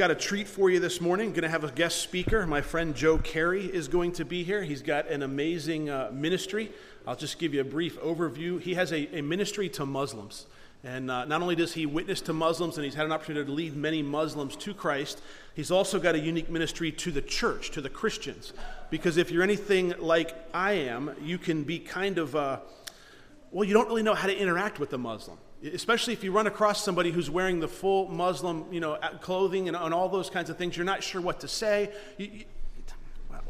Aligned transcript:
got 0.00 0.10
a 0.10 0.14
treat 0.14 0.48
for 0.48 0.70
you 0.70 0.80
this 0.80 0.98
morning. 0.98 1.28
Going 1.28 1.42
to 1.42 1.50
have 1.50 1.62
a 1.62 1.70
guest 1.70 1.98
speaker. 1.98 2.46
My 2.46 2.62
friend 2.62 2.94
Joe 2.94 3.18
Carey 3.18 3.66
is 3.66 3.86
going 3.86 4.12
to 4.12 4.24
be 4.24 4.42
here. 4.42 4.62
He's 4.62 4.80
got 4.80 5.06
an 5.08 5.22
amazing 5.22 5.90
uh, 5.90 6.08
ministry. 6.10 6.72
I'll 7.06 7.16
just 7.16 7.38
give 7.38 7.52
you 7.52 7.60
a 7.60 7.64
brief 7.64 8.00
overview. 8.00 8.62
He 8.62 8.72
has 8.72 8.92
a, 8.92 9.14
a 9.14 9.20
ministry 9.20 9.68
to 9.68 9.84
Muslims. 9.84 10.46
And 10.84 11.10
uh, 11.10 11.26
not 11.26 11.42
only 11.42 11.54
does 11.54 11.74
he 11.74 11.84
witness 11.84 12.22
to 12.22 12.32
Muslims, 12.32 12.78
and 12.78 12.86
he's 12.86 12.94
had 12.94 13.04
an 13.04 13.12
opportunity 13.12 13.44
to 13.44 13.52
lead 13.52 13.76
many 13.76 14.02
Muslims 14.02 14.56
to 14.56 14.72
Christ, 14.72 15.20
he's 15.52 15.70
also 15.70 15.98
got 15.98 16.14
a 16.14 16.18
unique 16.18 16.48
ministry 16.48 16.90
to 16.92 17.10
the 17.10 17.20
church, 17.20 17.70
to 17.72 17.82
the 17.82 17.90
Christians. 17.90 18.54
Because 18.88 19.18
if 19.18 19.30
you're 19.30 19.42
anything 19.42 19.92
like 19.98 20.34
I 20.54 20.72
am, 20.72 21.14
you 21.20 21.36
can 21.36 21.62
be 21.62 21.78
kind 21.78 22.16
of, 22.16 22.34
uh, 22.34 22.60
well, 23.50 23.68
you 23.68 23.74
don't 23.74 23.88
really 23.88 24.02
know 24.02 24.14
how 24.14 24.28
to 24.28 24.34
interact 24.34 24.80
with 24.80 24.94
a 24.94 24.98
Muslim 24.98 25.36
especially 25.62 26.12
if 26.12 26.24
you 26.24 26.32
run 26.32 26.46
across 26.46 26.84
somebody 26.84 27.10
who's 27.10 27.30
wearing 27.30 27.60
the 27.60 27.68
full 27.68 28.08
Muslim, 28.08 28.66
you 28.72 28.80
know, 28.80 28.96
clothing 29.20 29.68
and, 29.68 29.76
and 29.76 29.92
all 29.92 30.08
those 30.08 30.30
kinds 30.30 30.50
of 30.50 30.56
things, 30.56 30.76
you're 30.76 30.86
not 30.86 31.02
sure 31.02 31.20
what 31.20 31.40
to 31.40 31.48
say. 31.48 31.90
You, 32.16 32.28
you, 32.32 32.44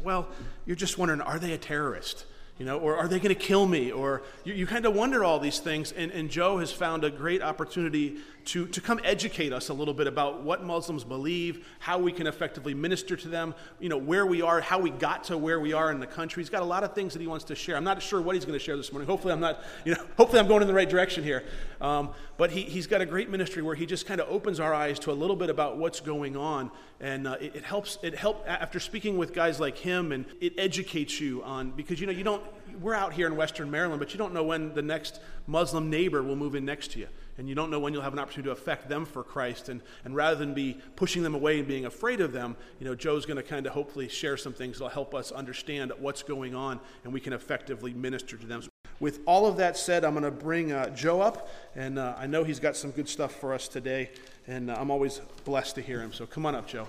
well, 0.03 0.27
you're 0.65 0.75
just 0.75 0.97
wondering, 0.97 1.21
are 1.21 1.39
they 1.39 1.53
a 1.53 1.57
terrorist? 1.57 2.25
You 2.61 2.67
know, 2.67 2.77
or 2.77 2.95
are 2.95 3.07
they 3.07 3.17
going 3.17 3.33
to 3.33 3.41
kill 3.41 3.65
me? 3.65 3.91
Or 3.91 4.21
you, 4.43 4.53
you 4.53 4.67
kind 4.67 4.85
of 4.85 4.93
wonder 4.93 5.23
all 5.23 5.39
these 5.39 5.57
things. 5.57 5.93
And, 5.93 6.11
and 6.11 6.29
Joe 6.29 6.59
has 6.59 6.71
found 6.71 7.03
a 7.03 7.09
great 7.09 7.41
opportunity 7.41 8.17
to, 8.45 8.67
to 8.67 8.79
come 8.79 8.99
educate 9.03 9.51
us 9.51 9.69
a 9.69 9.73
little 9.73 9.95
bit 9.95 10.05
about 10.05 10.43
what 10.43 10.63
Muslims 10.63 11.03
believe, 11.03 11.65
how 11.79 11.97
we 11.97 12.11
can 12.11 12.27
effectively 12.27 12.75
minister 12.75 13.15
to 13.15 13.27
them, 13.27 13.55
you 13.79 13.89
know, 13.89 13.97
where 13.97 14.27
we 14.27 14.43
are, 14.43 14.61
how 14.61 14.77
we 14.77 14.91
got 14.91 15.23
to 15.23 15.39
where 15.39 15.59
we 15.59 15.73
are 15.73 15.91
in 15.91 15.99
the 15.99 16.05
country. 16.05 16.43
He's 16.43 16.51
got 16.51 16.61
a 16.61 16.65
lot 16.65 16.83
of 16.83 16.93
things 16.93 17.13
that 17.13 17.19
he 17.19 17.27
wants 17.27 17.45
to 17.45 17.55
share. 17.55 17.75
I'm 17.75 17.83
not 17.83 17.99
sure 17.99 18.21
what 18.21 18.35
he's 18.35 18.45
going 18.45 18.59
to 18.59 18.63
share 18.63 18.77
this 18.77 18.91
morning. 18.91 19.07
Hopefully, 19.07 19.33
I'm 19.33 19.39
not, 19.39 19.63
you 19.83 19.95
know, 19.95 20.03
hopefully 20.17 20.39
I'm 20.39 20.47
going 20.47 20.61
in 20.61 20.67
the 20.67 20.73
right 20.75 20.89
direction 20.89 21.23
here. 21.23 21.43
Um, 21.81 22.11
but 22.41 22.49
he, 22.49 22.61
he's 22.63 22.87
got 22.87 23.01
a 23.01 23.05
great 23.05 23.29
ministry 23.29 23.61
where 23.61 23.75
he 23.75 23.85
just 23.85 24.07
kind 24.07 24.19
of 24.19 24.27
opens 24.27 24.59
our 24.59 24.73
eyes 24.73 24.97
to 24.97 25.11
a 25.11 25.13
little 25.13 25.35
bit 25.35 25.51
about 25.51 25.77
what's 25.77 25.99
going 25.99 26.35
on. 26.35 26.71
And 26.99 27.27
uh, 27.27 27.37
it, 27.39 27.57
it 27.57 27.63
helps, 27.63 27.99
it 28.01 28.15
helped 28.15 28.47
after 28.47 28.79
speaking 28.79 29.15
with 29.15 29.31
guys 29.31 29.59
like 29.59 29.77
him, 29.77 30.11
and 30.11 30.25
it 30.39 30.53
educates 30.57 31.21
you 31.21 31.43
on, 31.43 31.69
because, 31.69 31.99
you 31.99 32.07
know, 32.07 32.11
you 32.11 32.23
don't, 32.23 32.43
we're 32.81 32.95
out 32.95 33.13
here 33.13 33.27
in 33.27 33.35
Western 33.35 33.69
Maryland, 33.69 33.99
but 33.99 34.11
you 34.11 34.17
don't 34.17 34.33
know 34.33 34.41
when 34.41 34.73
the 34.73 34.81
next 34.81 35.19
Muslim 35.45 35.91
neighbor 35.91 36.23
will 36.23 36.35
move 36.35 36.55
in 36.55 36.65
next 36.65 36.93
to 36.93 36.99
you 37.01 37.09
and 37.37 37.47
you 37.49 37.55
don't 37.55 37.69
know 37.69 37.79
when 37.79 37.93
you'll 37.93 38.01
have 38.01 38.13
an 38.13 38.19
opportunity 38.19 38.47
to 38.47 38.51
affect 38.51 38.89
them 38.89 39.05
for 39.05 39.23
Christ. 39.23 39.69
And, 39.69 39.81
and 40.05 40.15
rather 40.15 40.35
than 40.35 40.53
be 40.53 40.79
pushing 40.95 41.23
them 41.23 41.35
away 41.35 41.59
and 41.59 41.67
being 41.67 41.85
afraid 41.85 42.21
of 42.21 42.31
them, 42.31 42.55
you 42.79 42.85
know, 42.85 42.95
Joe's 42.95 43.25
going 43.25 43.37
to 43.37 43.43
kind 43.43 43.65
of 43.65 43.73
hopefully 43.73 44.09
share 44.09 44.37
some 44.37 44.53
things 44.53 44.77
that'll 44.77 44.89
help 44.89 45.15
us 45.15 45.31
understand 45.31 45.91
what's 45.99 46.23
going 46.23 46.55
on 46.55 46.79
and 47.03 47.13
we 47.13 47.19
can 47.19 47.33
effectively 47.33 47.93
minister 47.93 48.37
to 48.37 48.45
them. 48.45 48.63
With 48.99 49.21
all 49.25 49.47
of 49.47 49.57
that 49.57 49.77
said, 49.77 50.05
I'm 50.05 50.13
going 50.13 50.25
to 50.25 50.31
bring 50.31 50.71
uh, 50.71 50.89
Joe 50.91 51.21
up, 51.21 51.49
and 51.75 51.97
uh, 51.97 52.13
I 52.19 52.27
know 52.27 52.43
he's 52.43 52.59
got 52.59 52.77
some 52.77 52.91
good 52.91 53.09
stuff 53.09 53.33
for 53.33 53.51
us 53.51 53.67
today, 53.67 54.11
and 54.45 54.69
uh, 54.69 54.77
I'm 54.79 54.91
always 54.91 55.21
blessed 55.43 55.73
to 55.75 55.81
hear 55.81 55.99
him. 55.99 56.13
So 56.13 56.27
come 56.27 56.45
on 56.45 56.53
up, 56.53 56.67
Joe. 56.67 56.87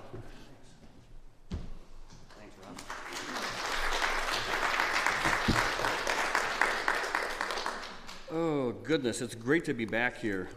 Oh, 8.35 8.71
goodness, 8.71 9.21
it's 9.21 9.35
great 9.35 9.65
to 9.65 9.75
be 9.75 9.85
back 9.85 10.17
here. 10.17 10.49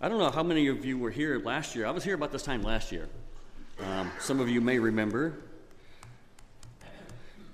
I 0.00 0.08
don't 0.08 0.18
know 0.18 0.30
how 0.30 0.44
many 0.44 0.68
of 0.68 0.84
you 0.84 0.96
were 0.96 1.10
here 1.10 1.40
last 1.40 1.74
year. 1.74 1.84
I 1.84 1.90
was 1.90 2.04
here 2.04 2.14
about 2.14 2.30
this 2.30 2.44
time 2.44 2.62
last 2.62 2.92
year. 2.92 3.08
Um, 3.80 4.12
some 4.20 4.38
of 4.38 4.48
you 4.48 4.60
may 4.60 4.78
remember. 4.78 5.34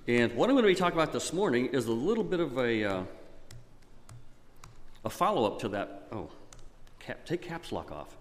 And 0.07 0.35
what 0.35 0.51
I'm 0.51 0.55
going 0.55 0.65
to 0.65 0.69
be 0.69 0.75
talking 0.75 0.99
about 0.99 1.15
this 1.15 1.33
morning 1.33 1.69
is 1.69 1.87
a 1.87 1.93
little 1.93 2.25
bit 2.25 2.41
of 2.41 2.59
a, 2.59 2.85
uh, 2.85 3.03
a 5.07 5.09
follow 5.09 5.47
up 5.47 5.61
to 5.61 5.69
that. 5.71 6.09
Oh, 6.13 6.29
cap, 6.99 7.25
take 7.25 7.41
caps 7.41 7.73
lock 7.73 7.91
off. 7.91 8.19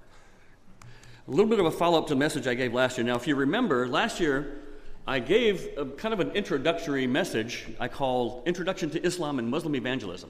A 1.27 1.31
little 1.31 1.49
bit 1.49 1.59
of 1.59 1.65
a 1.65 1.71
follow 1.71 1.97
up 1.97 2.07
to 2.07 2.13
the 2.13 2.19
message 2.19 2.47
I 2.47 2.53
gave 2.53 2.73
last 2.73 2.97
year. 2.97 3.05
Now, 3.05 3.17
if 3.17 3.27
you 3.27 3.35
remember, 3.35 3.85
last 3.85 4.21
year 4.21 4.61
I 5.05 5.19
gave 5.19 5.67
a, 5.77 5.83
kind 5.83 6.13
of 6.13 6.21
an 6.21 6.31
introductory 6.31 7.05
message 7.05 7.67
I 7.81 7.89
call 7.89 8.43
Introduction 8.45 8.89
to 8.91 9.05
Islam 9.05 9.39
and 9.39 9.49
Muslim 9.49 9.75
Evangelism. 9.75 10.29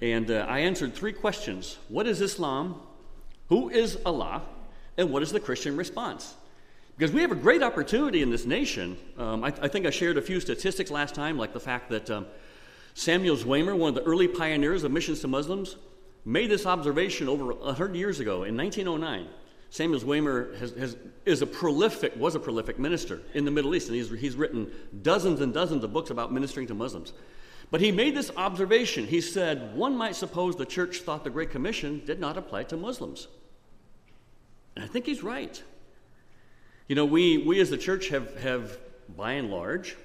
And 0.00 0.30
uh, 0.30 0.46
I 0.48 0.60
answered 0.60 0.94
three 0.94 1.12
questions 1.12 1.78
What 1.88 2.06
is 2.06 2.20
Islam? 2.20 2.80
Who 3.48 3.68
is 3.68 3.98
Allah? 4.04 4.42
And 4.98 5.10
what 5.10 5.22
is 5.22 5.30
the 5.30 5.40
Christian 5.40 5.76
response? 5.76 6.34
Because 6.96 7.12
we 7.12 7.20
have 7.20 7.30
a 7.30 7.36
great 7.36 7.62
opportunity 7.62 8.22
in 8.22 8.30
this 8.30 8.46
nation. 8.46 8.96
Um, 9.18 9.44
I, 9.44 9.48
I, 9.48 9.68
think 9.68 9.84
I 9.86 9.90
shared 9.90 10.16
a 10.16 10.22
few 10.22 10.40
statistics 10.40 10.90
last 10.90 11.14
time, 11.14 11.36
like 11.36 11.52
the 11.52 11.60
fact 11.60 11.90
that 11.90 12.10
um, 12.10 12.26
Samuel 12.94 13.36
Zwemer, 13.36 13.76
one 13.76 13.90
of 13.90 13.94
the 13.94 14.02
early 14.10 14.26
pioneers 14.26 14.82
of 14.82 14.90
missions 14.90 15.20
to 15.20 15.28
Muslims, 15.28 15.76
made 16.24 16.50
this 16.50 16.64
observation 16.64 17.28
over 17.28 17.52
100 17.52 17.94
years 17.94 18.20
ago 18.20 18.44
in 18.44 18.56
1909. 18.56 19.28
Samuel 19.68 20.00
Zwemer 20.00 20.56
has, 20.58 20.70
has, 20.72 20.96
is 21.26 21.42
a 21.42 21.46
prolific, 21.46 22.14
was 22.16 22.34
a 22.34 22.40
prolific 22.40 22.78
minister 22.78 23.20
in 23.34 23.44
the 23.44 23.50
Middle 23.50 23.74
East, 23.74 23.88
and 23.88 23.96
he's, 23.96 24.10
he's 24.18 24.34
written 24.34 24.70
dozens 25.02 25.42
and 25.42 25.52
dozens 25.52 25.84
of 25.84 25.92
books 25.92 26.08
about 26.08 26.32
ministering 26.32 26.66
to 26.68 26.74
Muslims. 26.74 27.12
But 27.70 27.80
he 27.80 27.90
made 27.90 28.14
this 28.14 28.30
observation. 28.36 29.06
He 29.06 29.20
said, 29.20 29.74
One 29.76 29.96
might 29.96 30.14
suppose 30.14 30.56
the 30.56 30.66
church 30.66 30.98
thought 30.98 31.24
the 31.24 31.30
Great 31.30 31.50
Commission 31.50 32.02
did 32.04 32.20
not 32.20 32.36
apply 32.36 32.64
to 32.64 32.76
Muslims. 32.76 33.28
And 34.74 34.84
I 34.84 34.88
think 34.88 35.06
he's 35.06 35.22
right. 35.22 35.60
You 36.86 36.94
know, 36.94 37.04
we, 37.04 37.38
we 37.38 37.60
as 37.60 37.70
the 37.70 37.78
church 37.78 38.08
have, 38.10 38.40
have, 38.40 38.78
by 39.16 39.32
and 39.32 39.50
large, 39.50 39.96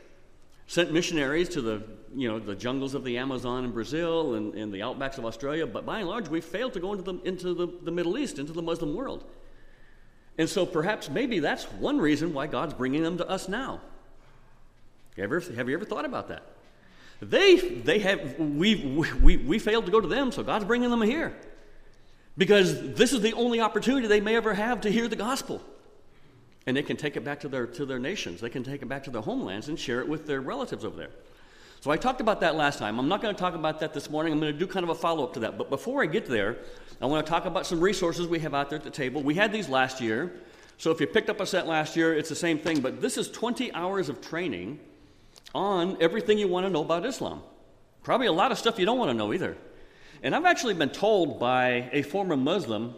sent 0.65 0.91
missionaries 0.91 1.49
to 1.49 1.61
the, 1.61 1.83
you 2.15 2.27
know, 2.27 2.39
the 2.39 2.55
jungles 2.55 2.95
of 2.95 3.03
the 3.03 3.17
Amazon 3.17 3.65
in 3.65 3.71
Brazil 3.71 4.35
and, 4.35 4.55
and 4.55 4.73
the 4.73 4.79
outbacks 4.79 5.17
of 5.17 5.25
Australia, 5.25 5.67
but 5.67 5.85
by 5.85 5.99
and 5.99 6.09
large, 6.09 6.29
we've 6.29 6.45
failed 6.45 6.73
to 6.73 6.79
go 6.79 6.93
into, 6.93 7.03
the, 7.03 7.21
into 7.23 7.53
the, 7.53 7.67
the 7.83 7.91
Middle 7.91 8.17
East, 8.17 8.39
into 8.39 8.53
the 8.53 8.61
Muslim 8.61 8.95
world. 8.95 9.23
And 10.37 10.49
so 10.49 10.65
perhaps 10.65 11.09
maybe 11.09 11.39
that's 11.39 11.65
one 11.65 11.99
reason 11.99 12.33
why 12.33 12.47
God's 12.47 12.73
bringing 12.73 13.03
them 13.03 13.17
to 13.17 13.29
us 13.29 13.47
now. 13.47 13.81
Ever, 15.17 15.39
have 15.41 15.69
you 15.69 15.75
ever 15.75 15.85
thought 15.85 16.05
about 16.05 16.29
that? 16.29 16.43
They, 17.21 17.55
they 17.57 17.99
have, 17.99 18.39
we, 18.39 18.75
we, 19.21 19.37
we 19.37 19.59
failed 19.59 19.85
to 19.85 19.91
go 19.91 20.01
to 20.01 20.07
them, 20.07 20.31
so 20.31 20.41
God's 20.41 20.65
bringing 20.65 20.89
them 20.89 21.03
here. 21.03 21.35
Because 22.35 22.93
this 22.93 23.13
is 23.13 23.21
the 23.21 23.33
only 23.33 23.61
opportunity 23.61 24.07
they 24.07 24.21
may 24.21 24.35
ever 24.35 24.55
have 24.55 24.81
to 24.81 24.91
hear 24.91 25.07
the 25.07 25.15
gospel. 25.15 25.61
And 26.65 26.75
they 26.75 26.81
can 26.81 26.97
take 26.97 27.15
it 27.17 27.23
back 27.23 27.41
to 27.41 27.47
their, 27.47 27.67
to 27.67 27.85
their 27.85 27.99
nations, 27.99 28.41
they 28.41 28.49
can 28.49 28.63
take 28.63 28.81
it 28.81 28.89
back 28.89 29.03
to 29.03 29.11
their 29.11 29.21
homelands 29.21 29.69
and 29.69 29.79
share 29.79 29.99
it 29.99 30.07
with 30.07 30.25
their 30.25 30.41
relatives 30.41 30.83
over 30.83 30.97
there. 30.97 31.11
So 31.81 31.89
I 31.89 31.97
talked 31.97 32.21
about 32.21 32.41
that 32.41 32.55
last 32.55 32.77
time. 32.77 32.99
I'm 32.99 33.07
not 33.07 33.21
going 33.21 33.33
to 33.33 33.39
talk 33.39 33.55
about 33.55 33.79
that 33.79 33.93
this 33.93 34.07
morning. 34.07 34.33
I'm 34.33 34.39
going 34.39 34.53
to 34.53 34.59
do 34.59 34.67
kind 34.67 34.83
of 34.83 34.89
a 34.89 34.95
follow 34.95 35.23
up 35.23 35.33
to 35.33 35.39
that. 35.41 35.57
But 35.57 35.71
before 35.71 36.03
I 36.03 36.05
get 36.05 36.27
there, 36.27 36.57
I 37.01 37.07
want 37.07 37.25
to 37.25 37.29
talk 37.29 37.45
about 37.45 37.65
some 37.65 37.81
resources 37.81 38.27
we 38.27 38.37
have 38.39 38.53
out 38.53 38.69
there 38.69 38.77
at 38.77 38.83
the 38.83 38.91
table. 38.91 39.23
We 39.23 39.33
had 39.33 39.51
these 39.51 39.67
last 39.67 39.99
year. 39.99 40.31
So 40.77 40.91
if 40.91 41.01
you 41.01 41.07
picked 41.07 41.31
up 41.31 41.39
a 41.39 41.45
set 41.45 41.65
last 41.65 41.95
year, 41.95 42.15
it's 42.15 42.29
the 42.29 42.35
same 42.35 42.59
thing. 42.59 42.81
But 42.81 43.01
this 43.01 43.17
is 43.17 43.31
20 43.31 43.73
hours 43.73 44.09
of 44.09 44.21
training 44.21 44.79
on 45.53 45.97
everything 45.99 46.37
you 46.37 46.47
want 46.47 46.65
to 46.65 46.69
know 46.69 46.81
about 46.81 47.05
Islam. 47.05 47.41
Probably 48.03 48.27
a 48.27 48.31
lot 48.31 48.51
of 48.51 48.57
stuff 48.57 48.79
you 48.79 48.85
don't 48.85 48.97
want 48.97 49.09
to 49.09 49.13
know 49.13 49.33
either. 49.33 49.57
And 50.23 50.35
I've 50.35 50.45
actually 50.45 50.73
been 50.73 50.89
told 50.89 51.39
by 51.39 51.89
a 51.91 52.03
former 52.03 52.37
Muslim 52.37 52.95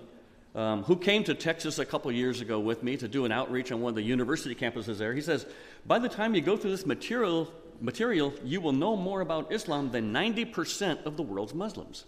um, 0.56 0.84
who 0.84 0.96
came 0.96 1.24
to 1.24 1.34
Texas 1.34 1.80
a 1.80 1.86
couple 1.86 2.12
years 2.12 2.42
ago 2.42 2.60
with 2.60 2.84
me 2.84 2.98
to 2.98 3.08
do 3.08 3.26
an 3.26 3.32
outreach 3.32 3.72
on 3.72 3.82
one 3.82 3.90
of 3.90 3.96
the 3.96 4.04
university 4.04 4.54
campuses 4.54 4.98
there. 4.98 5.14
He 5.14 5.22
says, 5.22 5.46
by 5.86 6.00
the 6.00 6.10
time 6.10 6.36
you 6.36 6.42
go 6.42 6.56
through 6.56 6.72
this 6.72 6.86
material, 6.86 7.52
material 7.82 8.34
you 8.44 8.62
will 8.62 8.72
know 8.72 8.96
more 8.96 9.22
about 9.22 9.52
Islam 9.52 9.92
than 9.92 10.14
90% 10.14 11.06
of 11.06 11.18
the 11.18 11.24
world's 11.24 11.54
Muslims. 11.54 12.06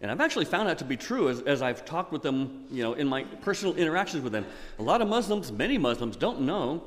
And 0.00 0.10
I've 0.10 0.20
actually 0.20 0.44
found 0.44 0.68
that 0.68 0.78
to 0.78 0.84
be 0.84 0.96
true 0.96 1.28
as, 1.28 1.40
as 1.42 1.60
I've 1.60 1.84
talked 1.84 2.12
with 2.12 2.22
them, 2.22 2.66
you 2.70 2.82
know, 2.82 2.94
in 2.94 3.08
my 3.08 3.24
personal 3.24 3.74
interactions 3.74 4.22
with 4.22 4.32
them. 4.32 4.46
A 4.78 4.82
lot 4.82 5.02
of 5.02 5.08
Muslims, 5.08 5.50
many 5.50 5.76
Muslims, 5.76 6.16
don't 6.16 6.42
know 6.42 6.82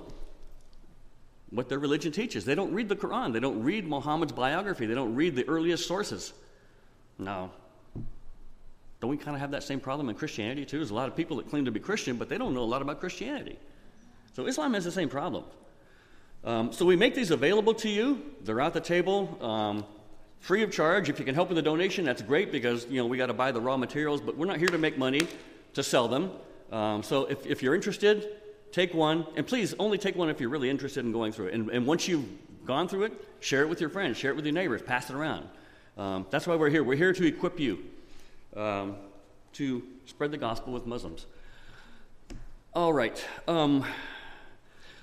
what 1.52 1.70
their 1.70 1.80
religion 1.80 2.12
teaches. 2.12 2.46
They 2.46 2.56
don't 2.56 2.74
read 2.74 2.90
the 2.90 2.96
Quran, 2.96 3.34
they 3.34 3.40
don't 3.40 3.62
read 3.64 3.88
Muhammad's 3.88 4.32
biography, 4.32 4.86
they 4.86 4.96
don't 4.96 5.16
read 5.16 5.36
the 5.36 5.48
earliest 5.48 5.88
sources. 5.88 6.34
No. 7.20 7.52
Don't 9.00 9.10
we 9.10 9.18
kind 9.18 9.36
of 9.36 9.42
have 9.42 9.52
that 9.52 9.64
same 9.64 9.80
problem 9.80 10.10
in 10.10 10.16
Christianity 10.16 10.66
too? 10.66 10.78
There's 10.78 10.92
a 10.92 10.96
lot 10.96 11.08
of 11.08 11.16
people 11.16 11.38
that 11.38 11.50
claim 11.50 11.66
to 11.66 11.72
be 11.72 11.80
Christian, 11.80 12.18
but 12.18 12.30
they 12.30 12.38
don't 12.38 12.54
know 12.54 12.62
a 12.62 12.64
lot 12.64 12.82
about 12.82 13.00
Christianity. 13.00 13.58
So 14.34 14.46
Islam 14.46 14.74
has 14.76 14.86
the 14.86 14.92
same 14.92 15.10
problem. 15.10 15.44
Um, 16.44 16.72
so 16.72 16.86
we 16.86 16.96
make 16.96 17.14
these 17.14 17.32
available 17.32 17.74
to 17.76 17.90
you. 17.90 18.22
They're 18.44 18.62
at 18.62 18.74
the 18.74 18.80
table, 18.80 19.38
um, 19.42 19.86
free 20.40 20.64
of 20.64 20.72
charge. 20.72 21.10
If 21.10 21.20
you 21.20 21.26
can 21.26 21.36
help 21.36 21.50
with 21.50 21.58
a 21.58 21.62
donation, 21.62 22.06
that's 22.06 22.22
great 22.22 22.52
because 22.52 22.86
you 22.90 22.98
know 22.98 23.06
we 23.06 23.18
got 23.18 23.28
to 23.28 23.34
buy 23.34 23.52
the 23.52 23.62
raw 23.62 23.78
materials, 23.78 24.22
but 24.22 24.38
we're 24.38 24.48
not 24.48 24.58
here 24.58 24.70
to 24.70 24.78
make 24.78 24.98
money 24.98 25.28
to 25.74 25.84
sell 25.84 26.08
them. 26.08 26.32
Um, 26.72 27.04
so 27.04 27.26
if, 27.26 27.46
if 27.46 27.62
you're 27.62 27.76
interested, 27.76 28.41
take 28.72 28.94
one, 28.94 29.26
and 29.36 29.46
please 29.46 29.74
only 29.80 29.98
take 29.98 30.16
one 30.16 30.30
if 30.30 30.40
you're 30.40 30.50
really 30.50 30.70
interested 30.70 31.06
in 31.06 31.12
going 31.12 31.32
through 31.32 31.48
it. 31.48 31.54
And, 31.54 31.70
and 31.70 31.86
once 31.86 32.08
you've 32.08 32.26
gone 32.66 32.88
through 32.88 33.04
it, 33.04 33.14
share 33.40 33.62
it 33.64 33.70
with 33.70 33.82
your 33.82 33.90
friends, 33.90 34.18
share 34.18 34.32
it 34.32 34.36
with 34.36 34.46
your 34.46 34.54
neighbors, 34.54 34.82
pass 34.82 35.10
it 35.10 35.16
around. 35.16 35.48
Um, 35.98 36.26
that's 36.30 36.48
why 36.48 36.56
we're 36.56 36.70
here. 36.70 36.84
We're 36.84 36.96
here 36.96 37.14
to 37.14 37.28
equip 37.28 37.60
you 37.60 37.80
um, 38.56 38.96
to 39.54 39.84
spread 40.06 40.32
the 40.32 40.38
gospel 40.38 40.74
with 40.74 40.86
Muslims. 40.86 41.26
All 42.74 42.94
right. 42.94 43.24
Um, 43.48 43.86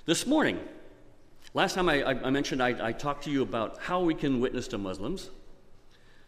this 0.06 0.26
morning, 0.26 0.58
last 1.52 1.74
time 1.74 1.88
I, 1.88 2.02
I, 2.04 2.30
mentioned 2.30 2.62
I, 2.62 2.88
I 2.88 2.92
talked 2.92 3.24
to 3.24 3.30
you 3.30 3.42
about 3.42 3.78
how 3.78 4.00
we 4.00 4.14
can 4.14 4.40
witness 4.40 4.68
to 4.68 4.78
Muslims. 4.78 5.28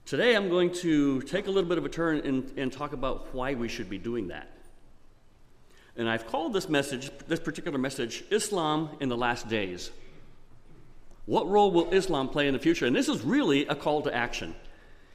Today, 0.04 0.36
I'm 0.36 0.50
going 0.50 0.72
to 0.74 1.22
take 1.22 1.46
a 1.46 1.50
little 1.50 1.68
bit 1.68 1.78
of 1.78 1.86
a 1.86 1.88
turn 1.88 2.18
and, 2.26 2.52
and 2.58 2.72
talk 2.72 2.92
about 2.92 3.34
why 3.34 3.54
we 3.54 3.68
should 3.68 3.88
be 3.88 3.96
doing 3.96 4.28
that. 4.28 4.50
And 5.96 6.08
I've 6.08 6.26
called 6.26 6.52
this 6.52 6.68
message, 6.68 7.10
this 7.26 7.40
particular 7.40 7.78
message, 7.78 8.24
Islam 8.30 8.90
in 9.00 9.08
the 9.08 9.16
Last 9.16 9.48
Days. 9.48 9.90
What 11.26 11.48
role 11.48 11.70
will 11.70 11.90
Islam 11.92 12.28
play 12.28 12.48
in 12.48 12.54
the 12.54 12.60
future? 12.60 12.86
And 12.86 12.96
this 12.96 13.08
is 13.08 13.22
really 13.22 13.66
a 13.66 13.74
call 13.74 14.02
to 14.02 14.14
action. 14.14 14.54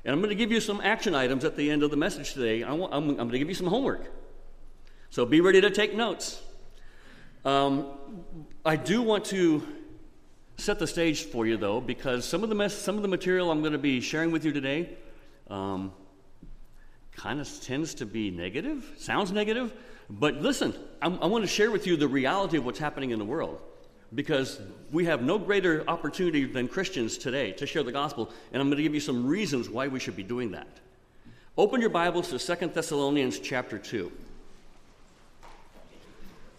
And 0.03 0.13
I'm 0.13 0.19
going 0.19 0.29
to 0.29 0.35
give 0.35 0.51
you 0.51 0.59
some 0.59 0.79
action 0.81 1.15
items 1.15 1.43
at 1.43 1.55
the 1.55 1.71
end 1.71 1.81
of 1.81 1.91
the 1.91 1.97
message 1.97 2.33
today. 2.33 2.63
I'm, 2.63 2.79
going 2.79 3.17
to 3.17 3.39
give 3.39 3.49
you 3.49 3.55
some 3.55 3.67
homework. 3.67 4.11
So 5.09 5.25
be 5.25 5.41
ready 5.41 5.61
to 5.61 5.71
take 5.71 5.95
notes. 5.95 6.41
Um, 7.43 7.87
I 8.63 8.75
do 8.75 9.01
want 9.01 9.25
to 9.25 9.65
set 10.57 10.79
the 10.79 10.87
stage 10.87 11.23
for 11.23 11.45
you, 11.45 11.57
though, 11.57 11.81
because 11.81 12.25
some 12.25 12.43
of 12.43 12.49
the, 12.49 12.69
some 12.69 12.95
of 12.95 13.01
the 13.01 13.07
material 13.07 13.51
I'm 13.51 13.61
going 13.61 13.73
to 13.73 13.77
be 13.77 13.99
sharing 13.99 14.31
with 14.31 14.45
you 14.45 14.51
today 14.51 14.89
um, 15.49 15.91
kind 17.15 17.39
of 17.39 17.49
tends 17.61 17.95
to 17.95 18.05
be 18.05 18.31
negative, 18.31 18.89
sounds 18.97 19.31
negative. 19.31 19.73
But 20.09 20.35
listen, 20.35 20.73
I'm, 21.01 21.21
I 21.21 21.25
want 21.25 21.43
to 21.43 21.47
share 21.47 21.71
with 21.71 21.87
you 21.87 21.97
the 21.97 22.07
reality 22.07 22.57
of 22.57 22.65
what's 22.65 22.79
happening 22.79 23.11
in 23.11 23.19
the 23.19 23.25
world 23.25 23.59
because 24.13 24.59
we 24.91 25.05
have 25.05 25.21
no 25.21 25.37
greater 25.37 25.83
opportunity 25.87 26.45
than 26.45 26.67
Christians 26.67 27.17
today 27.17 27.51
to 27.53 27.65
share 27.65 27.83
the 27.83 27.91
gospel, 27.91 28.31
and 28.53 28.61
I'm 28.61 28.67
going 28.69 28.77
to 28.77 28.83
give 28.83 28.93
you 28.93 28.99
some 28.99 29.25
reasons 29.25 29.69
why 29.69 29.87
we 29.87 29.99
should 29.99 30.15
be 30.15 30.23
doing 30.23 30.51
that. 30.51 30.67
Open 31.57 31.81
your 31.81 31.89
Bibles 31.89 32.29
to 32.29 32.39
Second 32.39 32.73
Thessalonians 32.73 33.39
chapter 33.39 33.79
2. 33.79 34.11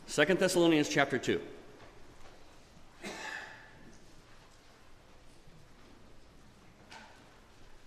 2 0.08 0.24
Thessalonians 0.24 0.88
chapter 0.88 1.18
2. 1.18 1.40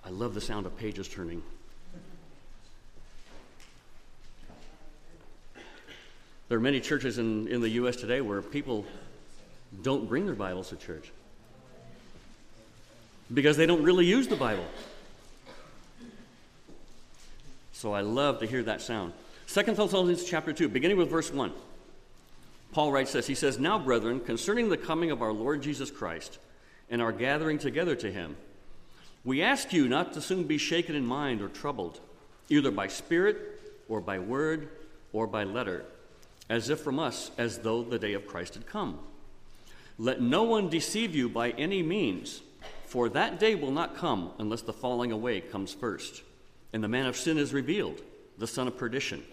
I 0.05 0.09
love 0.09 0.33
the 0.33 0.41
sound 0.41 0.65
of 0.65 0.75
pages 0.77 1.07
turning. 1.07 1.44
There 6.50 6.57
are 6.57 6.62
many 6.62 6.80
churches 6.80 7.19
in, 7.19 7.48
in 7.48 7.62
the 7.62 7.69
U.S. 7.69 7.96
today 7.96 8.22
where 8.22 8.42
people 8.42 8.84
don't 9.84 10.10
bring 10.10 10.25
their 10.25 10.34
Bibles 10.34 10.69
to 10.69 10.75
church 10.75 11.12
because 13.31 13.56
they 13.56 13.68
don't 13.68 13.84
really 13.84 14.07
use 14.07 14.28
the 14.28 14.36
Bible. 14.36 14.66
So 17.72 17.94
I 17.94 18.01
love 18.01 18.40
to 18.40 18.48
hear 18.48 18.63
that 18.63 18.81
sound. 18.81 19.13
Second 19.46 19.78
Thessalonians 19.78 20.24
chapter 20.24 20.51
2, 20.51 20.69
beginning 20.69 20.98
with 20.98 21.10
verse 21.10 21.31
1. 21.31 21.54
Paul 22.72 22.92
writes 22.92 23.13
this 23.13 23.28
He 23.28 23.36
says, 23.36 23.60
Now, 23.60 23.78
brethren, 23.78 24.19
concerning 24.19 24.69
the 24.69 24.78
coming 24.78 25.12
of 25.12 25.22
our 25.22 25.31
Lord 25.31 25.62
Jesus 25.62 25.92
Christ 25.92 26.40
and 26.90 27.00
our 27.00 27.12
gathering 27.12 27.60
together 27.60 27.96
to 27.98 28.12
him, 28.12 28.36
we 29.24 29.44
ask 29.44 29.72
you 29.72 29.88
not 29.88 30.13
to 30.13 30.22
soon 30.22 30.46
be 30.46 30.57
shaken 30.57 30.96
in 30.96 31.06
mind 31.06 31.44
or 31.44 31.48
troubled, 31.48 32.00
either 32.50 32.72
by 32.72 32.88
spirit 32.88 33.38
or 33.88 34.01
by 34.01 34.18
word 34.18 34.69
or 35.13 35.28
by 35.28 35.44
letter, 35.44 35.86
as 36.50 36.69
if 36.69 36.80
from 36.81 37.00
us, 37.00 37.31
as 37.38 37.60
though 37.60 37.84
the 37.84 38.00
day 38.00 38.13
of 38.13 38.28
Christ 38.28 38.56
had 38.56 38.66
come. 38.66 39.00
Let 39.98 40.22
no 40.22 40.44
one 40.44 40.69
deceive 40.69 41.16
you 41.16 41.30
by 41.30 41.51
any 41.51 41.84
means, 41.84 42.42
for 42.86 43.07
that 43.10 43.40
day 43.40 43.56
will 43.56 43.72
not 43.72 43.96
come 43.96 44.31
unless 44.40 44.62
the 44.62 44.74
falling 44.74 45.12
away 45.12 45.42
comes 45.42 45.74
first, 45.74 46.24
and 46.74 46.84
the 46.84 46.88
man 46.88 47.06
of 47.06 47.16
sin 47.16 47.38
is 47.38 47.54
revealed, 47.54 48.01
the 48.38 48.48
son 48.48 48.68
of 48.68 48.78
perdition, 48.78 49.24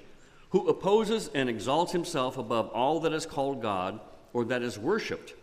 who 0.51 0.69
opposes 0.69 1.31
and 1.35 1.49
exalts 1.49 1.93
himself 1.93 2.37
above 2.37 2.69
all 2.69 3.01
that 3.01 3.13
is 3.13 3.27
called 3.27 3.63
God 3.63 4.01
or 4.33 4.45
that 4.45 4.63
is 4.63 4.79
worshipped, 4.79 5.35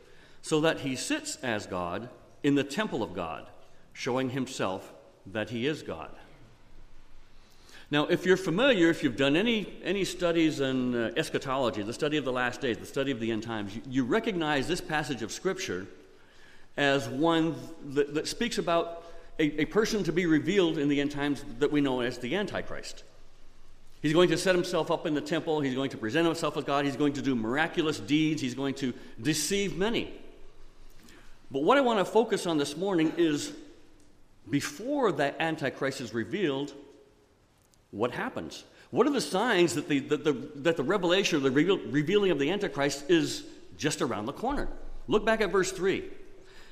so 0.42 0.62
that 0.62 0.82
he 0.82 0.96
sits 0.96 1.38
as 1.38 1.66
God 1.66 2.10
in 2.44 2.56
the 2.56 2.64
temple 2.64 3.02
of 3.02 3.14
God 3.14 3.48
showing 3.94 4.32
himself 4.32 4.92
that 5.28 5.52
he 5.52 5.66
is 5.66 5.84
God. 5.84 6.12
Now, 7.94 8.08
if 8.08 8.26
you're 8.26 8.38
familiar, 8.38 8.90
if 8.90 9.04
you've 9.04 9.18
done 9.18 9.36
any, 9.36 9.72
any 9.84 10.04
studies 10.04 10.62
in 10.62 10.96
uh, 10.96 11.12
eschatology, 11.16 11.84
the 11.84 11.94
study 11.94 12.18
of 12.18 12.26
the 12.26 12.32
last 12.32 12.60
days, 12.60 12.80
the 12.80 12.88
study 12.88 13.12
of 13.12 13.20
the 13.20 13.30
end 13.30 13.44
times, 13.44 13.76
you, 13.76 13.82
you 13.88 14.04
recognize 14.04 14.68
this 14.68 14.82
passage 14.82 15.22
of 15.22 15.32
Scripture 15.32 15.86
as 16.76 17.08
one 17.08 17.54
that, 17.90 18.16
that 18.16 18.28
speaks 18.28 18.58
about 18.58 19.04
a, 19.38 19.62
a 19.62 19.66
person 19.66 20.04
to 20.06 20.12
be 20.12 20.26
revealed 20.26 20.80
in 20.80 20.90
the 20.90 21.00
end 21.00 21.12
times 21.12 21.46
that 21.60 21.72
we 21.72 21.82
know 21.82 22.02
as 22.02 22.18
the 22.18 22.36
Antichrist. 22.36 23.04
He's 24.02 24.14
going 24.14 24.30
to 24.30 24.40
set 24.40 24.56
himself 24.56 24.90
up 24.90 25.06
in 25.06 25.14
the 25.14 25.22
temple. 25.22 25.62
He's 25.62 25.76
going 25.76 25.92
to 25.92 25.98
present 25.98 26.26
himself 26.26 26.58
as 26.58 26.64
God. 26.64 26.86
He's 26.86 26.98
going 26.98 27.14
to 27.14 27.22
do 27.22 27.36
miraculous 27.36 28.00
deeds. 28.00 28.42
He's 28.42 28.56
going 28.56 28.74
to 28.74 28.96
deceive 29.22 29.78
many. 29.78 30.12
But 31.52 31.62
what 31.62 31.78
I 31.78 31.82
want 31.82 32.00
to 32.00 32.06
focus 32.06 32.48
on 32.48 32.58
this 32.58 32.76
morning 32.76 33.14
is 33.18 33.54
before 34.50 35.12
that 35.12 35.36
Antichrist 35.40 36.02
is 36.02 36.12
revealed, 36.12 36.74
what 37.94 38.12
happens? 38.12 38.64
What 38.90 39.08
are 39.08 39.12
the 39.12 39.22
signs 39.22 39.76
that 39.76 39.88
the, 39.88 40.00
that 40.00 40.24
the, 40.24 40.34
that 40.56 40.78
the 40.78 40.84
revelation 40.84 41.38
or 41.38 41.42
the 41.42 41.52
reveal, 41.52 41.78
revealing 41.78 42.32
of 42.32 42.40
the 42.40 42.50
Antichrist 42.50 43.10
is 43.10 43.46
just 43.78 44.02
around 44.02 44.26
the 44.26 44.34
corner? 44.34 44.68
Look 45.08 45.26
back 45.26 45.42
at 45.42 45.52
verse 45.52 45.72
3. 45.72 46.04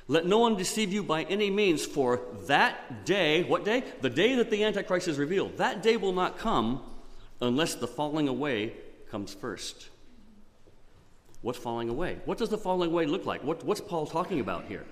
Let 0.08 0.26
no 0.26 0.38
one 0.38 0.56
deceive 0.56 0.92
you 0.92 1.04
by 1.04 1.22
any 1.24 1.48
means, 1.48 1.86
for 1.86 2.20
that 2.46 3.06
day, 3.06 3.44
what 3.44 3.64
day? 3.64 3.84
The 4.00 4.10
day 4.10 4.34
that 4.34 4.50
the 4.50 4.64
Antichrist 4.64 5.06
is 5.06 5.16
revealed, 5.16 5.58
that 5.58 5.82
day 5.82 5.96
will 5.96 6.12
not 6.12 6.38
come 6.38 6.82
unless 7.40 7.76
the 7.76 7.86
falling 7.86 8.26
away 8.26 8.72
comes 9.08 9.32
first. 9.32 9.88
What's 11.40 11.58
falling 11.58 11.88
away? 11.88 12.18
What 12.24 12.38
does 12.38 12.48
the 12.48 12.58
falling 12.58 12.90
away 12.90 13.06
look 13.06 13.26
like? 13.26 13.44
What, 13.44 13.64
what's 13.64 13.80
Paul 13.80 14.06
talking 14.06 14.40
about 14.40 14.64
here? 14.64 14.84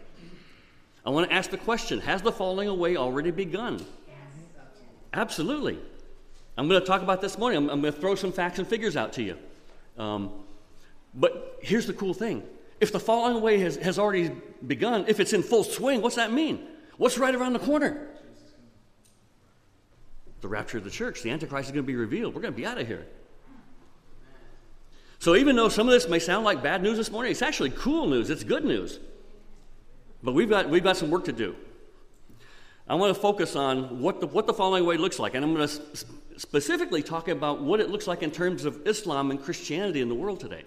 I 1.04 1.10
want 1.10 1.28
to 1.28 1.34
ask 1.34 1.50
the 1.50 1.58
question 1.58 2.00
Has 2.00 2.22
the 2.22 2.32
falling 2.32 2.68
away 2.68 2.96
already 2.96 3.32
begun? 3.32 3.84
Absolutely. 5.12 5.78
I'm 6.60 6.68
going 6.68 6.78
to 6.78 6.86
talk 6.86 7.00
about 7.00 7.22
this 7.22 7.38
morning. 7.38 7.56
I'm, 7.56 7.70
I'm, 7.70 7.80
going 7.80 7.94
to 7.94 7.98
throw 7.98 8.14
some 8.14 8.32
facts 8.32 8.58
and 8.58 8.68
figures 8.68 8.94
out 8.94 9.14
to 9.14 9.22
you. 9.22 9.38
Um, 9.96 10.30
but 11.14 11.58
here's 11.62 11.86
the 11.86 11.94
cool 11.94 12.12
thing 12.12 12.42
if 12.82 12.92
the 12.92 13.00
falling 13.00 13.34
away 13.34 13.58
has, 13.60 13.76
has 13.76 13.98
already 13.98 14.30
begun, 14.66 15.06
if 15.08 15.20
it's 15.20 15.32
in 15.32 15.42
full 15.42 15.64
swing, 15.64 16.02
what's 16.02 16.16
that 16.16 16.32
mean? 16.32 16.66
What's 16.98 17.16
right 17.16 17.34
around 17.34 17.54
the 17.54 17.60
corner? 17.60 18.08
The 20.42 20.48
rapture 20.48 20.76
of 20.76 20.84
the 20.84 20.90
church. 20.90 21.22
The 21.22 21.30
Antichrist 21.30 21.68
is 21.68 21.72
going 21.72 21.84
to 21.84 21.86
be 21.86 21.96
revealed. 21.96 22.34
We're 22.34 22.42
going 22.42 22.52
to 22.52 22.60
be 22.60 22.66
out 22.66 22.76
of 22.76 22.86
here. 22.86 23.06
So, 25.18 25.36
even 25.36 25.56
though 25.56 25.70
some 25.70 25.88
of 25.88 25.92
this 25.92 26.10
may 26.10 26.18
sound 26.18 26.44
like 26.44 26.62
bad 26.62 26.82
news 26.82 26.98
this 26.98 27.10
morning, 27.10 27.32
it's 27.32 27.40
actually 27.40 27.70
cool 27.70 28.06
news. 28.06 28.28
It's 28.28 28.44
good 28.44 28.66
news. 28.66 29.00
But 30.22 30.32
we've 30.32 30.50
got, 30.50 30.68
we've 30.68 30.84
got 30.84 30.98
some 30.98 31.08
work 31.08 31.24
to 31.24 31.32
do. 31.32 31.56
I 32.90 32.94
want 32.94 33.14
to 33.14 33.20
focus 33.20 33.54
on 33.54 34.00
what 34.00 34.18
the, 34.18 34.26
what 34.26 34.48
the 34.48 34.52
falling 34.52 34.82
away 34.82 34.96
looks 34.96 35.20
like, 35.20 35.34
and 35.34 35.44
I'm 35.44 35.54
going 35.54 35.68
to 35.68 35.72
sp- 35.94 36.10
specifically 36.38 37.04
talk 37.04 37.28
about 37.28 37.62
what 37.62 37.78
it 37.78 37.88
looks 37.88 38.08
like 38.08 38.24
in 38.24 38.32
terms 38.32 38.64
of 38.64 38.84
Islam 38.84 39.30
and 39.30 39.40
Christianity 39.40 40.00
in 40.00 40.08
the 40.08 40.14
world 40.16 40.40
today. 40.40 40.64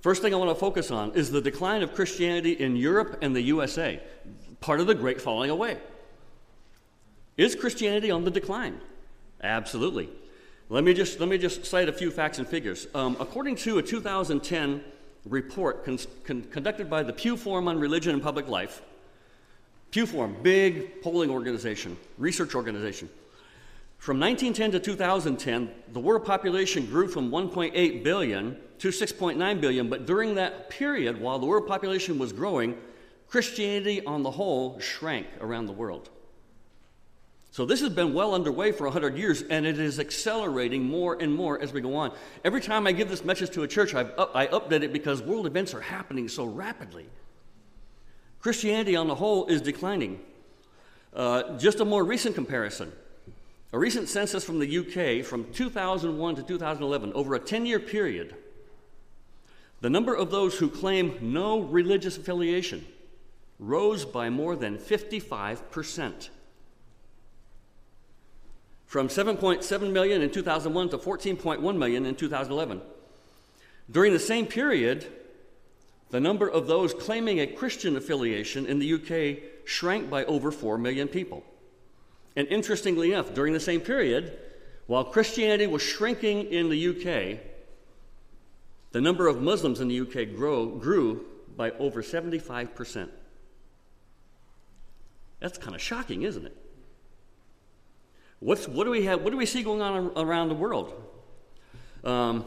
First 0.00 0.22
thing 0.22 0.34
I 0.34 0.36
want 0.36 0.50
to 0.50 0.56
focus 0.56 0.90
on 0.90 1.12
is 1.12 1.30
the 1.30 1.40
decline 1.40 1.82
of 1.82 1.94
Christianity 1.94 2.50
in 2.50 2.74
Europe 2.74 3.20
and 3.22 3.36
the 3.36 3.42
USA, 3.42 4.02
part 4.60 4.80
of 4.80 4.88
the 4.88 4.94
great 4.96 5.20
falling 5.20 5.50
away. 5.50 5.78
Is 7.36 7.54
Christianity 7.54 8.10
on 8.10 8.24
the 8.24 8.30
decline? 8.32 8.80
Absolutely. 9.40 10.08
Let 10.68 10.82
me 10.82 10.94
just, 10.94 11.20
let 11.20 11.28
me 11.28 11.38
just 11.38 11.64
cite 11.64 11.88
a 11.88 11.92
few 11.92 12.10
facts 12.10 12.40
and 12.40 12.48
figures. 12.48 12.88
Um, 12.92 13.16
according 13.20 13.54
to 13.58 13.78
a 13.78 13.82
2010 13.84 14.82
report 15.26 15.84
con- 15.84 15.98
con- 16.24 16.42
conducted 16.50 16.90
by 16.90 17.04
the 17.04 17.12
Pew 17.12 17.36
Forum 17.36 17.68
on 17.68 17.78
Religion 17.78 18.12
and 18.12 18.20
Public 18.20 18.48
Life. 18.48 18.82
Pew 19.94 20.06
Forum, 20.06 20.34
big 20.42 21.02
polling 21.02 21.30
organization, 21.30 21.96
research 22.18 22.56
organization. 22.56 23.08
From 23.98 24.18
1910 24.18 24.72
to 24.72 24.80
2010, 24.80 25.70
the 25.92 26.00
world 26.00 26.24
population 26.24 26.86
grew 26.86 27.06
from 27.06 27.30
1.8 27.30 28.02
billion 28.02 28.56
to 28.80 28.88
6.9 28.88 29.60
billion, 29.60 29.88
but 29.88 30.04
during 30.04 30.34
that 30.34 30.68
period, 30.68 31.20
while 31.20 31.38
the 31.38 31.46
world 31.46 31.68
population 31.68 32.18
was 32.18 32.32
growing, 32.32 32.76
Christianity 33.28 34.04
on 34.04 34.24
the 34.24 34.32
whole 34.32 34.80
shrank 34.80 35.28
around 35.40 35.66
the 35.66 35.72
world. 35.72 36.10
So 37.52 37.64
this 37.64 37.80
has 37.80 37.90
been 37.90 38.14
well 38.14 38.34
underway 38.34 38.72
for 38.72 38.88
100 38.88 39.16
years, 39.16 39.42
and 39.42 39.64
it 39.64 39.78
is 39.78 40.00
accelerating 40.00 40.82
more 40.82 41.16
and 41.20 41.32
more 41.32 41.62
as 41.62 41.72
we 41.72 41.80
go 41.80 41.94
on. 41.94 42.10
Every 42.44 42.60
time 42.60 42.88
I 42.88 42.90
give 42.90 43.08
this 43.08 43.24
message 43.24 43.50
to 43.50 43.62
a 43.62 43.68
church, 43.68 43.94
up, 43.94 44.32
i 44.34 44.48
update 44.48 44.82
it 44.82 44.92
because 44.92 45.22
world 45.22 45.46
events 45.46 45.72
are 45.72 45.80
happening 45.80 46.28
so 46.28 46.46
rapidly. 46.46 47.06
Christianity 48.44 48.94
on 48.94 49.08
the 49.08 49.14
whole 49.14 49.46
is 49.46 49.62
declining. 49.62 50.20
Uh, 51.14 51.56
just 51.56 51.80
a 51.80 51.84
more 51.86 52.04
recent 52.04 52.34
comparison. 52.34 52.92
A 53.72 53.78
recent 53.78 54.06
census 54.06 54.44
from 54.44 54.58
the 54.58 54.78
UK 54.80 55.24
from 55.24 55.50
2001 55.54 56.36
to 56.36 56.42
2011, 56.42 57.14
over 57.14 57.34
a 57.36 57.38
10 57.38 57.64
year 57.64 57.80
period, 57.80 58.36
the 59.80 59.88
number 59.88 60.14
of 60.14 60.30
those 60.30 60.58
who 60.58 60.68
claim 60.68 61.16
no 61.22 61.60
religious 61.60 62.18
affiliation 62.18 62.84
rose 63.58 64.04
by 64.04 64.28
more 64.28 64.56
than 64.56 64.76
55 64.76 65.70
percent 65.70 66.28
from 68.84 69.08
7.7 69.08 69.90
million 69.90 70.20
in 70.20 70.30
2001 70.30 70.90
to 70.90 70.98
14.1 70.98 71.76
million 71.78 72.04
in 72.04 72.14
2011. 72.14 72.82
During 73.90 74.12
the 74.12 74.18
same 74.18 74.46
period, 74.46 75.10
the 76.10 76.20
number 76.20 76.48
of 76.48 76.66
those 76.66 76.94
claiming 76.94 77.40
a 77.40 77.46
Christian 77.46 77.96
affiliation 77.96 78.66
in 78.66 78.78
the 78.78 78.94
UK 78.94 79.42
shrank 79.64 80.10
by 80.10 80.24
over 80.24 80.50
4 80.50 80.78
million 80.78 81.08
people. 81.08 81.44
And 82.36 82.46
interestingly 82.48 83.12
enough, 83.12 83.34
during 83.34 83.52
the 83.52 83.60
same 83.60 83.80
period, 83.80 84.38
While 84.86 85.04
Christianity 85.04 85.66
was 85.66 85.82
shrinking 85.82 86.52
in 86.52 86.68
the 86.68 86.88
UK, 86.88 87.40
the 88.92 89.00
number 89.00 89.26
of 89.26 89.40
Muslims 89.40 89.80
in 89.80 89.88
the 89.88 90.00
UK 90.00 90.36
grow, 90.36 90.66
grew 90.66 91.24
by 91.56 91.70
over 91.72 92.02
75%. 92.02 93.08
That's 95.40 95.58
kind 95.58 95.74
of 95.74 95.80
shocking, 95.80 96.22
isn't 96.22 96.46
it? 96.46 96.56
What's, 98.40 98.68
what, 98.68 98.84
do 98.84 98.90
we 98.90 99.04
have, 99.06 99.22
what 99.22 99.30
do 99.30 99.36
we 99.36 99.46
see 99.46 99.62
going 99.62 99.80
on 99.80 100.12
around 100.16 100.48
the 100.48 100.54
world? 100.54 100.92
Um, 102.02 102.44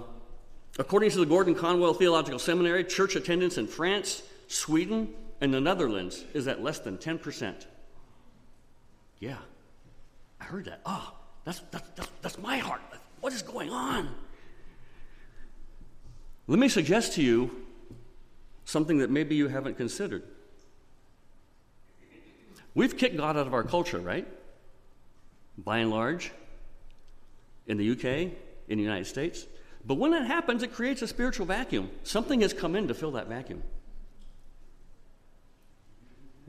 according 0.77 1.11
to 1.11 1.19
the 1.19 1.25
Gordon 1.25 1.55
Conwell 1.55 1.93
Theological 1.93 2.39
Seminary, 2.39 2.83
church 2.83 3.15
attendance 3.15 3.57
in 3.57 3.67
France, 3.67 4.23
Sweden, 4.47 5.13
and 5.41 5.53
the 5.53 5.61
Netherlands 5.61 6.23
is 6.33 6.47
at 6.47 6.61
less 6.61 6.79
than 6.79 6.97
10%. 6.97 7.65
Yeah, 9.19 9.37
I 10.39 10.43
heard 10.43 10.65
that. 10.65 10.81
Oh, 10.85 11.13
that's, 11.43 11.59
that's, 11.71 11.89
that's, 11.95 12.11
that's 12.21 12.37
my 12.37 12.57
heart. 12.57 12.81
What 13.21 13.33
is 13.33 13.41
going 13.41 13.69
on? 13.69 14.09
Let 16.47 16.59
me 16.59 16.69
suggest 16.69 17.13
to 17.13 17.23
you 17.23 17.65
something 18.65 18.99
that 18.99 19.09
maybe 19.09 19.35
you 19.35 19.47
haven't 19.47 19.77
considered. 19.77 20.23
We've 22.75 22.95
kicked 22.95 23.17
God 23.17 23.35
out 23.35 23.47
of 23.47 23.53
our 23.53 23.63
culture, 23.63 23.99
right? 23.99 24.27
By 25.57 25.79
and 25.79 25.89
large, 25.89 26.31
in 27.65 27.77
the 27.77 27.91
UK, 27.91 28.31
in 28.67 28.77
the 28.77 28.83
United 28.83 29.05
States. 29.05 29.47
But 29.87 29.95
when 29.95 30.11
that 30.11 30.27
happens, 30.27 30.63
it 30.63 30.73
creates 30.73 31.01
a 31.01 31.07
spiritual 31.07 31.45
vacuum. 31.45 31.89
Something 32.03 32.41
has 32.41 32.51
come 32.51 32.75
in 32.75 32.89
to 32.89 32.93
fill 32.93 33.11
that 33.11 33.27
vacuum. 33.27 33.63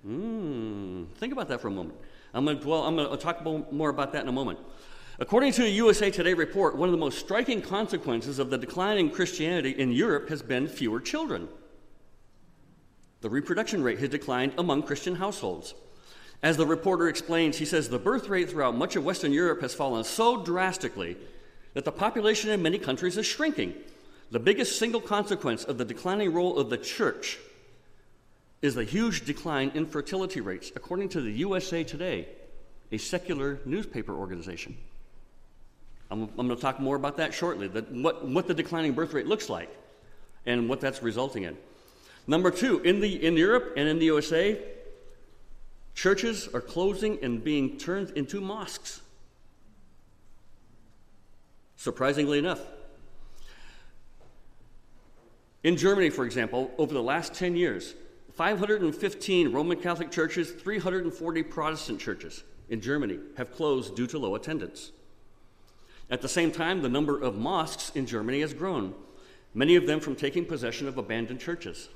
Mm, 0.04 1.06
think 1.14 1.32
about 1.32 1.48
that 1.48 1.60
for 1.60 1.68
a 1.68 1.70
moment. 1.70 1.96
I'm 2.34 2.44
going 2.44 2.58
to 2.58 2.62
dwell, 2.62 2.82
I'm 2.82 2.96
going 2.96 3.08
to 3.08 3.16
talk 3.16 3.44
more 3.72 3.90
about 3.90 4.12
that 4.12 4.22
in 4.22 4.28
a 4.28 4.32
moment. 4.32 4.58
According 5.20 5.52
to 5.52 5.64
a 5.64 5.68
USA 5.68 6.10
Today 6.10 6.34
report, 6.34 6.76
one 6.76 6.88
of 6.88 6.92
the 6.92 6.98
most 6.98 7.18
striking 7.18 7.62
consequences 7.62 8.40
of 8.40 8.50
the 8.50 8.58
decline 8.58 8.98
in 8.98 9.10
Christianity 9.10 9.70
in 9.70 9.92
Europe 9.92 10.28
has 10.28 10.42
been 10.42 10.66
fewer 10.66 11.00
children. 11.00 11.48
The 13.20 13.30
reproduction 13.30 13.82
rate 13.82 13.98
has 14.00 14.08
declined 14.08 14.52
among 14.58 14.82
Christian 14.82 15.16
households. 15.16 15.74
As 16.42 16.56
the 16.56 16.66
reporter 16.66 17.08
explains, 17.08 17.58
he 17.58 17.64
says 17.64 17.88
the 17.88 17.98
birth 17.98 18.28
rate 18.28 18.50
throughout 18.50 18.76
much 18.76 18.94
of 18.96 19.04
Western 19.04 19.32
Europe 19.32 19.60
has 19.60 19.74
fallen 19.74 20.04
so 20.04 20.44
drastically 20.44 21.16
that 21.78 21.84
the 21.84 21.92
population 21.92 22.50
in 22.50 22.60
many 22.60 22.76
countries 22.76 23.16
is 23.16 23.24
shrinking. 23.24 23.72
The 24.32 24.40
biggest 24.40 24.80
single 24.80 25.00
consequence 25.00 25.62
of 25.62 25.78
the 25.78 25.84
declining 25.84 26.32
role 26.32 26.58
of 26.58 26.70
the 26.70 26.76
church 26.76 27.38
is 28.60 28.74
the 28.74 28.82
huge 28.82 29.24
decline 29.24 29.70
in 29.76 29.86
fertility 29.86 30.40
rates, 30.40 30.72
according 30.74 31.10
to 31.10 31.20
the 31.20 31.30
USA 31.30 31.84
Today, 31.84 32.26
a 32.90 32.98
secular 32.98 33.60
newspaper 33.64 34.12
organization. 34.12 34.76
I'm, 36.10 36.22
I'm 36.22 36.48
going 36.48 36.48
to 36.48 36.56
talk 36.56 36.80
more 36.80 36.96
about 36.96 37.18
that 37.18 37.32
shortly, 37.32 37.68
that 37.68 37.92
what, 37.92 38.26
what 38.26 38.48
the 38.48 38.54
declining 38.54 38.94
birth 38.94 39.12
rate 39.12 39.28
looks 39.28 39.48
like 39.48 39.70
and 40.46 40.68
what 40.68 40.80
that's 40.80 41.00
resulting 41.00 41.44
in. 41.44 41.56
Number 42.26 42.50
two, 42.50 42.80
in, 42.80 42.98
the, 42.98 43.24
in 43.24 43.36
Europe 43.36 43.74
and 43.76 43.88
in 43.88 44.00
the 44.00 44.06
USA, 44.06 44.60
churches 45.94 46.48
are 46.52 46.60
closing 46.60 47.20
and 47.22 47.44
being 47.44 47.78
turned 47.78 48.10
into 48.16 48.40
mosques. 48.40 49.00
Surprisingly 51.78 52.40
enough. 52.40 52.60
In 55.62 55.76
Germany, 55.76 56.10
for 56.10 56.24
example, 56.24 56.72
over 56.76 56.92
the 56.92 57.02
last 57.02 57.34
10 57.34 57.54
years, 57.54 57.94
515 58.32 59.52
Roman 59.52 59.80
Catholic 59.80 60.10
churches, 60.10 60.50
340 60.50 61.42
Protestant 61.44 62.00
churches 62.00 62.42
in 62.68 62.80
Germany 62.80 63.20
have 63.36 63.52
closed 63.52 63.94
due 63.94 64.08
to 64.08 64.18
low 64.18 64.34
attendance. 64.34 64.90
At 66.10 66.20
the 66.20 66.28
same 66.28 66.50
time, 66.50 66.82
the 66.82 66.88
number 66.88 67.16
of 67.16 67.38
mosques 67.38 67.92
in 67.94 68.06
Germany 68.06 68.40
has 68.40 68.54
grown, 68.54 68.92
many 69.54 69.76
of 69.76 69.86
them 69.86 70.00
from 70.00 70.16
taking 70.16 70.44
possession 70.44 70.88
of 70.88 70.98
abandoned 70.98 71.40
churches. 71.40 71.90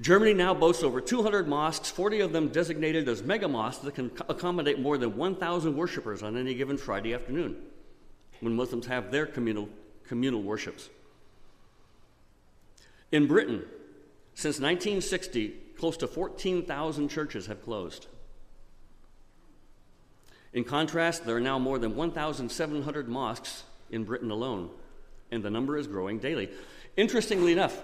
Germany 0.00 0.32
now 0.32 0.54
boasts 0.54 0.84
over 0.84 1.00
200 1.00 1.48
mosques, 1.48 1.90
40 1.90 2.20
of 2.20 2.32
them 2.32 2.48
designated 2.48 3.08
as 3.08 3.22
mega 3.22 3.48
mosques 3.48 3.82
that 3.84 3.96
can 3.96 4.12
accommodate 4.28 4.78
more 4.78 4.96
than 4.96 5.16
1,000 5.16 5.76
worshippers 5.76 6.22
on 6.22 6.36
any 6.36 6.54
given 6.54 6.78
Friday 6.78 7.14
afternoon 7.14 7.56
when 8.40 8.54
Muslims 8.54 8.86
have 8.86 9.10
their 9.10 9.26
communal, 9.26 9.68
communal 10.06 10.42
worships. 10.42 10.88
In 13.10 13.26
Britain, 13.26 13.64
since 14.34 14.60
1960, 14.60 15.48
close 15.76 15.96
to 15.96 16.06
14,000 16.06 17.08
churches 17.08 17.46
have 17.46 17.64
closed. 17.64 18.06
In 20.52 20.62
contrast, 20.62 21.26
there 21.26 21.36
are 21.36 21.40
now 21.40 21.58
more 21.58 21.78
than 21.78 21.96
1,700 21.96 23.08
mosques 23.08 23.64
in 23.90 24.04
Britain 24.04 24.30
alone, 24.30 24.70
and 25.32 25.42
the 25.42 25.50
number 25.50 25.76
is 25.76 25.88
growing 25.88 26.18
daily. 26.18 26.50
Interestingly 26.96 27.52
enough, 27.52 27.80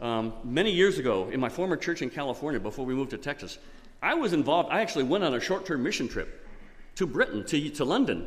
um, 0.00 0.32
many 0.44 0.70
years 0.70 0.98
ago, 0.98 1.28
in 1.30 1.40
my 1.40 1.48
former 1.48 1.76
church 1.76 2.02
in 2.02 2.10
California, 2.10 2.60
before 2.60 2.84
we 2.84 2.94
moved 2.94 3.10
to 3.10 3.18
Texas, 3.18 3.58
I 4.02 4.14
was 4.14 4.32
involved, 4.32 4.68
I 4.70 4.80
actually 4.80 5.04
went 5.04 5.24
on 5.24 5.34
a 5.34 5.40
short 5.40 5.66
term 5.66 5.82
mission 5.82 6.08
trip 6.08 6.46
to 6.96 7.06
Britain, 7.06 7.44
to, 7.46 7.70
to 7.70 7.84
London. 7.84 8.26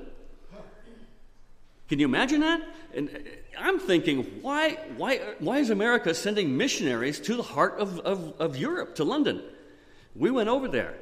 Can 1.88 2.00
you 2.00 2.06
imagine 2.06 2.42
that? 2.42 2.62
And 2.94 3.10
uh, 3.10 3.60
I'm 3.60 3.80
thinking, 3.80 4.24
why, 4.42 4.78
why, 4.98 5.18
why 5.40 5.58
is 5.58 5.70
America 5.70 6.14
sending 6.14 6.56
missionaries 6.56 7.20
to 7.22 7.36
the 7.36 7.44
heart 7.44 7.80
of, 7.80 8.00
of, 8.00 8.34
of 8.40 8.58
Europe, 8.58 8.96
to 8.96 9.04
London? 9.04 9.42
We 10.16 10.32
went 10.32 10.50
over 10.50 10.68
there, 10.68 10.96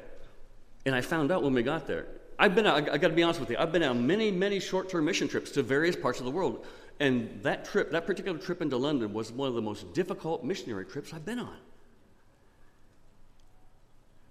and 0.86 0.94
I 0.94 1.00
found 1.00 1.30
out 1.30 1.42
when 1.42 1.54
we 1.54 1.62
got 1.62 1.86
there 1.86 2.06
I've 2.38 2.54
been, 2.54 2.66
I 2.66 2.80
got 2.80 3.08
to 3.08 3.14
be 3.14 3.22
honest 3.22 3.40
with 3.40 3.50
you, 3.50 3.56
I've 3.58 3.72
been 3.72 3.82
on 3.82 4.06
many, 4.06 4.30
many 4.30 4.60
short 4.60 4.88
term 4.88 5.06
mission 5.06 5.26
trips 5.26 5.50
to 5.52 5.62
various 5.62 5.96
parts 5.96 6.20
of 6.20 6.24
the 6.24 6.30
world. 6.30 6.64
And 7.00 7.42
that 7.42 7.64
trip, 7.64 7.90
that 7.92 8.06
particular 8.06 8.38
trip 8.38 8.60
into 8.60 8.76
London, 8.76 9.12
was 9.12 9.30
one 9.30 9.48
of 9.48 9.54
the 9.54 9.62
most 9.62 9.92
difficult 9.92 10.44
missionary 10.44 10.84
trips 10.84 11.12
I've 11.14 11.24
been 11.24 11.38
on. 11.38 11.56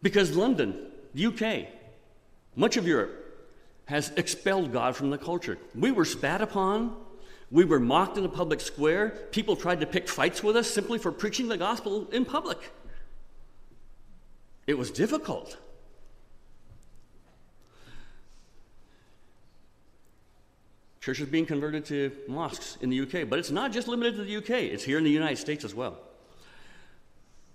Because 0.01 0.35
London, 0.35 0.87
the 1.13 1.27
UK, 1.27 1.69
much 2.55 2.77
of 2.77 2.85
Europe, 2.85 3.23
has 3.85 4.11
expelled 4.17 4.73
God 4.73 4.95
from 4.95 5.09
the 5.09 5.17
culture. 5.17 5.57
We 5.73 5.91
were 5.91 6.05
spat 6.05 6.41
upon. 6.41 6.95
We 7.49 7.63
were 7.63 7.79
mocked 7.79 8.17
in 8.17 8.23
the 8.23 8.29
public 8.29 8.59
square. 8.59 9.11
People 9.31 9.55
tried 9.55 9.79
to 9.79 9.85
pick 9.85 10.09
fights 10.09 10.43
with 10.43 10.57
us 10.57 10.69
simply 10.69 10.99
for 10.99 11.11
preaching 11.11 11.47
the 11.47 11.57
gospel 11.57 12.07
in 12.11 12.25
public. 12.25 12.73
It 14.67 14.77
was 14.77 14.91
difficult. 14.91 15.57
Churches 21.07 21.29
being 21.29 21.45
converted 21.45 21.85
to 21.85 22.11
mosques 22.27 22.77
in 22.81 22.89
the 22.89 22.99
UK, 22.99 23.29
but 23.29 23.39
it's 23.39 23.49
not 23.49 23.71
just 23.71 23.87
limited 23.87 24.17
to 24.17 24.25
the 24.25 24.35
UK, 24.35 24.49
it's 24.63 24.83
here 24.83 24.97
in 24.97 25.05
the 25.05 25.09
United 25.09 25.37
States 25.37 25.63
as 25.63 25.73
well. 25.73 25.97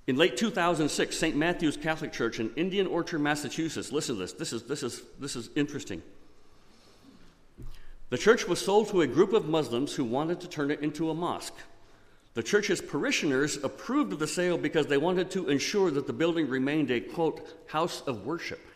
In 0.07 0.17
late 0.17 0.39
2006, 0.39 1.15
St. 1.15 1.37
Matthew's 1.37 1.77
Catholic 1.77 2.15
Church 2.15 2.41
in 2.41 2.51
Indian 2.57 2.87
Orchard, 2.87 3.19
Massachusetts, 3.19 3.93
listen 3.93 4.15
to 4.15 4.23
this, 4.23 4.33
this 4.33 4.55
is, 4.55 4.63
this 4.63 4.83
is, 4.83 5.03
this 5.21 5.37
is 5.37 5.51
interesting. 5.55 6.03
The 8.09 8.17
church 8.17 8.49
was 8.49 8.59
sold 8.59 8.89
to 8.89 9.03
a 9.03 9.07
group 9.07 9.35
of 9.35 9.47
Muslims 9.47 9.95
who 9.95 10.07
wanted 10.07 10.41
to 10.41 10.49
turn 10.49 10.71
it 10.71 10.81
into 10.81 11.11
a 11.11 11.15
mosque. 11.15 11.59
The 12.33 12.43
church's 12.43 12.81
parishioners 12.81 13.63
approved 13.63 14.15
of 14.15 14.19
the 14.19 14.27
sale 14.27 14.57
because 14.57 14.87
they 14.87 14.97
wanted 14.97 15.31
to 15.33 15.51
ensure 15.51 15.91
that 15.91 16.07
the 16.07 16.15
building 16.15 16.49
remained 16.49 16.91
a, 16.91 17.01
quote, 17.01 17.53
house 17.67 18.03
of 18.07 18.25
worship. 18.25 18.67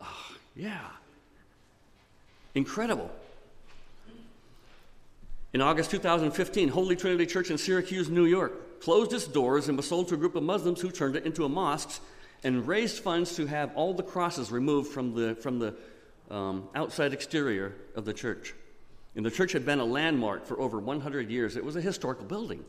Oh, 0.00 0.30
yeah. 0.54 0.88
Incredible. 2.54 3.10
In 5.56 5.62
August 5.62 5.90
2015, 5.90 6.68
Holy 6.68 6.94
Trinity 6.96 7.24
Church 7.24 7.50
in 7.50 7.56
Syracuse, 7.56 8.10
New 8.10 8.26
York, 8.26 8.78
closed 8.82 9.14
its 9.14 9.26
doors 9.26 9.70
and 9.70 9.76
was 9.78 9.88
sold 9.88 10.08
to 10.08 10.14
a 10.14 10.18
group 10.18 10.36
of 10.36 10.42
Muslims 10.42 10.82
who 10.82 10.90
turned 10.90 11.16
it 11.16 11.24
into 11.24 11.46
a 11.46 11.48
mosque 11.48 11.98
and 12.44 12.68
raised 12.68 13.02
funds 13.02 13.34
to 13.36 13.46
have 13.46 13.74
all 13.74 13.94
the 13.94 14.02
crosses 14.02 14.52
removed 14.52 14.92
from 14.92 15.14
the, 15.14 15.34
from 15.36 15.58
the 15.58 15.74
um, 16.30 16.68
outside 16.74 17.14
exterior 17.14 17.74
of 17.94 18.04
the 18.04 18.12
church. 18.12 18.52
And 19.14 19.24
the 19.24 19.30
church 19.30 19.52
had 19.52 19.64
been 19.64 19.78
a 19.78 19.84
landmark 19.86 20.44
for 20.44 20.60
over 20.60 20.78
100 20.78 21.30
years. 21.30 21.56
It 21.56 21.64
was 21.64 21.74
a 21.74 21.80
historical 21.80 22.26
building. 22.26 22.62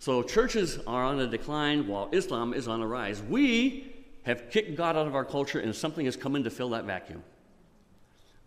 So 0.00 0.22
churches 0.22 0.78
are 0.86 1.04
on 1.04 1.20
a 1.20 1.26
decline 1.26 1.86
while 1.86 2.10
Islam 2.12 2.52
is 2.52 2.68
on 2.68 2.82
a 2.82 2.86
rise. 2.86 3.22
We 3.22 3.96
have 4.24 4.50
kicked 4.50 4.76
God 4.76 4.94
out 4.94 5.06
of 5.06 5.14
our 5.14 5.24
culture 5.24 5.58
and 5.58 5.74
something 5.74 6.04
has 6.04 6.16
come 6.16 6.36
in 6.36 6.44
to 6.44 6.50
fill 6.50 6.68
that 6.68 6.84
vacuum. 6.84 7.24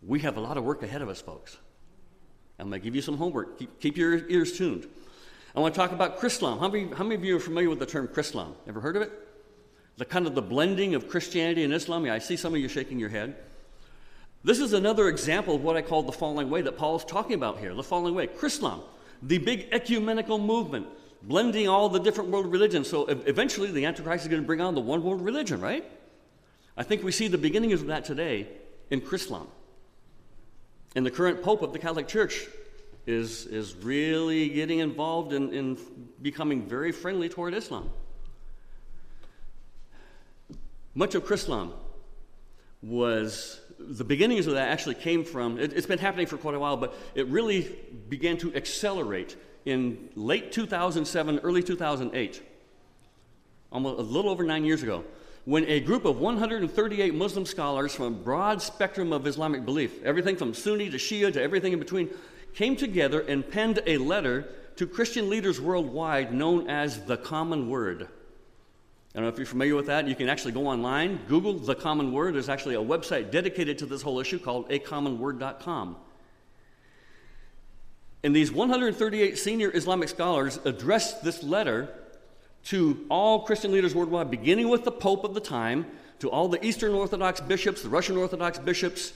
We 0.04 0.20
have 0.20 0.38
a 0.38 0.42
lot 0.42 0.58
of 0.58 0.64
work 0.64 0.84
ahead 0.84 1.02
of 1.02 1.10
us, 1.10 1.20
folks. 1.20 1.58
I'm 2.62 2.70
going 2.70 2.80
to 2.80 2.84
give 2.84 2.96
you 2.96 3.02
some 3.02 3.18
homework. 3.18 3.58
Keep, 3.58 3.80
keep 3.80 3.98
your 3.98 4.30
ears 4.30 4.56
tuned. 4.56 4.88
I 5.56 5.60
want 5.60 5.74
to 5.74 5.80
talk 5.80 5.92
about 5.92 6.20
Chrislam. 6.20 6.60
How 6.60 6.70
many, 6.70 6.94
how 6.94 7.04
many 7.04 7.16
of 7.16 7.26
you 7.26 7.36
are 7.36 7.40
familiar 7.40 7.70
with 7.70 7.80
the 7.80 7.88
term 7.88 8.08
Chrislam? 8.08 8.54
Ever 8.68 8.80
heard 8.80 8.96
of 8.96 9.02
it? 9.02 9.12
The 9.98 10.06
kind 10.06 10.28
of 10.28 10.36
the 10.36 10.44
blending 10.44 10.94
of 10.94 11.10
Christianity 11.10 11.64
and 11.64 11.74
Islam. 11.74 12.06
Yeah, 12.06 12.14
I 12.14 12.20
see 12.20 12.38
some 12.38 12.54
of 12.54 12.62
you 12.62 12.68
shaking 12.68 13.00
your 13.00 13.10
head. 13.10 13.36
This 14.44 14.60
is 14.60 14.74
another 14.74 15.08
example 15.08 15.56
of 15.56 15.64
what 15.64 15.76
I 15.76 15.82
call 15.82 16.04
the 16.04 16.12
falling 16.12 16.52
way 16.52 16.62
that 16.62 16.78
Paul 16.78 16.98
is 16.98 17.04
talking 17.04 17.34
about 17.34 17.58
here. 17.58 17.74
The 17.74 17.84
falling 17.84 18.14
way. 18.14 18.28
Chrislam, 18.28 18.82
the 19.24 19.40
big 19.40 19.68
ecumenical 19.72 20.38
movement, 20.38 20.86
blending 21.24 21.68
all 21.68 21.90
the 21.90 22.00
different 22.00 22.30
world 22.30 22.52
religions. 22.52 22.88
So 22.88 23.08
eventually 23.08 23.72
the 23.72 23.86
Antichrist 23.86 24.24
is 24.24 24.30
going 24.30 24.42
to 24.42 24.48
bring 24.48 24.62
on 24.62 24.76
the 24.76 24.82
one 24.82 25.04
world 25.04 25.22
religion, 25.22 25.62
right? 25.62 25.84
I 26.78 26.84
think 26.84 27.04
we 27.04 27.12
see 27.12 27.28
the 27.28 27.40
beginnings 27.40 27.82
of 27.82 27.88
that 27.88 28.06
today 28.06 28.48
in 28.92 29.02
Chrislam. 29.02 29.48
And 30.96 31.06
the 31.06 31.12
current 31.12 31.42
Pope 31.42 31.62
of 31.62 31.74
the 31.74 31.80
Catholic 31.80 32.08
Church 32.08 32.48
is, 33.08 33.46
is 33.48 33.76
really 33.76 34.50
getting 34.50 34.80
involved 34.80 35.34
in, 35.34 35.54
in 35.54 35.78
becoming 36.22 36.68
very 36.68 36.92
friendly 36.92 37.30
toward 37.30 37.54
Islam. 37.54 37.90
Much 40.94 41.16
of 41.16 41.26
Chrislam 41.26 41.72
was 42.82 43.60
the 43.80 44.04
beginnings 44.04 44.48
of 44.48 44.54
that 44.54 44.70
actually 44.70 44.96
came 44.96 45.24
from, 45.24 45.58
it, 45.60 45.72
has 45.74 45.86
been 45.86 46.00
happening 46.00 46.28
for 46.28 46.38
quite 46.38 46.56
a 46.56 46.60
while, 46.60 46.78
but 46.78 46.94
it 47.16 47.28
really 47.28 47.76
began 48.10 48.38
to 48.38 48.54
accelerate 48.56 49.36
in 49.66 50.10
late 50.16 50.52
2007, 50.52 51.40
early 51.40 51.64
2008, 51.64 52.42
almost 53.72 54.00
a 54.00 54.02
little 54.02 54.30
over 54.30 54.44
nine 54.44 54.66
years 54.66 54.84
ago, 54.84 55.04
when 55.46 55.66
a 55.66 55.80
group 55.80 56.06
of 56.06 56.20
138 56.20 57.16
Muslim 57.16 57.46
scholars 57.46 57.96
from 57.96 58.06
a 58.06 58.12
broad 58.12 58.62
spectrum 58.62 59.12
of 59.12 59.26
Islamic 59.26 59.66
belief, 59.66 60.04
everything 60.04 60.36
from 60.36 60.54
Sunni 60.54 60.90
to 60.90 60.98
Shia 60.98 61.34
to 61.34 61.42
everything 61.42 61.74
in 61.74 61.80
between, 61.80 62.10
came 62.54 62.76
together 62.76 63.22
and 63.22 63.50
penned 63.50 63.82
a 63.88 63.98
letter 63.98 64.48
to 64.76 64.86
Christian 64.86 65.30
leaders 65.30 65.60
worldwide 65.60 66.34
known 66.34 66.70
as 66.70 67.06
the 67.06 67.18
Common 67.18 67.70
Word. 67.70 68.04
I 69.14 69.20
don't 69.20 69.24
know 69.24 69.30
if 69.30 69.38
you're 69.38 69.46
familiar 69.46 69.76
with 69.76 69.88
that. 69.88 70.08
You 70.08 70.16
can 70.16 70.30
actually 70.30 70.54
go 70.54 70.68
online, 70.68 71.20
Google 71.28 71.54
the 71.54 71.76
Common 71.76 72.14
Word. 72.14 72.36
There's 72.36 72.48
actually 72.48 72.76
a 72.76 72.82
website 72.82 73.32
dedicated 73.32 73.78
to 73.80 73.86
this 73.86 74.02
whole 74.02 74.20
issue 74.20 74.40
called 74.40 74.70
acommonword.com. 74.70 75.98
And 78.24 78.36
these 78.36 78.52
138 78.52 79.38
senior 79.38 79.72
Islamic 79.76 80.08
scholars 80.08 80.60
addressed 80.64 81.24
this 81.24 81.42
letter 81.42 81.90
to 82.66 83.06
all 83.10 83.42
Christian 83.42 83.72
leaders 83.72 83.96
worldwide, 83.96 84.30
beginning 84.30 84.70
with 84.70 84.84
the 84.84 84.92
Pope 84.92 85.24
of 85.24 85.34
the 85.34 85.40
time, 85.40 85.86
to 86.20 86.30
all 86.30 86.48
the 86.48 86.64
Eastern 86.66 86.94
Orthodox 86.94 87.42
bishops, 87.42 87.82
the 87.82 87.90
Russian 87.90 88.18
Orthodox 88.18 88.60
bishops, 88.60 89.14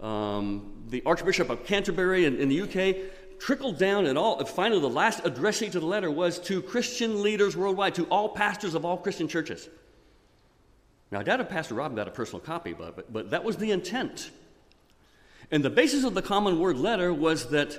um, 0.00 0.72
the 0.88 1.02
Archbishop 1.06 1.50
of 1.50 1.64
Canterbury 1.64 2.24
in, 2.24 2.36
in 2.38 2.48
the 2.48 2.62
UK, 2.62 2.96
trickled 3.38 3.78
down 3.78 4.06
and 4.06 4.18
all. 4.18 4.44
Finally, 4.44 4.80
the 4.80 4.88
last 4.88 5.24
addressee 5.24 5.70
to 5.70 5.80
the 5.80 5.86
letter 5.86 6.10
was 6.10 6.38
to 6.40 6.60
Christian 6.60 7.22
leaders 7.22 7.56
worldwide, 7.56 7.94
to 7.94 8.04
all 8.06 8.28
pastors 8.28 8.74
of 8.74 8.84
all 8.84 8.96
Christian 8.96 9.28
churches. 9.28 9.68
Now, 11.10 11.20
I 11.20 11.22
doubt 11.22 11.40
if 11.40 11.48
Pastor 11.48 11.74
Rob 11.74 11.96
got 11.96 12.08
a 12.08 12.10
personal 12.10 12.40
copy, 12.40 12.72
but, 12.72 12.96
but, 12.96 13.12
but 13.12 13.30
that 13.30 13.44
was 13.44 13.56
the 13.56 13.70
intent. 13.72 14.30
And 15.50 15.64
the 15.64 15.70
basis 15.70 16.04
of 16.04 16.14
the 16.14 16.22
Common 16.22 16.58
Word 16.58 16.76
letter 16.76 17.12
was 17.12 17.50
that 17.50 17.78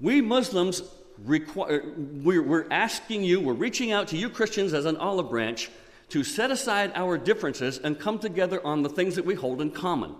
we 0.00 0.20
Muslims 0.20 0.82
require, 1.24 1.82
uh, 1.82 1.88
we're, 2.22 2.42
we're 2.42 2.66
asking 2.70 3.24
you, 3.24 3.40
we're 3.40 3.52
reaching 3.54 3.92
out 3.92 4.08
to 4.08 4.16
you 4.16 4.28
Christians 4.28 4.72
as 4.72 4.84
an 4.84 4.96
olive 4.96 5.30
branch 5.30 5.70
to 6.10 6.24
set 6.24 6.50
aside 6.50 6.92
our 6.94 7.18
differences 7.18 7.78
and 7.78 7.98
come 7.98 8.18
together 8.18 8.64
on 8.64 8.82
the 8.82 8.88
things 8.88 9.14
that 9.16 9.24
we 9.24 9.34
hold 9.34 9.60
in 9.60 9.70
common 9.70 10.14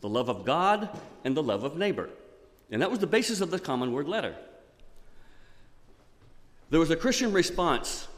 the 0.00 0.08
love 0.08 0.30
of 0.30 0.46
God 0.46 0.88
and 1.24 1.36
the 1.36 1.42
love 1.42 1.62
of 1.62 1.76
neighbor. 1.76 2.08
And 2.70 2.80
that 2.80 2.90
was 2.90 3.00
the 3.00 3.06
basis 3.06 3.42
of 3.42 3.50
the 3.50 3.58
Common 3.58 3.92
Word 3.92 4.08
letter. 4.08 4.34
There 6.70 6.80
was 6.80 6.90
a 6.90 6.96
Christian 6.96 7.32
response 7.32 8.08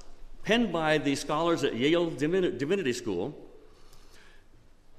penned 0.45 0.73
by 0.73 0.99
the 0.99 1.17
scholars 1.17 1.65
at 1.65 1.75
Yale 1.75 2.11
Divinity 2.11 2.93
School 2.93 3.35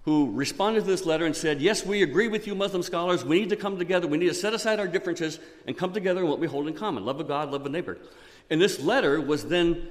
who 0.04 0.32
responded 0.32 0.82
to 0.82 0.88
this 0.88 1.06
letter 1.06 1.26
and 1.26 1.36
said, 1.36 1.62
Yes, 1.62 1.86
we 1.86 2.04
agree 2.04 2.28
with 2.28 2.46
you, 2.46 2.56
Muslim 2.56 2.84
scholars. 2.84 3.24
We 3.24 3.40
need 3.40 3.50
to 3.50 3.56
come 3.56 3.78
together. 3.78 4.08
We 4.08 4.18
need 4.18 4.28
to 4.28 4.34
set 4.34 4.54
aside 4.54 4.80
our 4.80 4.88
differences 4.88 5.40
and 5.66 5.78
come 5.78 5.94
together 5.94 6.22
in 6.22 6.28
what 6.28 6.40
we 6.40 6.48
hold 6.48 6.68
in 6.68 6.74
common 6.74 7.06
love 7.06 7.20
of 7.20 7.28
God, 7.28 7.52
love 7.52 7.66
of 7.66 7.72
neighbor. 7.72 7.98
And 8.50 8.62
this 8.62 8.80
letter 8.80 9.22
was 9.22 9.46
then 9.46 9.88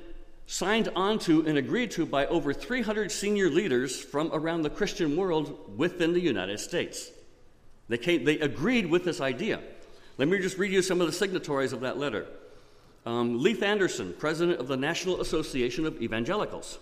signed 0.47 0.91
onto 0.95 1.47
and 1.47 1.57
agreed 1.57 1.91
to 1.93 2.05
by 2.05 2.27
over 2.27 2.53
300 2.53 3.11
senior 3.11 3.49
leaders 3.49 3.99
from 3.99 4.31
around 4.33 4.63
the 4.63 4.71
Christian 4.71 5.17
world 5.17 5.79
within 5.79 6.13
the 6.13 6.21
United 6.21 6.61
States. 6.61 7.11
They, 7.89 7.99
came, 7.99 8.25
they 8.25 8.39
agreed 8.39 8.87
with 8.87 9.05
this 9.05 9.21
idea. 9.21 9.61
Let 10.19 10.29
me 10.29 10.39
just 10.41 10.59
read 10.59 10.73
you 10.73 10.83
some 10.83 11.01
of 11.01 11.07
the 11.07 11.13
signatories 11.13 11.73
of 11.73 11.81
that 11.81 11.97
letter. 11.97 12.27
Um, 13.07 13.43
Leith 13.43 13.63
Anderson, 13.63 14.15
president 14.19 14.61
of 14.61 14.69
the 14.69 14.77
National 14.77 15.21
Association 15.21 15.87
of 15.87 16.01
Evangelicals. 16.03 16.79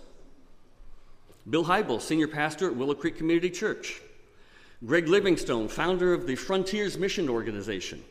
Bill 1.49 1.65
Hybels, 1.65 2.01
senior 2.01 2.27
pastor 2.27 2.67
at 2.67 2.75
Willow 2.75 2.93
Creek 2.93 3.17
Community 3.17 3.49
Church. 3.49 4.01
Greg 4.85 5.07
Livingstone, 5.07 5.67
founder 5.67 6.13
of 6.13 6.27
the 6.27 6.35
Frontiers 6.35 6.97
Mission 6.97 7.29
Organization. 7.29 8.03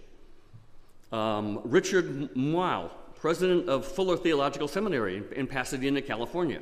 Um, 1.13 1.61
Richard 1.65 2.35
Mouw, 2.35 2.91
president 3.17 3.69
of 3.69 3.85
Fuller 3.85 4.17
Theological 4.17 4.69
Seminary 4.69 5.23
in, 5.35 5.47
Pasadena, 5.47 6.01
California. 6.01 6.61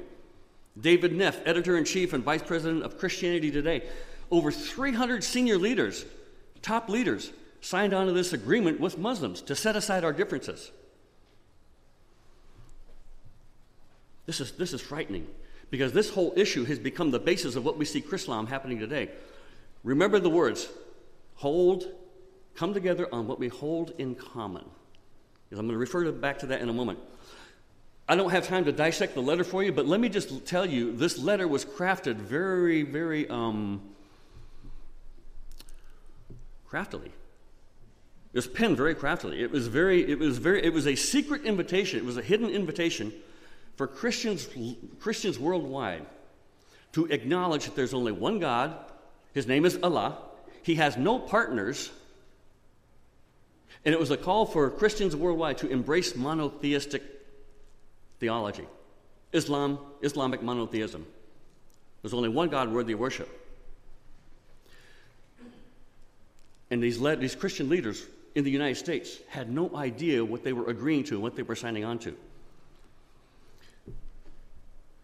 David 0.81 1.13
Neff, 1.13 1.41
editor 1.47 1.77
in 1.77 1.85
chief 1.85 2.13
and 2.13 2.23
vice 2.23 2.43
president 2.43 2.83
of 2.85 2.99
Christianity 2.99 3.51
Today. 3.51 3.89
Over 4.31 4.51
300 4.51 5.25
senior 5.25 5.59
leaders, 5.59 6.05
top 6.63 6.89
leaders, 6.89 7.33
signed 7.61 7.93
on 7.93 8.07
to 8.07 8.13
this 8.13 8.33
agreement 8.33 8.79
with 8.79 8.99
Muslims 8.99 9.43
to 9.43 9.55
set 9.55 9.75
aside 9.75 10.05
our 10.05 10.13
differences. 10.13 10.71
This 14.27 14.41
is, 14.41 14.53
this 14.53 14.73
is 14.73 14.81
frightening 14.81 15.27
because 15.71 15.93
this 15.93 16.11
whole 16.11 16.33
issue 16.37 16.65
has 16.65 16.79
become 16.79 17.11
the 17.11 17.19
basis 17.19 17.57
of 17.57 17.65
what 17.65 17.77
we 17.77 17.85
see 17.85 18.01
Chrislam 18.01 18.49
happening 18.49 18.79
today. 18.79 19.11
Remember 19.85 20.19
the 20.19 20.31
words 20.31 20.69
hold, 21.37 21.87
come 22.55 22.75
together 22.75 23.09
on 23.13 23.27
what 23.27 23.39
we 23.39 23.49
hold 23.49 23.93
in 23.99 24.15
common. 24.15 24.65
Because 25.45 25.61
I'm 25.61 25.67
going 25.67 25.75
to 25.75 25.79
refer 25.79 26.11
back 26.13 26.39
to 26.41 26.47
that 26.47 26.61
in 26.61 26.69
a 26.69 26.73
moment. 26.73 26.99
I 28.09 28.17
don't 28.17 28.31
have 28.31 28.47
time 28.47 28.65
to 28.65 28.73
dissect 28.73 29.15
the 29.15 29.21
letter 29.21 29.45
for 29.45 29.63
you, 29.63 29.71
but 29.71 29.87
let 29.87 30.01
me 30.01 30.09
just 30.09 30.47
tell 30.47 30.65
you 30.65 30.97
this 30.97 31.19
letter 31.19 31.47
was 31.47 31.65
crafted 31.65 32.17
very, 32.17 32.83
very 32.83 33.29
um, 33.29 33.83
craftily. 36.67 37.13
It 38.33 38.37
was 38.37 38.47
penned 38.47 38.77
very 38.77 38.95
craftily. 38.95 39.43
It 39.43 39.51
was 39.51 39.69
very, 39.69 40.11
it 40.11 40.19
was 40.19 40.39
very, 40.39 40.65
it 40.65 40.73
was 40.73 40.87
a 40.87 40.95
secret 40.95 41.45
invitation. 41.45 41.99
It 41.99 42.05
was 42.05 42.17
a 42.17 42.23
hidden 42.23 42.49
invitation 42.49 43.13
for 43.79 43.87
Christians, 43.87 44.47
Christians 44.99 45.39
worldwide 45.39 46.05
to 46.93 47.07
acknowledge 47.07 47.65
that 47.65 47.77
there's 47.77 47.95
only 47.95 48.11
one 48.11 48.41
God, 48.41 48.77
His 49.33 49.47
name 49.47 49.65
is 49.65 49.79
Allah, 49.85 50.19
He 50.65 50.75
has 50.75 50.97
no 50.97 51.21
partners, 51.21 51.89
and 53.85 53.95
it 53.95 54.01
was 54.01 54.11
a 54.11 54.17
call 54.17 54.47
for 54.47 54.69
Christians 54.69 55.15
worldwide 55.15 55.59
to 55.59 55.69
embrace 55.69 56.17
monotheistic 56.17 57.03
theology 58.19 58.67
Islam, 59.33 59.79
Islamic 60.03 60.43
monotheism. 60.43 61.07
There's 62.03 62.15
only 62.15 62.29
one 62.29 62.49
God 62.49 62.73
worthy 62.73 62.95
of 62.95 62.99
worship. 62.99 63.29
And 66.71 66.83
these, 66.83 66.99
led, 66.99 67.21
these 67.21 67.37
Christian 67.37 67.69
leaders 67.69 68.05
in 68.35 68.43
the 68.43 68.51
United 68.51 68.75
States 68.75 69.19
had 69.29 69.51
no 69.51 69.75
idea 69.77 70.25
what 70.25 70.43
they 70.43 70.53
were 70.53 70.67
agreeing 70.69 71.05
to 71.05 71.15
and 71.15 71.23
what 71.23 71.37
they 71.37 71.43
were 71.43 71.57
signing 71.57 71.85
on 71.85 71.99
to. 72.01 72.17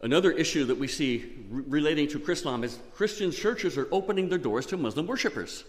Another 0.04 0.32
issue 0.32 0.66
that 0.66 0.74
we 0.74 0.86
see 0.86 1.24
re- 1.48 1.64
relating 1.66 2.06
to 2.08 2.20
Chrislam 2.20 2.62
is 2.62 2.78
Christian 2.94 3.32
churches 3.32 3.78
are 3.78 3.88
opening 3.90 4.28
their 4.28 4.38
doors 4.38 4.66
to 4.66 4.76
Muslim 4.76 5.06
worshippers. 5.06 5.64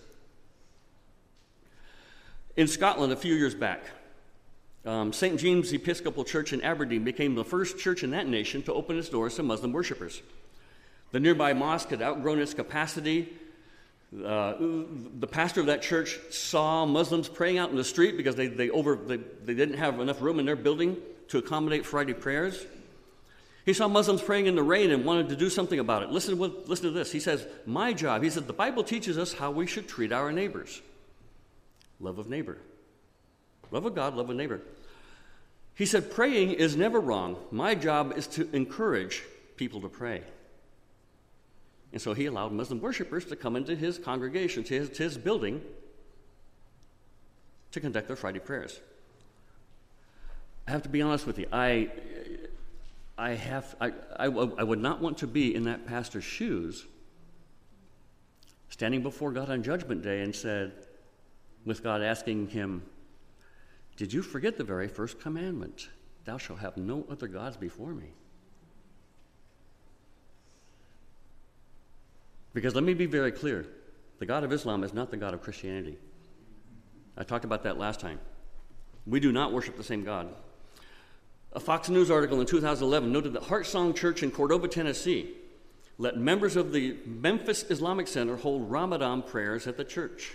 In 2.58 2.68
Scotland, 2.68 3.14
a 3.14 3.16
few 3.16 3.34
years 3.34 3.56
back, 3.56 3.86
um, 4.86 5.14
St. 5.14 5.40
James 5.40 5.72
Episcopal 5.72 6.26
Church 6.26 6.52
in 6.52 6.62
Aberdeen 6.62 7.06
became 7.06 7.34
the 7.34 7.46
first 7.46 7.80
church 7.80 8.04
in 8.04 8.12
that 8.12 8.28
nation 8.28 8.62
to 8.64 8.74
open 8.74 9.00
its 9.00 9.08
doors 9.08 9.36
to 9.36 9.44
Muslim 9.44 9.72
worshippers. 9.72 10.22
The 11.14 11.22
nearby 11.22 11.54
mosque 11.54 11.92
had 11.92 12.02
outgrown 12.02 12.40
its 12.40 12.54
capacity. 12.54 13.32
Uh, 14.14 14.56
the 14.60 15.28
pastor 15.28 15.62
of 15.62 15.68
that 15.68 15.82
church 15.82 16.20
saw 16.30 16.86
Muslims 16.86 17.30
praying 17.30 17.58
out 17.58 17.70
in 17.70 17.78
the 17.78 17.86
street 17.86 18.18
because 18.18 18.36
they, 18.36 18.48
they, 18.48 18.70
over, 18.70 18.98
they, 18.98 19.16
they 19.16 19.54
didn't 19.54 19.78
have 19.78 20.02
enough 20.02 20.22
room 20.22 20.40
in 20.40 20.46
their 20.46 20.58
building 20.58 20.98
to 21.30 21.38
accommodate 21.38 21.86
Friday 21.86 22.14
prayers. 22.14 22.66
He 23.66 23.74
saw 23.74 23.88
Muslims 23.88 24.22
praying 24.22 24.46
in 24.46 24.56
the 24.56 24.64
rain 24.64 24.92
and 24.92 25.04
wanted 25.04 25.30
to 25.30 25.36
do 25.36 25.50
something 25.50 25.80
about 25.80 26.04
it. 26.04 26.12
Listen, 26.12 26.38
listen 26.40 26.86
to 26.86 26.92
this. 26.92 27.12
He 27.12 27.20
says, 27.20 27.48
My 27.66 27.94
job, 27.94 28.22
he 28.22 28.30
said, 28.30 28.46
the 28.46 28.54
Bible 28.54 28.84
teaches 28.84 29.18
us 29.18 29.34
how 29.34 29.50
we 29.50 29.66
should 29.66 29.88
treat 29.88 30.12
our 30.12 30.32
neighbors. 30.32 30.84
Love 32.00 32.20
of 32.20 32.30
neighbor. 32.30 32.60
Love 33.72 33.86
of 33.86 33.96
God, 33.96 34.16
love 34.16 34.30
of 34.30 34.36
neighbor. 34.36 34.62
He 35.74 35.88
said, 35.88 36.12
Praying 36.12 36.52
is 36.52 36.76
never 36.76 37.00
wrong. 37.00 37.38
My 37.50 37.74
job 37.74 38.14
is 38.16 38.28
to 38.28 38.48
encourage 38.56 39.24
people 39.58 39.82
to 39.82 39.90
pray. 39.90 40.22
And 41.92 42.00
so 42.02 42.14
he 42.14 42.28
allowed 42.28 42.52
Muslim 42.52 42.80
worshippers 42.82 43.26
to 43.26 43.36
come 43.36 43.56
into 43.56 43.76
his 43.76 43.98
congregation, 43.98 44.64
to 44.66 44.76
his, 44.76 44.90
to 44.92 45.04
his 45.04 45.18
building, 45.18 45.62
to 47.72 47.80
conduct 47.80 48.08
their 48.08 48.16
Friday 48.16 48.40
prayers. 48.40 48.80
I 50.68 50.72
have 50.72 50.84
to 50.84 50.90
be 50.90 51.02
honest 51.02 51.26
with 51.26 51.40
you. 51.40 51.48
I, 51.52 51.90
I, 53.18 53.32
have, 53.32 53.76
I, 53.80 53.94
I, 54.18 54.26
I 54.26 54.64
would 54.64 54.82
not 54.82 55.02
want 55.02 55.20
to 55.20 55.28
be 55.28 55.56
in 55.56 55.64
that 55.64 55.86
pastor's 55.86 56.24
shoes, 56.24 56.86
standing 58.70 59.02
before 59.02 59.32
God 59.32 59.50
on 59.50 59.64
Judgment 59.64 60.02
Day 60.02 60.22
and 60.22 60.36
said, 60.36 60.74
with 61.66 61.84
God 61.84 62.02
asking 62.02 62.50
him, 62.50 62.84
Did 63.98 64.14
you 64.14 64.22
forget 64.22 64.58
the 64.58 64.64
very 64.64 64.88
first 64.88 65.20
commandment? 65.20 65.90
Thou 66.26 66.38
shalt 66.38 66.60
have 66.60 66.78
no 66.78 67.06
other 67.10 67.28
gods 67.28 67.58
before 67.58 67.94
me. 67.94 68.10
Because 72.54 72.74
let 72.74 72.84
me 72.84 72.94
be 72.94 73.06
very 73.06 73.32
clear 73.32 73.66
the 74.20 74.26
God 74.26 74.44
of 74.44 74.52
Islam 74.52 74.84
is 74.84 74.94
not 74.94 75.12
the 75.12 75.18
God 75.18 75.34
of 75.34 75.42
Christianity. 75.42 75.98
I 77.18 77.24
talked 77.24 77.46
about 77.46 77.64
that 77.64 77.78
last 77.78 78.00
time. 78.00 78.20
We 79.06 79.20
do 79.20 79.32
not 79.32 79.52
worship 79.52 79.78
the 79.78 79.84
same 79.84 80.04
God. 80.04 80.34
A 81.56 81.60
Fox 81.62 81.88
News 81.88 82.12
article 82.12 82.42
in 82.42 82.46
2011 82.46 83.14
noted 83.14 83.32
that 83.32 83.44
Heart 83.44 83.66
Song 83.66 83.94
Church 83.94 84.22
in 84.24 84.30
Cordova, 84.30 84.68
Tennessee, 84.68 85.30
let 85.98 86.18
members 86.18 86.58
of 86.58 86.74
the 86.74 86.98
Memphis 87.06 87.64
Islamic 87.70 88.10
Center 88.10 88.36
hold 88.36 88.70
Ramadan 88.70 89.22
prayers 89.22 89.66
at 89.66 89.78
the 89.78 89.86
church. 89.86 90.34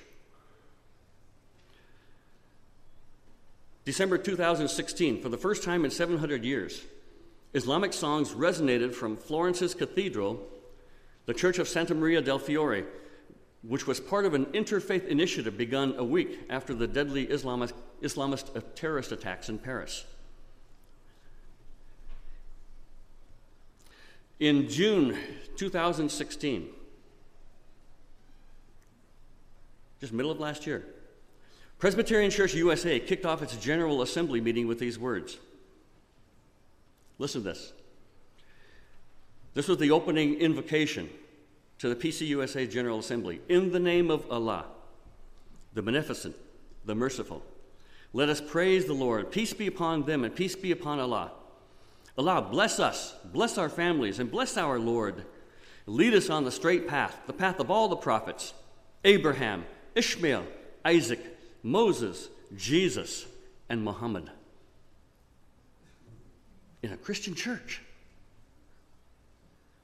December 3.85 4.17
2016, 4.17 5.21
for 5.21 5.29
the 5.29 5.37
first 5.37 5.63
time 5.63 5.85
in 5.85 5.91
700 5.91 6.43
years, 6.43 6.83
Islamic 7.53 7.93
songs 7.93 8.31
resonated 8.31 8.95
from 8.95 9.19
Florence's 9.19 9.75
cathedral, 9.75 10.41
the 11.27 11.35
Church 11.35 11.59
of 11.59 11.69
Santa 11.69 11.95
Maria 11.95 12.23
del 12.23 12.39
Fiore, 12.39 12.85
which 13.63 13.87
was 13.87 14.01
part 14.01 14.25
of 14.25 14.33
an 14.33 14.47
interfaith 14.47 15.07
initiative 15.07 15.59
begun 15.59 15.95
a 15.99 16.05
week 16.05 16.47
after 16.49 16.73
the 16.73 16.87
deadly 16.87 17.27
Islamist, 17.27 17.75
Islamist 18.01 18.63
terrorist 18.75 19.13
attacks 19.13 19.51
in 19.51 19.59
Paris. 19.59 20.07
In 24.41 24.71
June 24.71 25.19
2016, 25.57 26.69
just 30.01 30.13
middle 30.15 30.33
of 30.33 30.41
last 30.41 30.67
year, 30.67 30.87
Presbyterian 31.79 32.31
Church 32.31 32.55
USA 32.55 32.99
kicked 32.99 33.27
off 33.27 33.43
its 33.43 33.55
General 33.57 34.01
Assembly 34.01 34.41
meeting 34.41 34.67
with 34.67 34.79
these 34.79 34.99
words. 34.99 35.37
Listen 37.19 37.43
to 37.43 37.49
this. 37.51 37.75
This 39.53 39.69
was 39.69 39.77
the 39.77 39.91
opening 39.91 40.41
invocation 40.41 41.11
to 41.79 41.91
the 41.91 41.97
PCUSA 41.97 42.71
General 42.71 42.99
Assembly. 42.99 43.43
In 43.51 43.73
the 43.73 43.79
name 43.79 44.11
of 44.11 44.25
Allah, 44.31 44.65
the 45.75 45.83
Beneficent, 45.83 46.35
the 46.87 46.95
Merciful, 46.95 47.43
let 48.15 48.31
us 48.31 48.41
praise 48.41 48.87
the 48.87 48.95
Lord. 48.95 49.31
Peace 49.31 49.53
be 49.53 49.67
upon 49.67 50.05
them 50.05 50.25
and 50.25 50.35
peace 50.35 50.57
be 50.57 50.73
upon 50.73 50.99
Allah. 50.99 51.33
Allah, 52.29 52.47
bless 52.51 52.79
us, 52.79 53.15
bless 53.33 53.57
our 53.57 53.71
families, 53.71 54.19
and 54.19 54.31
bless 54.31 54.59
our 54.59 54.79
Lord. 54.79 55.25
Lead 55.87 56.13
us 56.13 56.29
on 56.29 56.45
the 56.45 56.51
straight 56.51 56.87
path, 56.87 57.19
the 57.27 57.33
path 57.33 57.61
of 57.61 57.71
all 57.71 57.89
the 57.89 57.97
prophets 57.97 58.53
Abraham, 59.05 59.65
Ishmael, 59.95 60.45
Isaac, 60.85 61.19
Moses, 61.63 62.29
Jesus, 62.55 63.25
and 63.71 63.83
Muhammad. 63.83 64.29
In 66.83 66.93
a 66.93 66.97
Christian 66.99 67.35
church. 67.35 67.81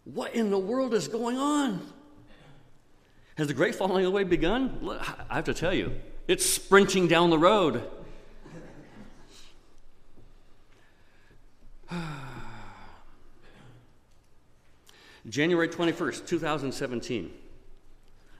What 0.05 0.35
in 0.35 0.51
the 0.51 0.59
world 0.59 0.92
is 0.92 1.09
going 1.09 1.38
on? 1.38 1.81
Has 3.38 3.46
the 3.46 3.55
great 3.55 3.75
falling 3.75 4.05
away 4.05 4.25
begun? 4.25 5.01
I 5.31 5.37
have 5.37 5.44
to 5.44 5.55
tell 5.55 5.72
you, 5.72 5.92
it's 6.29 6.44
sprinting 6.44 7.09
down 7.09 7.31
the 7.31 7.38
road. 7.38 7.83
January 15.29 15.69
21st, 15.69 16.27
2017. 16.27 17.31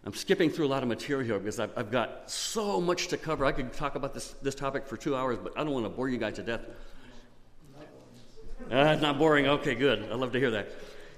I'm 0.05 0.15
skipping 0.15 0.51
through 0.51 0.67
a 0.67 0.69
lot 0.69 0.85
of 0.85 0.89
material 0.89 1.27
here 1.27 1.39
because 1.41 1.59
I've, 1.59 1.77
I've, 1.77 1.91
got 1.91 2.31
so 2.31 2.81
much 2.81 3.09
to 3.09 3.17
cover. 3.17 3.45
I 3.45 3.51
could 3.51 3.73
talk 3.73 3.97
about 3.97 4.15
this, 4.15 4.29
this 4.41 4.55
topic 4.55 4.87
for 4.87 4.97
two 4.97 5.17
hours, 5.17 5.37
but 5.43 5.59
I 5.59 5.65
don't 5.65 5.73
want 5.73 5.85
to 5.85 5.91
bore 5.91 6.09
you 6.09 6.17
guys 6.17 6.37
to 6.37 6.45
death. 6.45 6.61
Uh, 8.71 8.95
not 8.97 9.19
boring. 9.19 9.49
Okay, 9.49 9.75
good. 9.75 10.09
I 10.11 10.15
love 10.15 10.33
to 10.33 10.39
hear 10.39 10.53
that. 10.53 10.69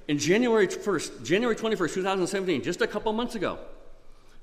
In 0.08 0.18
January 0.18 0.68
1st, 0.68 1.24
January 1.24 1.54
21st, 1.54 1.94
2017, 1.94 2.62
just 2.62 2.80
a 2.80 2.86
couple 2.86 3.12
months 3.12 3.34
ago, 3.34 3.58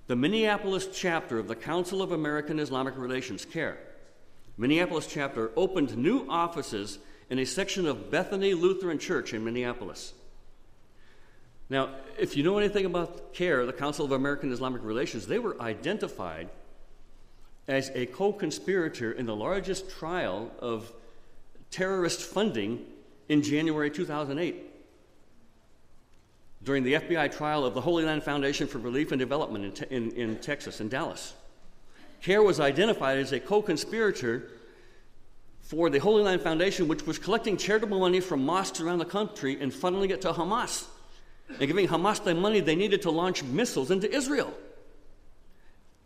the 0.06 0.16
Minneapolis 0.16 0.88
chapter 0.94 1.40
of 1.40 1.48
the 1.48 1.56
Council 1.56 2.04
of 2.04 2.12
American 2.12 2.60
Islamic 2.60 2.96
Relations, 2.96 3.46
CAIR, 3.46 3.80
Minneapolis 4.58 5.08
chapter, 5.08 5.52
opened 5.56 5.98
new 5.98 6.28
offices 6.30 7.00
in 7.32 7.40
a 7.40 7.46
section 7.46 7.88
of 7.88 8.12
Bethany 8.12 8.54
Lutheran 8.54 9.00
Church 9.00 9.34
in 9.34 9.44
Minneapolis. 9.44 10.14
Now, 11.69 11.89
if 12.17 12.38
you 12.38 12.43
know 12.43 12.58
anything 12.58 12.86
about 12.86 13.34
CAIR, 13.34 13.65
the 13.65 13.73
Council 13.73 14.06
of 14.06 14.12
American 14.12 14.51
Islamic 14.51 14.84
Relations, 14.84 15.25
they 15.25 15.39
were 15.39 15.60
identified 15.62 16.49
as 17.67 17.91
a 17.95 18.06
co 18.06 18.32
conspirator 18.32 19.12
in 19.12 19.25
the 19.25 19.36
largest 19.36 19.89
trial 19.89 20.51
of 20.60 20.91
terrorist 21.71 22.21
funding 22.21 22.86
in 23.28 23.41
January 23.41 23.89
2008 23.89 24.56
during 26.63 26.84
the 26.84 26.93
FBI 26.93 27.36
trial 27.36 27.65
of 27.65 27.73
the 27.73 27.82
Holy 27.82 28.04
Land 28.06 28.23
Foundation 28.23 28.67
for 28.67 28.80
Relief 28.80 29.12
and 29.12 29.19
Development 29.19 29.65
in, 29.65 29.71
te- 29.71 29.95
in, 29.95 30.12
in 30.12 30.38
Texas, 30.38 30.82
in 30.82 30.89
Dallas. 30.89 31.34
CAIR 32.21 32.43
was 32.43 32.60
identified 32.60 33.17
as 33.17 33.32
a 33.32 33.39
co 33.39 33.62
conspirator 33.62 34.49
for 35.62 35.89
the 35.89 35.99
Holy 35.99 36.21
Land 36.21 36.41
Foundation, 36.41 36.88
which 36.88 37.06
was 37.08 37.17
collecting 37.17 37.58
charitable 37.58 37.99
money 37.99 38.19
from 38.19 38.45
mosques 38.45 38.80
around 38.80 38.99
the 38.99 39.06
country 39.06 39.60
and 39.60 39.71
funneling 39.71 40.12
it 40.12 40.21
to 40.21 40.32
Hamas 40.32 40.86
and 41.49 41.60
giving 41.60 41.88
Hamas 41.88 42.23
the 42.23 42.34
money 42.34 42.60
they 42.60 42.75
needed 42.75 43.03
to 43.03 43.12
launch 43.12 43.43
missiles 43.43 43.91
into 43.91 44.12
Israel. 44.12 44.53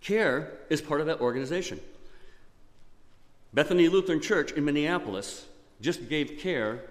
CAIR 0.01 0.51
is 0.69 0.81
part 0.81 1.01
of 1.01 1.07
that 1.07 1.19
organization. 1.19 1.79
Bethany 3.53 3.89
Lutheran 3.89 4.21
Church 4.21 4.51
in 4.51 4.63
Minneapolis 4.65 5.45
just 5.81 6.07
gave 6.09 6.39
CAIR 6.39 6.81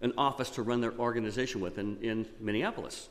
an 0.00 0.12
office 0.18 0.50
to 0.50 0.62
run 0.62 0.80
their 0.80 0.92
organization 0.92 1.60
with 1.60 1.78
in, 1.78 1.98
in 2.02 2.26
Minneapolis. 2.40 3.08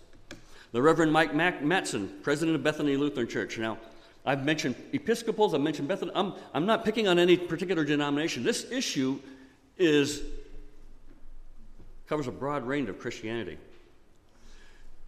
The 0.71 0.81
Reverend 0.81 1.12
Mike 1.12 1.33
Mac- 1.33 1.63
Matson, 1.63 2.19
president 2.23 2.55
of 2.55 2.63
Bethany 2.63 2.97
Lutheran 2.97 3.27
Church. 3.27 3.57
Now, 3.57 3.77
I've 4.25 4.43
mentioned 4.43 4.75
Episcopals, 4.91 5.53
I've 5.53 5.62
mentioned 5.62 5.88
Bethany. 5.88 6.12
I'm, 6.13 6.33
I'm 6.53 6.65
not 6.65 6.83
picking 6.83 7.07
on 7.07 7.17
any 7.17 7.38
particular 7.38 7.86
denomination. 7.86 8.43
This 8.43 8.69
issue 8.69 9.19
is 9.77 10.21
covers 12.07 12.27
a 12.27 12.31
broad 12.31 12.65
range 12.65 12.89
of 12.89 12.99
Christianity. 12.99 13.57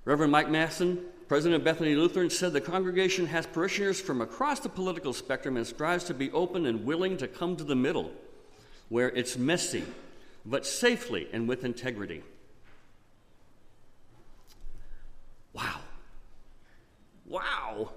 Reverend 0.05 0.31
Mike 0.31 0.49
Matson, 0.49 0.99
president 1.27 1.61
of 1.61 1.65
Bethany 1.65 1.95
Lutheran, 1.95 2.29
said 2.29 2.53
the 2.53 2.61
congregation 2.61 3.27
has 3.27 3.45
parishioners 3.45 3.99
from 3.99 4.21
across 4.21 4.59
the 4.59 4.69
political 4.69 5.13
spectrum 5.13 5.57
and 5.57 5.67
strives 5.67 6.05
to 6.05 6.13
be 6.13 6.31
open 6.31 6.65
and 6.65 6.85
willing 6.85 7.17
to 7.17 7.27
come 7.27 7.55
to 7.55 7.63
the 7.63 7.75
middle, 7.75 8.11
where 8.89 9.09
it's 9.09 9.37
messy, 9.37 9.83
but 10.45 10.65
safely 10.65 11.27
and 11.31 11.47
with 11.47 11.63
integrity. 11.63 12.23
Wow. 15.53 15.79
Wow. 17.25 17.91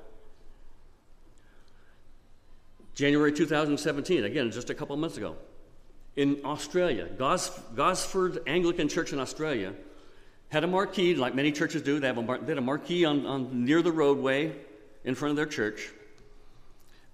January 2.95 3.33
2017, 3.33 4.25
again, 4.25 4.51
just 4.51 4.69
a 4.69 4.75
couple 4.75 4.95
months 4.97 5.17
ago, 5.17 5.37
in 6.15 6.41
Australia, 6.45 7.09
Gos- 7.17 7.59
Gosford 7.75 8.41
Anglican 8.47 8.89
Church 8.89 9.15
in 9.15 9.19
Australia 9.19 9.73
had 10.53 10.65
a 10.65 10.67
marquee, 10.67 11.15
like 11.15 11.35
many 11.35 11.51
churches 11.51 11.81
do. 11.81 11.99
They, 11.99 12.09
have 12.09 12.19
a 12.19 12.23
mar- 12.23 12.37
they 12.37 12.49
had 12.49 12.59
a 12.59 12.61
marquee 12.61 13.07
on, 13.07 13.25
on, 13.25 13.65
near 13.65 13.81
the 13.81 13.91
roadway 13.91 14.53
in 15.03 15.15
front 15.15 15.31
of 15.31 15.37
their 15.37 15.47
church. 15.47 15.89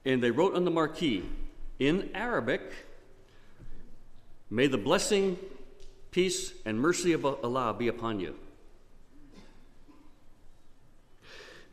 And 0.05 0.21
they 0.21 0.33
wrote 0.33 0.57
on 0.57 0.65
the 0.65 0.73
marquee 0.73 1.25
in 1.79 2.11
Arabic, 2.15 2.63
May 4.51 4.67
the 4.67 4.77
blessing, 4.77 5.39
peace, 6.11 6.53
and 6.65 6.81
mercy 6.81 7.13
of 7.13 7.25
Allah 7.25 7.77
be 7.79 7.87
upon 7.87 8.19
you. 8.19 8.35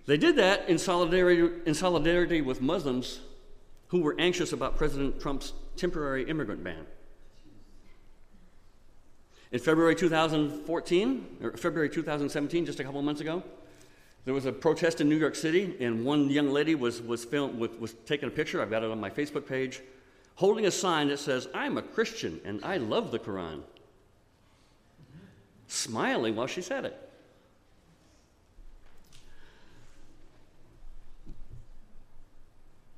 They 0.06 0.17
did 0.17 0.36
that 0.36 0.69
in 0.69 0.78
solidarity, 0.78 1.51
in 1.65 1.73
solidarity 1.73 2.41
with 2.41 2.62
Muslims 2.62 3.21
who 3.88 4.01
were 4.01 4.15
anxious 4.19 4.54
about 4.54 4.78
President 4.78 5.19
Trump's 5.19 5.54
temporary 5.78 6.30
immigrant 6.30 6.63
ban. 6.63 6.86
In 9.55 9.61
February 9.61 9.95
2014, 9.95 11.37
or 11.41 11.51
February 11.55 11.89
2017, 11.89 12.65
just 12.65 12.81
a 12.81 12.83
couple 12.83 13.01
months 13.01 13.21
ago, 13.21 13.41
there 14.25 14.33
was 14.33 14.45
a 14.45 14.51
protest 14.51 14.99
in 14.99 15.07
New 15.07 15.15
York 15.15 15.33
City, 15.33 15.77
and 15.79 16.03
one 16.03 16.29
young 16.29 16.49
lady 16.49 16.75
was, 16.75 17.01
was, 17.01 17.25
was, 17.25 17.71
was 17.79 17.93
taking 18.05 18.27
a 18.27 18.31
picture. 18.31 18.61
I've 18.61 18.69
got 18.69 18.83
it 18.83 18.91
on 18.91 18.99
my 18.99 19.09
Facebook 19.09 19.47
page, 19.47 19.79
holding 20.35 20.65
a 20.65 20.71
sign 20.71 21.07
that 21.07 21.19
says, 21.19 21.47
I'm 21.53 21.77
a 21.77 21.81
Christian 21.81 22.41
and 22.43 22.65
I 22.65 22.75
love 22.75 23.11
the 23.11 23.19
Quran. 23.19 23.61
Smiling 25.69 26.35
while 26.35 26.47
she 26.47 26.61
said 26.61 26.83
it. 26.83 27.09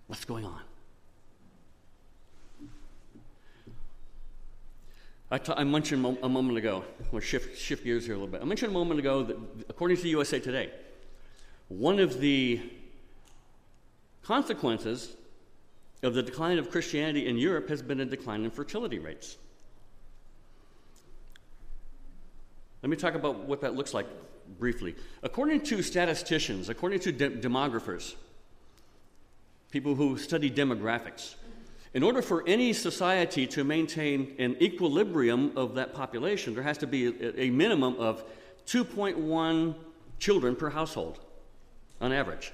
What's 0.08 0.26
going 0.26 0.46
on? 0.46 0.62
I, 5.30 5.38
t- 5.38 5.54
I 5.56 5.64
mentioned 5.64 6.02
mo- 6.02 6.18
a 6.24 6.30
moment 6.30 6.58
ago, 6.58 6.86
we'll 7.12 7.22
shift, 7.22 7.58
shift 7.60 7.84
gears 7.84 8.06
here 8.06 8.16
a 8.16 8.18
little 8.18 8.32
bit. 8.32 8.42
I 8.42 8.46
mentioned 8.46 8.72
a 8.72 8.74
moment 8.74 9.00
ago 9.00 9.24
that, 9.24 9.38
according 9.68 9.98
to 9.98 10.08
USA 10.10 10.40
Today, 10.40 10.72
one 11.68 12.00
of 12.00 12.22
the 12.22 12.62
consequences 14.24 15.16
of 16.02 16.14
the 16.14 16.24
decline 16.24 16.58
of 16.60 16.72
Christianity 16.72 17.28
in 17.28 17.38
Europe 17.38 17.68
has 17.70 17.82
been 17.82 18.00
a 18.00 18.06
decline 18.06 18.46
in 18.46 18.52
fertility 18.52 19.00
rates. 19.00 19.38
Let 22.82 22.90
me 22.90 22.96
talk 22.96 23.16
about 23.16 23.40
what 23.40 23.62
that 23.62 23.76
looks 23.76 23.94
like 23.94 24.06
briefly. 24.60 24.96
According 25.24 25.62
to 25.62 25.82
statisticians, 25.82 26.70
according 26.70 27.02
to 27.02 27.12
de- 27.12 27.32
demographers, 27.32 28.16
people 29.72 29.96
who 29.96 30.18
study 30.18 30.50
demographics, 30.50 31.36
in 31.98 32.04
order 32.04 32.22
for 32.22 32.44
any 32.46 32.74
society 32.74 33.48
to 33.48 33.64
maintain 33.64 34.36
an 34.38 34.56
equilibrium 34.62 35.52
of 35.58 35.74
that 35.74 35.96
population, 35.96 36.54
there 36.54 36.62
has 36.62 36.78
to 36.78 36.86
be 36.86 37.08
a, 37.08 37.42
a 37.46 37.50
minimum 37.50 37.96
of 37.96 38.24
2.1 38.68 39.74
children 40.20 40.56
per 40.56 40.70
household 40.70 41.20
on 42.00 42.14
average 42.14 42.54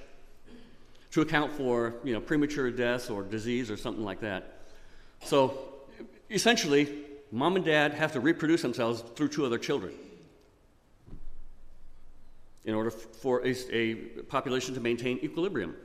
to 1.10 1.20
account 1.20 1.52
for 1.52 1.96
you 2.04 2.14
know, 2.14 2.22
premature 2.22 2.70
death 2.70 3.10
or 3.10 3.22
disease 3.22 3.70
or 3.70 3.76
something 3.76 4.02
like 4.02 4.20
that. 4.20 4.62
So 5.24 5.58
essentially, 6.30 7.04
mom 7.30 7.56
and 7.56 7.64
dad 7.66 7.92
have 7.92 8.12
to 8.12 8.20
reproduce 8.20 8.62
themselves 8.62 9.04
through 9.14 9.28
two 9.28 9.44
other 9.44 9.58
children 9.58 9.92
in 12.64 12.74
order 12.74 12.90
for 12.90 13.46
a, 13.46 13.54
a 13.70 13.94
population 14.22 14.72
to 14.72 14.80
maintain 14.80 15.18
equilibrium. 15.22 15.76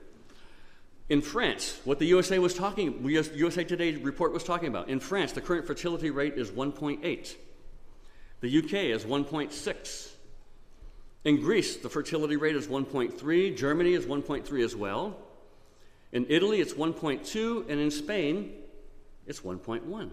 In 1.10 1.22
France, 1.22 1.80
what 1.86 1.98
the 1.98 2.06
USA 2.06 2.38
was 2.38 2.54
talking, 2.54 3.04
USA 3.04 3.64
Today 3.64 3.96
report 3.96 4.32
was 4.32 4.44
talking 4.44 4.68
about, 4.68 4.90
in 4.90 5.00
France, 5.00 5.32
the 5.32 5.42
current 5.42 5.66
fertility 5.66 6.12
rate 6.12 6.36
is 6.36 6.52
1.8. 6.52 7.36
The 8.42 8.58
UK 8.60 8.74
is 8.74 9.06
1.6. 9.06 10.10
In 11.26 11.42
Greece, 11.42 11.78
the 11.78 11.90
fertility 11.90 12.38
rate 12.38 12.56
is 12.56 12.68
1.3. 12.68 13.58
Germany 13.58 13.94
is 13.94 14.06
1.3 14.06 14.64
as 14.64 14.76
well. 14.76 15.18
In 16.12 16.26
Italy, 16.30 16.62
it's 16.62 16.74
1.2. 16.74 17.70
And 17.70 17.80
in 17.80 17.92
Spain, 17.92 18.54
it's 19.28 19.42
1.1. 19.42 20.12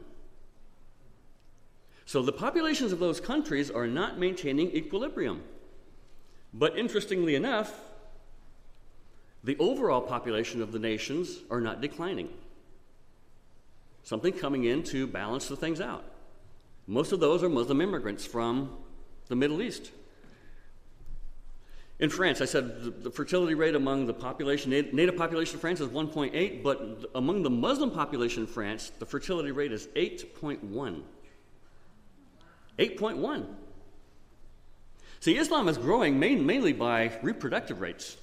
So 2.06 2.22
the 2.22 2.32
populations 2.32 2.92
of 2.92 2.98
those 2.98 3.20
countries 3.20 3.70
are 3.70 3.86
not 3.86 4.18
maintaining 4.18 4.74
equilibrium. 4.74 5.42
But 6.52 6.76
interestingly 6.76 7.34
enough, 7.34 7.72
the 9.46 9.56
overall 9.58 10.00
population 10.00 10.60
of 10.60 10.72
the 10.72 10.78
nations 10.78 11.38
are 11.52 11.60
not 11.60 11.80
declining. 11.80 12.28
Something 14.02 14.32
coming 14.32 14.64
in 14.64 14.82
to 14.84 15.06
balance 15.06 15.46
the 15.46 15.56
things 15.56 15.80
out. 15.80 16.04
Most 16.88 17.12
of 17.12 17.20
those 17.20 17.44
are 17.44 17.48
Muslim 17.48 17.80
immigrants 17.80 18.26
from 18.26 18.76
the 19.28 19.36
Middle 19.36 19.62
East. 19.62 19.92
In 22.00 22.10
France, 22.10 22.40
I 22.40 22.44
said 22.44 23.04
the 23.04 23.10
fertility 23.10 23.54
rate 23.54 23.76
among 23.76 24.06
the 24.06 24.12
population, 24.12 24.70
native 24.70 25.16
population 25.16 25.54
of 25.54 25.60
France 25.60 25.80
is 25.80 25.88
1.8, 25.88 26.62
but 26.64 27.06
among 27.14 27.44
the 27.44 27.50
Muslim 27.50 27.92
population 27.92 28.42
in 28.42 28.46
France, 28.48 28.90
the 28.98 29.06
fertility 29.06 29.52
rate 29.52 29.70
is 29.70 29.86
8.1. 29.94 31.02
8.1. 32.78 33.46
See, 35.20 35.38
Islam 35.38 35.68
is 35.68 35.78
growing 35.78 36.18
main, 36.18 36.44
mainly 36.44 36.72
by 36.72 37.12
reproductive 37.22 37.80
rates. 37.80 38.16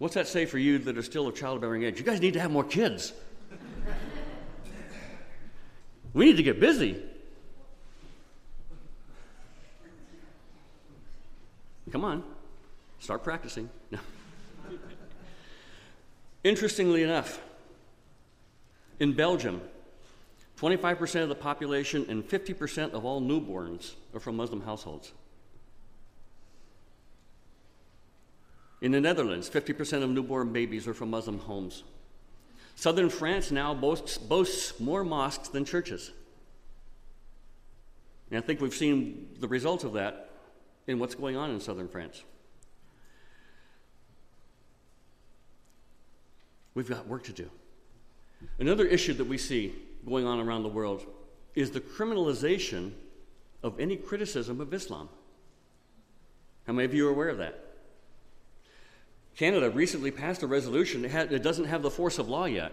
What's 0.00 0.14
that 0.14 0.26
say 0.26 0.46
for 0.46 0.56
you 0.56 0.78
that 0.78 0.96
are 0.96 1.02
still 1.02 1.28
of 1.28 1.34
childbearing 1.34 1.82
age? 1.82 1.98
You 1.98 2.06
guys 2.06 2.22
need 2.22 2.32
to 2.32 2.40
have 2.40 2.50
more 2.50 2.64
kids. 2.64 3.12
we 6.14 6.24
need 6.24 6.38
to 6.38 6.42
get 6.42 6.58
busy. 6.58 7.02
Come 11.92 12.02
on, 12.02 12.24
start 12.98 13.22
practicing. 13.22 13.68
No. 13.90 13.98
Interestingly 16.44 17.02
enough, 17.02 17.38
in 19.00 19.12
Belgium, 19.12 19.60
25% 20.58 21.24
of 21.24 21.28
the 21.28 21.34
population 21.34 22.06
and 22.08 22.26
50% 22.26 22.92
of 22.92 23.04
all 23.04 23.20
newborns 23.20 23.96
are 24.14 24.20
from 24.20 24.36
Muslim 24.36 24.62
households. 24.62 25.12
In 28.80 28.92
the 28.92 29.00
Netherlands, 29.00 29.48
50% 29.50 30.02
of 30.02 30.10
newborn 30.10 30.52
babies 30.52 30.88
are 30.88 30.94
from 30.94 31.10
Muslim 31.10 31.38
homes. 31.38 31.82
Southern 32.76 33.10
France 33.10 33.50
now 33.50 33.74
boasts, 33.74 34.16
boasts 34.16 34.80
more 34.80 35.04
mosques 35.04 35.48
than 35.48 35.64
churches. 35.64 36.12
And 38.30 38.38
I 38.38 38.46
think 38.46 38.60
we've 38.60 38.74
seen 38.74 39.28
the 39.38 39.48
result 39.48 39.84
of 39.84 39.94
that 39.94 40.30
in 40.86 40.98
what's 40.98 41.14
going 41.14 41.36
on 41.36 41.50
in 41.50 41.60
southern 41.60 41.88
France. 41.88 42.22
We've 46.74 46.88
got 46.88 47.06
work 47.06 47.24
to 47.24 47.32
do. 47.32 47.50
Another 48.58 48.86
issue 48.86 49.12
that 49.14 49.26
we 49.26 49.36
see 49.36 49.74
going 50.06 50.24
on 50.24 50.40
around 50.40 50.62
the 50.62 50.68
world 50.68 51.04
is 51.54 51.72
the 51.72 51.80
criminalization 51.80 52.92
of 53.62 53.78
any 53.78 53.96
criticism 53.96 54.60
of 54.60 54.72
Islam. 54.72 55.08
How 56.66 56.72
many 56.72 56.86
of 56.86 56.94
you 56.94 57.08
are 57.08 57.10
aware 57.10 57.28
of 57.28 57.38
that? 57.38 57.69
Canada 59.36 59.70
recently 59.70 60.10
passed 60.10 60.42
a 60.42 60.46
resolution. 60.46 61.04
It 61.04 61.42
doesn't 61.42 61.64
have 61.64 61.82
the 61.82 61.90
force 61.90 62.18
of 62.18 62.28
law 62.28 62.44
yet, 62.44 62.72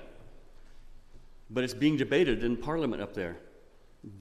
but 1.50 1.64
it's 1.64 1.74
being 1.74 1.98
debated 1.98 2.44
in 2.44 2.58
Parliament 2.58 3.02
up 3.02 3.14
there 3.14 3.38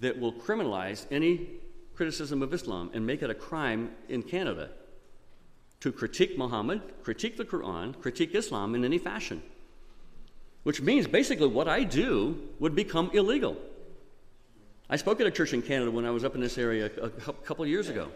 that 0.00 0.18
will 0.18 0.32
criminalize 0.32 1.06
any 1.10 1.48
criticism 1.94 2.42
of 2.42 2.52
Islam 2.54 2.90
and 2.94 3.06
make 3.06 3.22
it 3.22 3.30
a 3.30 3.34
crime 3.34 3.90
in 4.08 4.22
Canada 4.22 4.70
to 5.80 5.92
critique 5.92 6.38
Muhammad, 6.38 6.80
critique 7.02 7.36
the 7.36 7.44
Quran, 7.44 8.00
critique 8.00 8.34
Islam 8.34 8.74
in 8.74 8.84
any 8.84 8.98
fashion. 8.98 9.42
Which 10.62 10.80
means 10.80 11.06
basically 11.06 11.48
what 11.48 11.68
I 11.68 11.84
do 11.84 12.38
would 12.58 12.74
become 12.74 13.10
illegal. 13.12 13.56
I 14.88 14.96
spoke 14.96 15.20
at 15.20 15.26
a 15.26 15.30
church 15.30 15.52
in 15.52 15.62
Canada 15.62 15.90
when 15.90 16.04
I 16.04 16.10
was 16.10 16.24
up 16.24 16.34
in 16.34 16.40
this 16.40 16.58
area 16.58 16.90
a 17.00 17.10
couple 17.10 17.66
years 17.66 17.88
ago. 17.88 18.08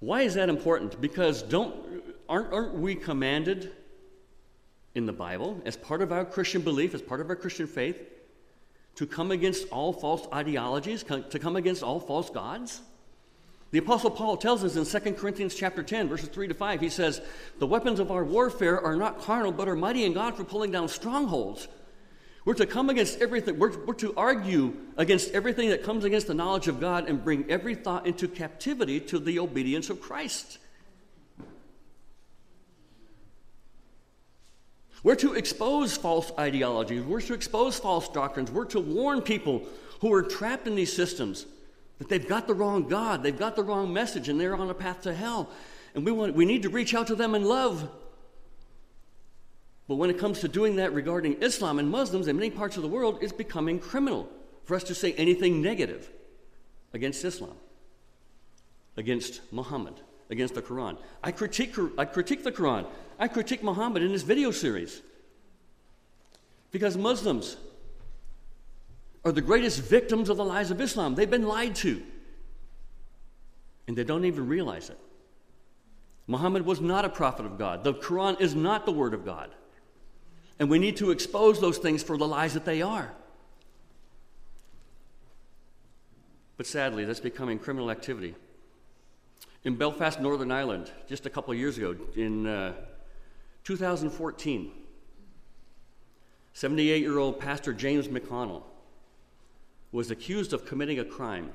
Why 0.00 0.22
is 0.22 0.34
that 0.34 0.48
important? 0.48 1.00
Because 1.00 1.42
don't 1.42 1.74
aren't, 2.28 2.52
aren't 2.52 2.74
we 2.74 2.94
commanded 2.94 3.72
in 4.94 5.06
the 5.06 5.12
Bible, 5.12 5.60
as 5.64 5.76
part 5.76 6.02
of 6.02 6.12
our 6.12 6.24
Christian 6.24 6.62
belief, 6.62 6.94
as 6.94 7.02
part 7.02 7.20
of 7.20 7.28
our 7.28 7.36
Christian 7.36 7.66
faith, 7.66 7.96
to 8.96 9.06
come 9.06 9.30
against 9.30 9.68
all 9.68 9.92
false 9.92 10.26
ideologies, 10.32 11.04
to 11.04 11.38
come 11.38 11.56
against 11.56 11.82
all 11.82 12.00
false 12.00 12.30
gods? 12.30 12.80
The 13.70 13.78
apostle 13.78 14.10
Paul 14.10 14.38
tells 14.38 14.64
us 14.64 14.76
in 14.76 15.02
2 15.02 15.12
Corinthians 15.12 15.54
chapter 15.54 15.82
10 15.82 16.08
verses 16.08 16.30
3 16.30 16.48
to 16.48 16.54
5 16.54 16.80
he 16.80 16.88
says, 16.88 17.20
"The 17.58 17.66
weapons 17.66 18.00
of 18.00 18.10
our 18.10 18.24
warfare 18.24 18.80
are 18.80 18.96
not 18.96 19.20
carnal 19.20 19.52
but 19.52 19.68
are 19.68 19.76
mighty 19.76 20.04
in 20.04 20.14
God 20.14 20.36
for 20.36 20.44
pulling 20.44 20.70
down 20.72 20.88
strongholds." 20.88 21.68
We're 22.46 22.54
to 22.54 22.66
come 22.66 22.88
against 22.88 23.20
everything, 23.20 23.58
we're, 23.58 23.76
we're 23.84 23.92
to 23.94 24.14
argue 24.16 24.74
against 24.96 25.32
everything 25.32 25.68
that 25.68 25.82
comes 25.82 26.04
against 26.04 26.28
the 26.28 26.34
knowledge 26.34 26.66
of 26.66 26.80
God 26.80 27.06
and 27.06 27.22
bring 27.22 27.44
every 27.50 27.74
thought 27.74 28.06
into 28.06 28.26
captivity 28.26 29.00
to 29.00 29.18
the 29.18 29.38
obedience 29.38 29.90
of 29.90 30.00
Christ. 30.00 30.56
We're 35.02 35.16
to 35.16 35.34
expose 35.34 35.96
false 35.96 36.32
ideologies. 36.38 37.02
We're 37.02 37.20
to 37.20 37.34
expose 37.34 37.78
false 37.78 38.08
doctrines. 38.08 38.50
We're 38.50 38.64
to 38.66 38.80
warn 38.80 39.22
people 39.22 39.62
who 40.00 40.12
are 40.12 40.22
trapped 40.22 40.66
in 40.66 40.74
these 40.74 40.92
systems 40.92 41.46
that 41.98 42.08
they've 42.08 42.26
got 42.26 42.46
the 42.46 42.54
wrong 42.54 42.88
God, 42.88 43.22
they've 43.22 43.38
got 43.38 43.56
the 43.56 43.62
wrong 43.62 43.92
message, 43.92 44.28
and 44.28 44.40
they're 44.40 44.56
on 44.56 44.70
a 44.70 44.74
path 44.74 45.02
to 45.02 45.14
hell. 45.14 45.50
And 45.94 46.04
we, 46.04 46.12
want, 46.12 46.34
we 46.34 46.44
need 46.44 46.62
to 46.62 46.68
reach 46.68 46.94
out 46.94 47.08
to 47.08 47.14
them 47.14 47.34
in 47.34 47.44
love. 47.44 47.88
But 49.88 49.96
when 49.96 50.10
it 50.10 50.18
comes 50.18 50.40
to 50.40 50.48
doing 50.48 50.76
that 50.76 50.92
regarding 50.92 51.42
Islam 51.42 51.78
and 51.78 51.90
Muslims 51.90 52.28
in 52.28 52.36
many 52.36 52.50
parts 52.50 52.76
of 52.76 52.82
the 52.82 52.88
world, 52.88 53.18
it's 53.20 53.32
becoming 53.32 53.78
criminal 53.78 54.28
for 54.64 54.74
us 54.76 54.84
to 54.84 54.94
say 54.94 55.14
anything 55.14 55.62
negative 55.62 56.10
against 56.92 57.24
Islam, 57.24 57.56
against 58.96 59.40
Muhammad, 59.50 59.94
against 60.30 60.54
the 60.54 60.62
Quran. 60.62 60.98
I 61.24 61.32
critique, 61.32 61.74
I 61.96 62.04
critique 62.04 62.44
the 62.44 62.52
Quran. 62.52 62.86
I 63.18 63.28
critique 63.28 63.62
Muhammad 63.62 64.02
in 64.02 64.12
this 64.12 64.22
video 64.22 64.50
series. 64.50 65.02
Because 66.70 66.96
Muslims 66.96 67.56
are 69.24 69.32
the 69.32 69.40
greatest 69.40 69.80
victims 69.80 70.28
of 70.28 70.36
the 70.36 70.44
lies 70.44 70.70
of 70.70 70.80
Islam. 70.80 71.14
They've 71.14 71.30
been 71.30 71.48
lied 71.48 71.74
to. 71.76 72.02
And 73.86 73.96
they 73.96 74.04
don't 74.04 74.24
even 74.24 74.46
realize 74.46 74.90
it. 74.90 74.98
Muhammad 76.26 76.64
was 76.64 76.80
not 76.80 77.04
a 77.04 77.08
prophet 77.08 77.46
of 77.46 77.58
God. 77.58 77.84
The 77.84 77.94
Quran 77.94 78.40
is 78.40 78.54
not 78.54 78.84
the 78.84 78.92
word 78.92 79.14
of 79.14 79.24
God. 79.24 79.50
And 80.58 80.68
we 80.68 80.78
need 80.78 80.98
to 80.98 81.10
expose 81.10 81.60
those 81.60 81.78
things 81.78 82.02
for 82.02 82.18
the 82.18 82.28
lies 82.28 82.54
that 82.54 82.66
they 82.66 82.82
are. 82.82 83.12
But 86.56 86.66
sadly, 86.66 87.04
that's 87.04 87.20
becoming 87.20 87.58
criminal 87.58 87.90
activity. 87.90 88.34
In 89.64 89.76
Belfast, 89.76 90.20
Northern 90.20 90.52
Ireland, 90.52 90.90
just 91.08 91.24
a 91.24 91.30
couple 91.30 91.52
of 91.52 91.58
years 91.58 91.78
ago, 91.78 91.96
in 92.14 92.46
uh, 92.46 92.74
2014, 93.68 94.72
78 96.54 97.02
year 97.02 97.18
old 97.18 97.38
Pastor 97.38 97.74
James 97.74 98.08
McConnell 98.08 98.62
was 99.92 100.10
accused 100.10 100.54
of 100.54 100.64
committing 100.64 100.98
a 100.98 101.04
crime 101.04 101.50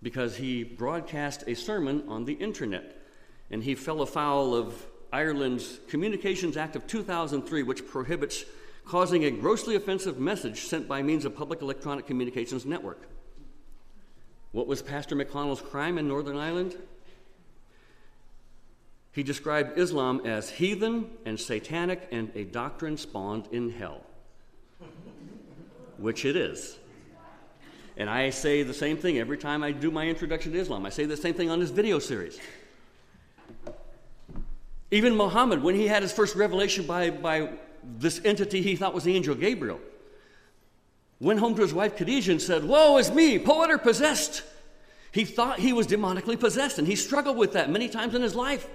because 0.00 0.38
he 0.38 0.64
broadcast 0.64 1.44
a 1.46 1.54
sermon 1.54 2.02
on 2.08 2.24
the 2.24 2.32
internet 2.32 2.96
and 3.50 3.62
he 3.62 3.74
fell 3.74 4.00
afoul 4.00 4.54
of 4.54 4.86
Ireland's 5.12 5.80
Communications 5.86 6.56
Act 6.56 6.76
of 6.76 6.86
2003, 6.86 7.62
which 7.62 7.86
prohibits 7.86 8.46
causing 8.86 9.26
a 9.26 9.30
grossly 9.30 9.76
offensive 9.76 10.18
message 10.18 10.60
sent 10.62 10.88
by 10.88 11.02
means 11.02 11.26
of 11.26 11.36
public 11.36 11.60
electronic 11.60 12.06
communications 12.06 12.64
network. 12.64 13.02
What 14.52 14.66
was 14.66 14.80
Pastor 14.80 15.14
McConnell's 15.14 15.60
crime 15.60 15.98
in 15.98 16.08
Northern 16.08 16.38
Ireland? 16.38 16.74
He 19.14 19.22
described 19.22 19.78
Islam 19.78 20.22
as 20.24 20.50
heathen 20.50 21.08
and 21.24 21.38
satanic 21.38 22.08
and 22.10 22.32
a 22.34 22.42
doctrine 22.42 22.96
spawned 22.96 23.46
in 23.52 23.70
hell, 23.70 24.02
which 25.98 26.24
it 26.24 26.34
is. 26.34 26.76
And 27.96 28.10
I 28.10 28.30
say 28.30 28.64
the 28.64 28.74
same 28.74 28.96
thing 28.96 29.18
every 29.18 29.38
time 29.38 29.62
I 29.62 29.70
do 29.70 29.92
my 29.92 30.08
introduction 30.08 30.50
to 30.50 30.58
Islam. 30.58 30.84
I 30.84 30.90
say 30.90 31.04
the 31.04 31.16
same 31.16 31.34
thing 31.34 31.48
on 31.48 31.60
this 31.60 31.70
video 31.70 32.00
series. 32.00 32.40
Even 34.90 35.16
Muhammad, 35.16 35.62
when 35.62 35.76
he 35.76 35.86
had 35.86 36.02
his 36.02 36.12
first 36.12 36.34
revelation 36.34 36.84
by, 36.84 37.10
by 37.10 37.50
this 37.84 38.20
entity 38.24 38.62
he 38.62 38.74
thought 38.74 38.94
was 38.94 39.04
the 39.04 39.14
angel 39.14 39.36
Gabriel, 39.36 39.80
went 41.20 41.38
home 41.38 41.54
to 41.54 41.62
his 41.62 41.72
wife 41.72 41.96
Khadijah 41.96 42.32
and 42.32 42.42
said, 42.42 42.64
Woe 42.64 42.98
is 42.98 43.12
me, 43.12 43.38
poet 43.38 43.70
or 43.70 43.78
possessed. 43.78 44.42
He 45.12 45.24
thought 45.24 45.60
he 45.60 45.72
was 45.72 45.86
demonically 45.86 46.38
possessed, 46.38 46.80
and 46.80 46.88
he 46.88 46.96
struggled 46.96 47.36
with 47.36 47.52
that 47.52 47.70
many 47.70 47.88
times 47.88 48.16
in 48.16 48.22
his 48.22 48.34
life. 48.34 48.68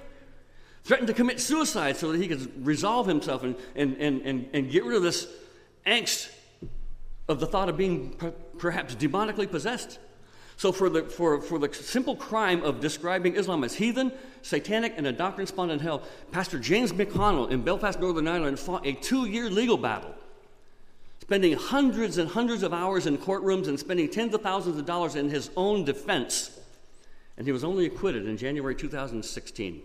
Threatened 0.83 1.07
to 1.07 1.13
commit 1.13 1.39
suicide 1.39 1.97
so 1.97 2.11
that 2.11 2.21
he 2.21 2.27
could 2.27 2.65
resolve 2.65 3.07
himself 3.07 3.43
and, 3.43 3.55
and, 3.75 3.97
and, 3.97 4.21
and, 4.21 4.49
and 4.53 4.71
get 4.71 4.85
rid 4.85 4.95
of 4.95 5.03
this 5.03 5.27
angst 5.85 6.29
of 7.27 7.39
the 7.39 7.45
thought 7.45 7.69
of 7.69 7.77
being 7.77 8.11
per- 8.11 8.31
perhaps 8.57 8.95
demonically 8.95 9.49
possessed. 9.49 9.99
So, 10.57 10.73
for 10.73 10.89
the, 10.89 11.03
for, 11.03 11.41
for 11.41 11.57
the 11.57 11.73
simple 11.73 12.17
crime 12.17 12.63
of 12.63 12.81
describing 12.81 13.35
Islam 13.35 13.63
as 13.63 13.75
heathen, 13.75 14.11
satanic, 14.41 14.93
and 14.97 15.07
a 15.07 15.13
doctrine 15.13 15.47
spawned 15.47 15.71
in 15.71 15.79
hell, 15.79 16.01
Pastor 16.31 16.59
James 16.59 16.91
McConnell 16.91 17.49
in 17.49 17.61
Belfast, 17.61 17.97
Northern 17.97 18.27
Ireland 18.27 18.59
fought 18.59 18.85
a 18.85 18.91
two 18.91 19.25
year 19.25 19.49
legal 19.49 19.77
battle, 19.77 20.13
spending 21.21 21.53
hundreds 21.53 22.17
and 22.17 22.29
hundreds 22.29 22.63
of 22.63 22.73
hours 22.73 23.05
in 23.05 23.17
courtrooms 23.17 23.69
and 23.69 23.79
spending 23.79 24.09
tens 24.09 24.33
of 24.33 24.41
thousands 24.41 24.77
of 24.77 24.85
dollars 24.85 25.15
in 25.15 25.29
his 25.29 25.49
own 25.55 25.85
defense. 25.85 26.59
And 27.37 27.47
he 27.47 27.53
was 27.53 27.63
only 27.63 27.85
acquitted 27.85 28.27
in 28.27 28.35
January 28.35 28.75
2016. 28.75 29.81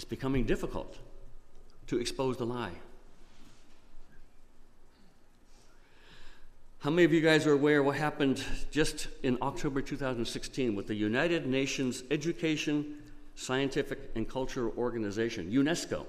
It's 0.00 0.08
becoming 0.08 0.44
difficult 0.44 0.96
to 1.88 1.98
expose 1.98 2.38
the 2.38 2.46
lie. 2.46 2.72
How 6.78 6.88
many 6.88 7.04
of 7.04 7.12
you 7.12 7.20
guys 7.20 7.46
are 7.46 7.52
aware 7.52 7.82
what 7.82 7.96
happened 7.96 8.42
just 8.70 9.08
in 9.22 9.36
October 9.42 9.82
2016 9.82 10.74
with 10.74 10.86
the 10.86 10.94
United 10.94 11.46
Nations 11.46 12.02
Education, 12.10 12.94
Scientific, 13.34 13.98
and 14.14 14.26
Cultural 14.26 14.72
Organization, 14.78 15.52
UNESCO? 15.52 16.06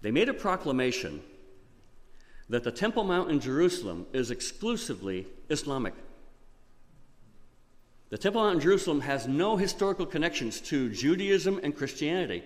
They 0.00 0.12
made 0.12 0.28
a 0.28 0.32
proclamation 0.32 1.22
that 2.48 2.62
the 2.62 2.70
Temple 2.70 3.02
Mount 3.02 3.32
in 3.32 3.40
Jerusalem 3.40 4.06
is 4.12 4.30
exclusively 4.30 5.26
Islamic. 5.48 5.94
The 8.10 8.18
Temple 8.18 8.42
Mount 8.42 8.56
in 8.56 8.60
Jerusalem 8.60 9.00
has 9.02 9.28
no 9.28 9.56
historical 9.56 10.04
connections 10.04 10.60
to 10.62 10.90
Judaism 10.90 11.60
and 11.62 11.76
Christianity 11.76 12.42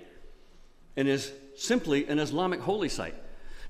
and 0.94 1.09
is 1.09 1.33
simply 1.57 2.07
an 2.07 2.18
Islamic 2.18 2.61
holy 2.61 2.90
site. 2.90 3.14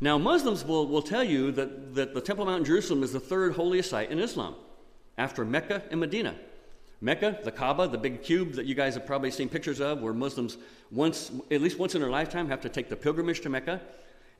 Now, 0.00 0.18
Muslims 0.18 0.64
will, 0.64 0.88
will 0.88 1.02
tell 1.02 1.22
you 1.22 1.52
that, 1.52 1.94
that 1.94 2.12
the 2.12 2.20
Temple 2.20 2.46
Mount 2.46 2.58
in 2.58 2.64
Jerusalem 2.64 3.04
is 3.04 3.12
the 3.12 3.20
third 3.20 3.54
holiest 3.54 3.90
site 3.90 4.10
in 4.10 4.18
Islam, 4.18 4.56
after 5.16 5.44
Mecca 5.44 5.84
and 5.90 6.00
Medina. 6.00 6.34
Mecca, 7.00 7.38
the 7.44 7.52
Kaaba, 7.52 7.86
the 7.86 7.96
big 7.96 8.22
cube 8.22 8.54
that 8.54 8.66
you 8.66 8.74
guys 8.74 8.94
have 8.94 9.06
probably 9.06 9.30
seen 9.30 9.48
pictures 9.48 9.80
of, 9.80 10.02
where 10.02 10.12
Muslims 10.12 10.58
once, 10.90 11.30
at 11.50 11.60
least 11.60 11.78
once 11.78 11.94
in 11.94 12.00
their 12.00 12.10
lifetime, 12.10 12.48
have 12.48 12.60
to 12.62 12.68
take 12.68 12.88
the 12.88 12.96
pilgrimage 12.96 13.40
to 13.42 13.48
Mecca, 13.48 13.80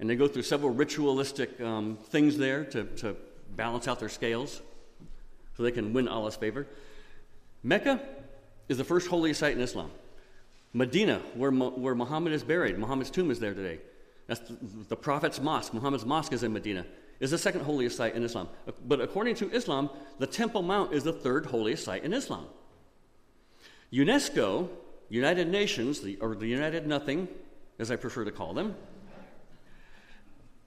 and 0.01 0.11
they 0.11 0.17
go 0.17 0.27
through 0.27 0.43
several 0.43 0.73
ritualistic 0.73 1.61
um, 1.61 1.99
things 2.09 2.37
there 2.37 2.65
to, 2.65 2.85
to 2.97 3.17
balance 3.55 3.87
out 3.87 4.01
their 4.01 4.09
scales 4.09 4.61
so 5.57 5.63
they 5.63 5.71
can 5.71 5.93
win 5.93 6.09
Allah's 6.09 6.35
favor. 6.35 6.67
Mecca 7.65 8.01
is 8.69 8.79
the 8.79 8.85
first 8.85 9.09
holiest 9.09 9.41
site 9.41 9.57
in 9.57 9.61
Islam. 9.61 9.91
Medina, 10.75 11.23
where, 11.35 11.51
where 11.51 11.95
Muhammad 11.95 12.33
is 12.33 12.45
buried, 12.45 12.79
Muhammad's 12.79 13.11
tomb 13.11 13.31
is 13.31 13.41
there 13.41 13.55
today. 13.55 13.81
That's 14.27 14.41
the, 14.41 14.57
the 14.91 14.97
Prophet's 14.97 15.41
mosque. 15.41 15.73
Muhammad's 15.73 16.05
mosque 16.05 16.33
is 16.33 16.43
in 16.43 16.53
Medina. 16.53 16.85
Is 17.21 17.31
the 17.31 17.39
second 17.39 17.63
holiest 17.63 17.97
site 17.97 18.15
in 18.15 18.23
Islam. 18.23 18.49
Uh, 18.69 18.73
but 18.87 19.01
according 19.01 19.37
to 19.37 19.51
Islam, 19.51 19.89
the 20.19 20.27
Temple 20.27 20.63
Mount 20.63 20.93
is 20.93 21.05
the 21.05 21.13
third 21.13 21.47
holiest 21.47 21.85
site 21.85 22.05
in 22.05 22.13
Islam. 22.13 22.47
UNESCO, 23.93 24.69
United 25.09 25.49
Nations, 25.49 26.01
the, 26.01 26.19
or 26.21 26.35
the 26.35 26.47
United 26.47 26.87
Nothing, 26.87 27.29
as 27.79 27.91
I 27.91 27.97
prefer 27.97 28.25
to 28.25 28.33
call 28.33 28.53
them, 28.53 28.75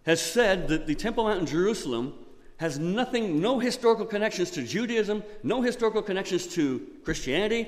has 0.06 0.22
said 0.22 0.70
that 0.70 0.88
the 0.88 0.96
Temple 0.96 1.26
Mount 1.26 1.42
in 1.42 1.46
Jerusalem 1.46 2.14
has 2.58 2.80
nothing, 2.80 3.40
no 3.40 3.60
historical 3.60 4.06
connections 4.06 4.52
to 4.52 4.64
Judaism, 4.64 5.24
no 5.44 5.62
historical 5.62 6.02
connections 6.02 6.48
to 6.56 6.86
Christianity, 7.04 7.68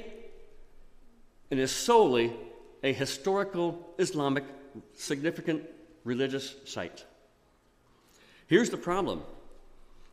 and 1.51 1.59
is 1.59 1.71
solely 1.71 2.33
a 2.83 2.91
historical 2.91 3.93
Islamic 3.97 4.43
significant 4.95 5.63
religious 6.03 6.55
site. 6.65 7.05
Here's 8.47 8.69
the 8.69 8.77
problem 8.77 9.21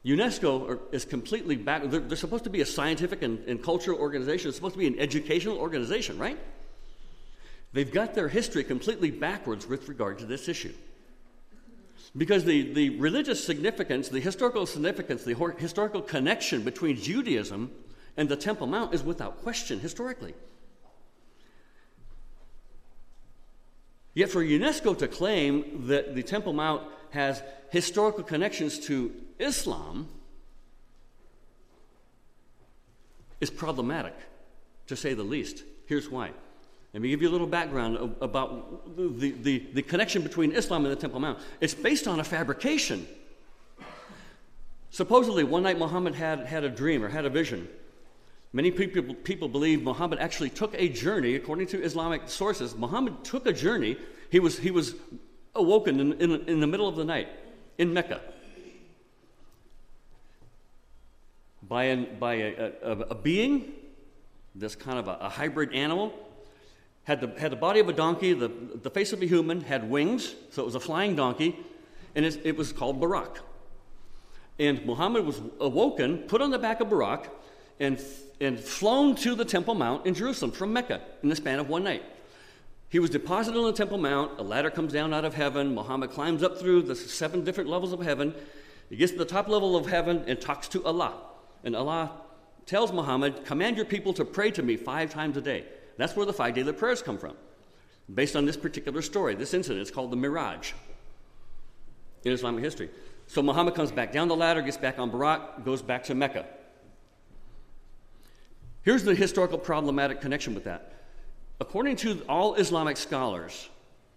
UNESCO 0.04 0.78
is 0.92 1.04
completely 1.04 1.56
back. 1.56 1.82
They're, 1.90 2.00
they're 2.00 2.16
supposed 2.16 2.44
to 2.44 2.50
be 2.50 2.60
a 2.60 2.66
scientific 2.66 3.22
and, 3.22 3.40
and 3.48 3.62
cultural 3.62 3.98
organization, 3.98 4.48
it's 4.48 4.56
supposed 4.56 4.74
to 4.74 4.78
be 4.78 4.86
an 4.86 4.98
educational 4.98 5.58
organization, 5.58 6.18
right? 6.18 6.38
They've 7.72 7.90
got 7.90 8.14
their 8.14 8.28
history 8.28 8.62
completely 8.62 9.10
backwards 9.10 9.66
with 9.66 9.88
regard 9.88 10.18
to 10.20 10.26
this 10.26 10.48
issue. 10.48 10.72
Because 12.16 12.44
the, 12.44 12.72
the 12.72 12.90
religious 12.98 13.44
significance, 13.44 14.09
the 14.09 14.20
historical 14.20 14.64
significance, 14.64 15.24
the 15.24 15.35
historical 15.59 16.00
connection 16.00 16.62
between 16.62 16.96
Judaism 16.96 17.70
and 18.16 18.29
the 18.29 18.37
Temple 18.37 18.66
Mount 18.66 18.94
is 18.94 19.02
without 19.02 19.42
question 19.42 19.81
historically. 19.81 20.35
Yet 24.14 24.31
for 24.31 24.42
UNESCO 24.42 24.96
to 24.98 25.09
claim 25.09 25.88
that 25.88 26.14
the 26.14 26.22
Temple 26.22 26.55
Mount 26.55 26.83
has 27.11 27.42
historical 27.70 28.24
connections 28.24 28.79
to 28.87 29.12
Islam 29.38 30.09
is 33.42 33.50
problematic, 33.50 34.14
to 34.87 34.96
say 34.96 35.12
the 35.12 35.22
least. 35.22 35.64
Here's 35.85 36.11
why. 36.11 36.31
Let 36.96 37.02
me 37.02 37.11
give 37.11 37.20
you 37.20 37.28
a 37.28 37.30
little 37.30 37.46
background 37.46 38.16
about 38.22 38.96
the, 38.96 39.32
the, 39.32 39.66
the 39.74 39.82
connection 39.82 40.22
between 40.22 40.52
Islam 40.52 40.87
and 40.87 40.90
the 40.90 40.96
Temple 40.98 41.20
Mount. 41.20 41.38
It's 41.61 41.74
based 41.74 42.09
on 42.09 42.20
a 42.20 42.24
fabrication. 42.24 43.06
Supposedly, 44.88 45.44
one 45.44 45.62
night 45.62 45.78
Muhammad 45.78 46.14
had, 46.14 46.46
had 46.46 46.64
a 46.64 46.70
dream 46.70 47.04
or 47.04 47.09
had 47.09 47.26
a 47.26 47.30
vision 47.30 47.68
Many 48.56 48.70
people, 48.70 49.14
people 49.16 49.48
believe 49.48 49.82
Muhammad 49.82 50.18
actually 50.18 50.48
took 50.48 50.74
a 50.74 50.88
journey, 50.88 51.35
according 51.35 51.66
to 51.66 51.82
Islamic 51.82 52.26
sources. 52.26 52.74
Muhammad 52.74 53.22
took 53.22 53.44
a 53.44 53.52
journey. 53.52 53.98
He 54.30 54.40
was, 54.40 54.59
he 54.59 54.70
was 54.70 54.94
awoken 55.54 56.00
in, 56.00 56.12
in, 56.14 56.48
in 56.48 56.61
the 56.61 56.66
middle 56.66 56.88
of 56.88 56.96
the 56.96 57.04
night 57.04 57.28
in 57.76 57.92
Mecca 57.92 58.22
by, 61.62 61.85
an, 61.85 62.16
by 62.18 62.35
a, 62.35 62.72
a, 62.82 62.90
a, 62.92 63.14
being, 63.14 63.72
this 64.54 64.74
kind 64.74 64.98
of 64.98 65.09
a, 65.09 65.18
a, 65.20 65.28
hybrid 65.28 65.74
animal, 65.74 66.14
had 67.07 67.21
the, 67.21 67.40
had 67.40 67.51
the 67.51 67.57
body 67.57 67.81
of 67.81 67.88
a 67.88 67.92
donkey, 67.92 68.33
the, 68.33 68.49
the 68.49 68.90
face 68.90 69.12
of 69.12 69.23
a 69.23 69.27
human, 69.27 69.62
had 69.62 69.90
wings, 69.90 70.35
so 70.51 70.62
it 70.62 70.66
was 70.66 70.75
a 70.75 70.81
flying 70.81 71.16
donkey, 71.16 71.57
and 72.14 72.25
it, 72.25 72.38
it 72.45 72.57
was 72.57 72.73
called 72.73 73.01
Buraq. 73.01 73.38
And 74.59 74.85
Muhammad 74.87 75.25
was 75.25 75.40
awoken, 75.59 76.19
put 76.19 76.40
on 76.40 76.51
the 76.51 76.59
back 76.59 76.81
of 76.81 76.88
Buraq, 76.88 77.29
and 77.81 77.99
and 78.40 78.61
flown 78.61 79.14
to 79.16 79.35
the 79.35 79.45
Temple 79.45 79.75
Mount 79.75 80.07
in 80.07 80.14
Jerusalem 80.14 80.51
from 80.51 80.73
Mecca 80.73 81.01
in 81.23 81.29
the 81.29 81.37
span 81.37 81.59
of 81.59 81.69
one 81.69 81.85
night. 81.85 82.03
He 82.88 82.99
was 82.99 83.11
deposited 83.11 83.59
on 83.59 83.66
the 83.66 83.73
Temple 83.73 83.99
Mount. 83.99 84.38
A 84.38 84.42
ladder 84.42 84.71
comes 84.71 84.92
down 84.92 85.12
out 85.12 85.25
of 85.25 85.35
heaven. 85.35 85.75
Muhammad 85.75 86.11
climbs 86.11 86.42
up 86.42 86.59
through 86.59 86.83
the 86.83 86.95
seven 86.95 87.45
different 87.45 87.69
levels 87.69 87.92
of 87.92 88.01
heaven. 88.01 88.35
He 88.88 88.97
gets 88.97 89.12
to 89.12 89.19
the 89.19 89.25
top 89.25 89.49
level 89.49 89.77
of 89.77 89.87
heaven 89.87 90.25
and 90.27 90.40
talks 90.40 90.69
to 90.69 90.85
Allah. 90.85 91.14
And 91.64 91.75
Allah 91.75 92.12
tells 92.67 92.92
Muhammad, 92.92 93.44
Command 93.44 93.77
your 93.77 93.87
people 93.87 94.13
to 94.15 94.25
pray 94.25 94.50
to 94.52 94.63
me 94.63 94.77
five 94.77 95.11
times 95.11 95.37
a 95.37 95.40
day. 95.40 95.65
That's 95.97 96.15
where 96.17 96.27
the 96.27 96.33
five 96.33 96.55
daily 96.55 96.73
prayers 96.73 97.03
come 97.03 97.19
from, 97.19 97.37
based 98.13 98.37
on 98.37 98.44
this 98.44 98.57
particular 98.57 99.03
story, 99.03 99.35
this 99.35 99.55
incident. 99.55 99.81
It's 99.81 99.90
called 99.90 100.11
the 100.11 100.17
Miraj 100.17 100.73
in 102.25 102.33
Islamic 102.33 102.63
history. 102.63 102.90
So 103.27 103.42
Muhammad 103.42 103.75
comes 103.75 103.90
back 103.90 104.13
down 104.13 104.29
the 104.29 104.37
ladder, 104.37 104.63
gets 104.63 104.77
back 104.77 104.99
on 104.99 105.11
Buraq, 105.11 105.65
goes 105.65 105.83
back 105.83 106.05
to 106.05 106.15
Mecca. 106.15 106.47
Here's 108.83 109.03
the 109.03 109.15
historical 109.15 109.59
problematic 109.59 110.21
connection 110.21 110.55
with 110.55 110.65
that. 110.65 110.92
According 111.61 111.97
to 111.97 112.23
all 112.29 112.55
Islamic 112.55 112.97
scholars, 112.97 113.69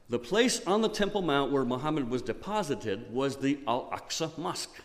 the 0.10 0.20
place 0.20 0.62
on 0.68 0.82
the 0.82 0.90
Temple 0.90 1.22
Mount 1.22 1.52
where 1.52 1.66
Muhammad 1.66 2.10
was 2.10 2.22
deposited 2.22 3.12
was 3.12 3.38
the 3.38 3.60
Al 3.68 3.90
Aqsa 3.92 4.38
Mosque, 4.38 4.82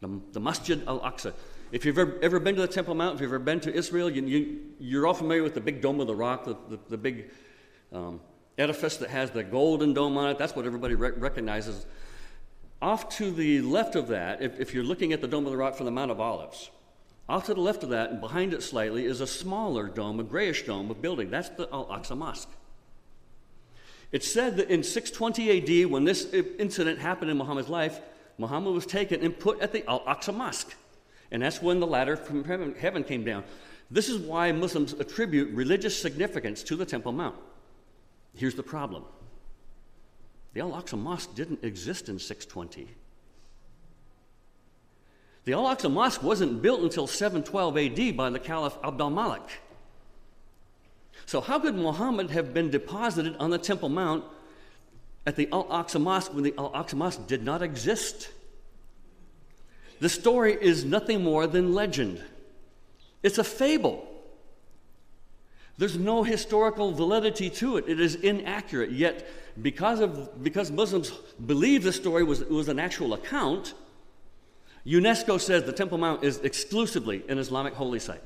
the, 0.00 0.20
the 0.32 0.40
Masjid 0.40 0.86
Al 0.86 1.00
Aqsa. 1.00 1.32
If 1.72 1.84
you've 1.84 1.98
ever, 1.98 2.18
ever, 2.22 2.38
been 2.38 2.54
to 2.56 2.60
the 2.60 2.68
Temple 2.68 2.94
Mount, 2.94 3.16
if 3.16 3.22
you've 3.22 3.30
ever 3.30 3.38
been 3.38 3.60
to 3.60 3.74
Israel, 3.74 4.10
you, 4.10 4.22
are 4.22 4.82
you, 4.82 5.06
all 5.06 5.14
familiar 5.14 5.42
with 5.42 5.54
the 5.54 5.60
big 5.60 5.80
Dome 5.80 6.00
of 6.00 6.06
the 6.06 6.14
Rock, 6.14 6.44
the, 6.44 6.56
the, 6.68 6.78
the 6.90 6.98
big 6.98 7.30
um, 7.92 8.20
edifice 8.58 8.98
that 8.98 9.10
has 9.10 9.30
the 9.30 9.42
golden 9.42 9.94
dome 9.94 10.16
on 10.18 10.30
it. 10.30 10.38
That's 10.38 10.54
what 10.54 10.66
everybody 10.66 10.94
re- 10.94 11.12
recognizes. 11.16 11.86
Off 12.80 13.08
to 13.16 13.30
the 13.30 13.62
left 13.62 13.96
of 13.96 14.08
that, 14.08 14.42
if, 14.42 14.60
if 14.60 14.74
you're 14.74 14.84
looking 14.84 15.12
at 15.12 15.20
the 15.20 15.28
Dome 15.28 15.46
of 15.46 15.50
the 15.50 15.56
Rock 15.56 15.74
from 15.74 15.86
the 15.86 15.92
Mount 15.92 16.10
of 16.10 16.20
Olives, 16.20 16.70
Off 17.28 17.46
to 17.46 17.54
the 17.54 17.60
left 17.60 17.82
of 17.82 17.90
that, 17.90 18.10
and 18.10 18.20
behind 18.20 18.52
it 18.52 18.62
slightly, 18.62 19.06
is 19.06 19.20
a 19.20 19.26
smaller 19.26 19.88
dome, 19.88 20.18
a 20.20 20.24
grayish 20.24 20.66
dome 20.66 20.90
of 20.90 21.00
building. 21.00 21.30
That's 21.30 21.48
the 21.50 21.68
Al 21.72 21.86
Aqsa 21.86 22.16
Mosque. 22.16 22.50
It's 24.10 24.30
said 24.30 24.56
that 24.58 24.68
in 24.68 24.82
620 24.82 25.84
AD, 25.84 25.90
when 25.90 26.04
this 26.04 26.26
incident 26.32 26.98
happened 26.98 27.30
in 27.30 27.38
Muhammad's 27.38 27.68
life, 27.68 28.00
Muhammad 28.36 28.74
was 28.74 28.84
taken 28.84 29.22
and 29.22 29.38
put 29.38 29.60
at 29.60 29.72
the 29.72 29.88
Al 29.88 30.00
Aqsa 30.00 30.34
Mosque. 30.34 30.74
And 31.32 31.42
that's 31.42 31.62
when 31.62 31.80
the 31.80 31.86
ladder 31.86 32.14
from 32.14 32.44
heaven 32.44 33.02
came 33.02 33.24
down. 33.24 33.42
This 33.90 34.08
is 34.08 34.18
why 34.18 34.52
Muslims 34.52 34.92
attribute 34.92 35.52
religious 35.54 36.00
significance 36.00 36.62
to 36.64 36.76
the 36.76 36.84
Temple 36.84 37.12
Mount. 37.12 37.36
Here's 38.36 38.54
the 38.54 38.62
problem 38.62 39.04
the 40.52 40.60
Al 40.60 40.72
Aqsa 40.72 40.98
Mosque 40.98 41.34
didn't 41.34 41.64
exist 41.64 42.10
in 42.10 42.18
620. 42.18 42.88
The 45.44 45.54
Al 45.54 45.64
Aqsa 45.64 45.90
Mosque 45.90 46.22
wasn't 46.22 46.60
built 46.60 46.82
until 46.82 47.06
712 47.06 47.78
AD 47.78 48.16
by 48.16 48.28
the 48.28 48.38
Caliph 48.38 48.76
Abd 48.84 49.00
al 49.00 49.10
Malik. 49.10 49.60
So, 51.24 51.40
how 51.40 51.58
could 51.58 51.74
Muhammad 51.74 52.30
have 52.30 52.52
been 52.52 52.70
deposited 52.70 53.36
on 53.38 53.50
the 53.50 53.58
Temple 53.58 53.88
Mount 53.88 54.24
at 55.26 55.36
the 55.36 55.48
Al 55.50 55.64
Aqsa 55.64 56.00
Mosque 56.00 56.34
when 56.34 56.44
the 56.44 56.54
Al 56.58 56.70
Aqsa 56.72 56.94
Mosque 56.94 57.26
did 57.26 57.42
not 57.42 57.62
exist? 57.62 58.28
The 60.02 60.08
story 60.08 60.58
is 60.60 60.84
nothing 60.84 61.22
more 61.22 61.46
than 61.46 61.74
legend, 61.74 62.20
it's 63.22 63.38
a 63.38 63.44
fable. 63.44 64.08
There's 65.78 65.96
no 65.96 66.24
historical 66.24 66.90
validity 66.90 67.48
to 67.50 67.76
it. 67.76 67.88
It 67.88 68.00
is 68.00 68.16
inaccurate. 68.16 68.90
Yet, 68.90 69.26
because, 69.62 70.00
of, 70.00 70.42
because 70.42 70.72
Muslims 70.72 71.12
believe 71.46 71.84
the 71.84 71.92
story 71.92 72.24
was, 72.24 72.42
was 72.44 72.68
an 72.68 72.80
actual 72.80 73.14
account, 73.14 73.74
UNESCO 74.84 75.40
says 75.40 75.62
the 75.64 75.72
Temple 75.72 75.98
Mount 75.98 76.24
is 76.24 76.38
exclusively 76.38 77.22
an 77.28 77.38
Islamic 77.38 77.74
holy 77.74 78.00
site. 78.00 78.22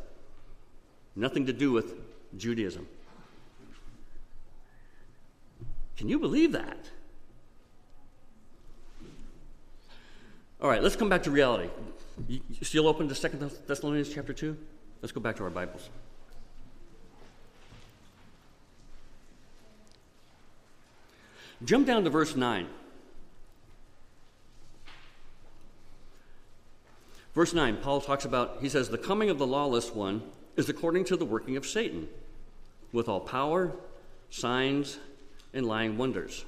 Nothing 1.14 1.44
to 1.44 1.52
do 1.52 1.72
with 1.72 1.94
Judaism. 2.38 2.88
Can 5.98 6.08
you 6.08 6.18
believe 6.18 6.52
that? 6.52 6.90
All 10.60 10.70
right, 10.70 10.82
let's 10.82 10.96
come 10.96 11.10
back 11.10 11.22
to 11.24 11.30
reality. 11.30 11.68
You 12.28 12.40
still 12.62 12.88
open 12.88 13.08
to 13.08 13.14
Second 13.14 13.50
Thessalonians 13.66 14.12
chapter 14.12 14.32
2? 14.32 14.56
Let's 15.02 15.12
go 15.12 15.20
back 15.20 15.36
to 15.36 15.44
our 15.44 15.50
Bibles. 15.50 15.90
Jump 21.64 21.86
down 21.86 22.04
to 22.04 22.10
verse 22.10 22.36
9. 22.36 22.66
Verse 27.34 27.52
9, 27.52 27.76
Paul 27.82 28.00
talks 28.00 28.24
about, 28.24 28.58
he 28.62 28.68
says, 28.70 28.88
the 28.88 28.96
coming 28.96 29.28
of 29.28 29.36
the 29.38 29.46
lawless 29.46 29.94
one 29.94 30.22
is 30.56 30.70
according 30.70 31.04
to 31.04 31.16
the 31.18 31.26
working 31.26 31.58
of 31.58 31.66
Satan, 31.66 32.08
with 32.92 33.10
all 33.10 33.20
power, 33.20 33.72
signs, 34.30 34.98
and 35.52 35.66
lying 35.66 35.98
wonders, 35.98 36.46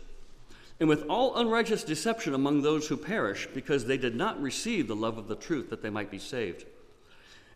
and 0.81 0.89
with 0.89 1.07
all 1.09 1.37
unrighteous 1.37 1.85
deception 1.85 2.35
among 2.35 2.63
those 2.63 2.89
who 2.89 2.97
perish, 2.97 3.49
because 3.53 3.85
they 3.85 3.99
did 3.99 4.15
not 4.15 4.41
receive 4.41 4.87
the 4.87 4.97
love 4.97 5.19
of 5.19 5.29
the 5.29 5.37
truth 5.37 5.71
that 5.71 5.83
they 5.83 5.91
might 5.91 6.11
be 6.11 6.19
saved. 6.19 6.65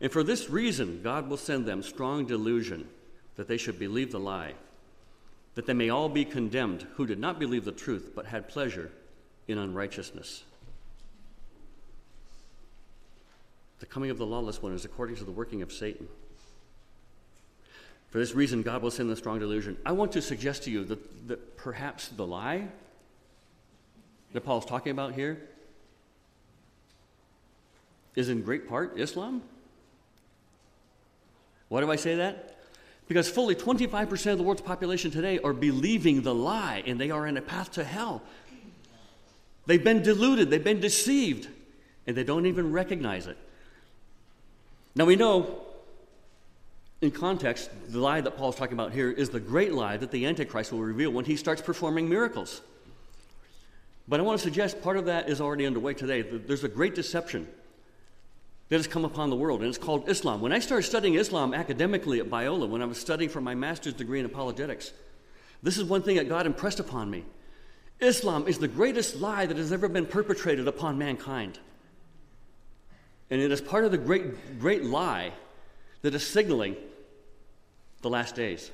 And 0.00 0.10
for 0.10 0.22
this 0.24 0.50
reason, 0.50 1.00
God 1.02 1.28
will 1.28 1.36
send 1.36 1.64
them 1.64 1.82
strong 1.82 2.26
delusion 2.26 2.88
that 3.36 3.46
they 3.46 3.56
should 3.56 3.78
believe 3.78 4.10
the 4.10 4.18
lie 4.18 4.54
that 5.54 5.66
they 5.66 5.74
may 5.74 5.90
all 5.90 6.08
be 6.08 6.24
condemned 6.24 6.86
who 6.94 7.06
did 7.06 7.18
not 7.18 7.38
believe 7.38 7.64
the 7.64 7.72
truth 7.72 8.12
but 8.14 8.26
had 8.26 8.48
pleasure 8.48 8.90
in 9.48 9.58
unrighteousness. 9.58 10.44
The 13.80 13.86
coming 13.86 14.10
of 14.10 14.18
the 14.18 14.26
lawless 14.26 14.62
one 14.62 14.72
is 14.72 14.84
according 14.84 15.16
to 15.16 15.24
the 15.24 15.30
working 15.30 15.60
of 15.60 15.72
Satan. 15.72 16.08
For 18.10 18.18
this 18.18 18.34
reason, 18.34 18.62
God 18.62 18.82
will 18.82 18.90
send 18.90 19.10
the 19.10 19.16
strong 19.16 19.38
delusion. 19.38 19.76
I 19.84 19.92
want 19.92 20.12
to 20.12 20.22
suggest 20.22 20.64
to 20.64 20.70
you 20.70 20.84
that, 20.84 21.28
that 21.28 21.56
perhaps 21.56 22.08
the 22.08 22.26
lie 22.26 22.68
that 24.32 24.40
Paul's 24.42 24.64
talking 24.64 24.92
about 24.92 25.14
here 25.14 25.40
is 28.14 28.28
in 28.28 28.42
great 28.42 28.68
part 28.68 28.98
Islam. 28.98 29.42
Why 31.68 31.80
do 31.80 31.90
I 31.90 31.96
say 31.96 32.16
that? 32.16 32.58
Because 33.08 33.28
fully 33.28 33.54
25% 33.54 34.32
of 34.32 34.38
the 34.38 34.44
world's 34.44 34.62
population 34.62 35.10
today 35.10 35.38
are 35.38 35.52
believing 35.52 36.22
the 36.22 36.34
lie 36.34 36.82
and 36.86 37.00
they 37.00 37.10
are 37.10 37.26
in 37.26 37.36
a 37.36 37.42
path 37.42 37.72
to 37.72 37.84
hell. 37.84 38.22
They've 39.66 39.82
been 39.82 40.02
deluded, 40.02 40.50
they've 40.50 40.62
been 40.62 40.80
deceived, 40.80 41.48
and 42.06 42.16
they 42.16 42.24
don't 42.24 42.46
even 42.46 42.72
recognize 42.72 43.26
it. 43.26 43.38
Now 44.94 45.04
we 45.04 45.16
know, 45.16 45.62
in 47.00 47.10
context, 47.10 47.70
the 47.88 47.98
lie 47.98 48.20
that 48.20 48.36
Paul's 48.36 48.56
talking 48.56 48.74
about 48.74 48.92
here 48.92 49.10
is 49.10 49.30
the 49.30 49.40
great 49.40 49.72
lie 49.72 49.96
that 49.96 50.10
the 50.10 50.26
Antichrist 50.26 50.72
will 50.72 50.80
reveal 50.80 51.10
when 51.10 51.24
he 51.24 51.36
starts 51.36 51.62
performing 51.62 52.08
miracles. 52.08 52.60
But 54.08 54.20
I 54.20 54.22
want 54.22 54.38
to 54.38 54.42
suggest 54.42 54.82
part 54.82 54.96
of 54.96 55.06
that 55.06 55.28
is 55.28 55.40
already 55.40 55.66
underway 55.66 55.94
today. 55.94 56.22
There's 56.22 56.64
a 56.64 56.68
great 56.68 56.94
deception 56.94 57.48
that 58.68 58.76
has 58.76 58.86
come 58.86 59.04
upon 59.04 59.30
the 59.30 59.36
world, 59.36 59.60
and 59.60 59.68
it's 59.68 59.78
called 59.78 60.08
Islam. 60.08 60.40
When 60.40 60.52
I 60.52 60.58
started 60.58 60.84
studying 60.84 61.14
Islam 61.14 61.54
academically 61.54 62.20
at 62.20 62.30
Biola, 62.30 62.68
when 62.68 62.82
I 62.82 62.86
was 62.86 62.98
studying 62.98 63.30
for 63.30 63.40
my 63.40 63.54
master's 63.54 63.94
degree 63.94 64.18
in 64.18 64.26
apologetics, 64.26 64.92
this 65.62 65.78
is 65.78 65.84
one 65.84 66.02
thing 66.02 66.16
that 66.16 66.28
God 66.28 66.46
impressed 66.46 66.80
upon 66.80 67.10
me. 67.10 67.24
Islam 68.00 68.48
is 68.48 68.58
the 68.58 68.68
greatest 68.68 69.16
lie 69.20 69.46
that 69.46 69.56
has 69.56 69.72
ever 69.72 69.88
been 69.88 70.06
perpetrated 70.06 70.66
upon 70.66 70.98
mankind. 70.98 71.58
And 73.30 73.40
it 73.40 73.52
is 73.52 73.60
part 73.60 73.84
of 73.84 73.92
the 73.92 73.98
great, 73.98 74.58
great 74.58 74.84
lie 74.84 75.32
that 76.02 76.14
is 76.14 76.26
signaling 76.26 76.76
the 78.00 78.10
last 78.10 78.34
days. 78.34 78.70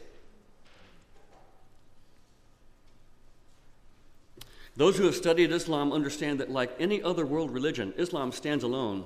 Those 4.79 4.97
who 4.97 5.07
have 5.07 5.17
studied 5.17 5.51
Islam 5.51 5.93
understand 5.93 6.39
that, 6.39 6.53
like 6.53 6.71
any 6.79 7.03
other 7.03 7.27
world 7.27 7.51
religion, 7.51 7.93
Islam 7.97 8.31
stands 8.31 8.63
alone 8.63 9.05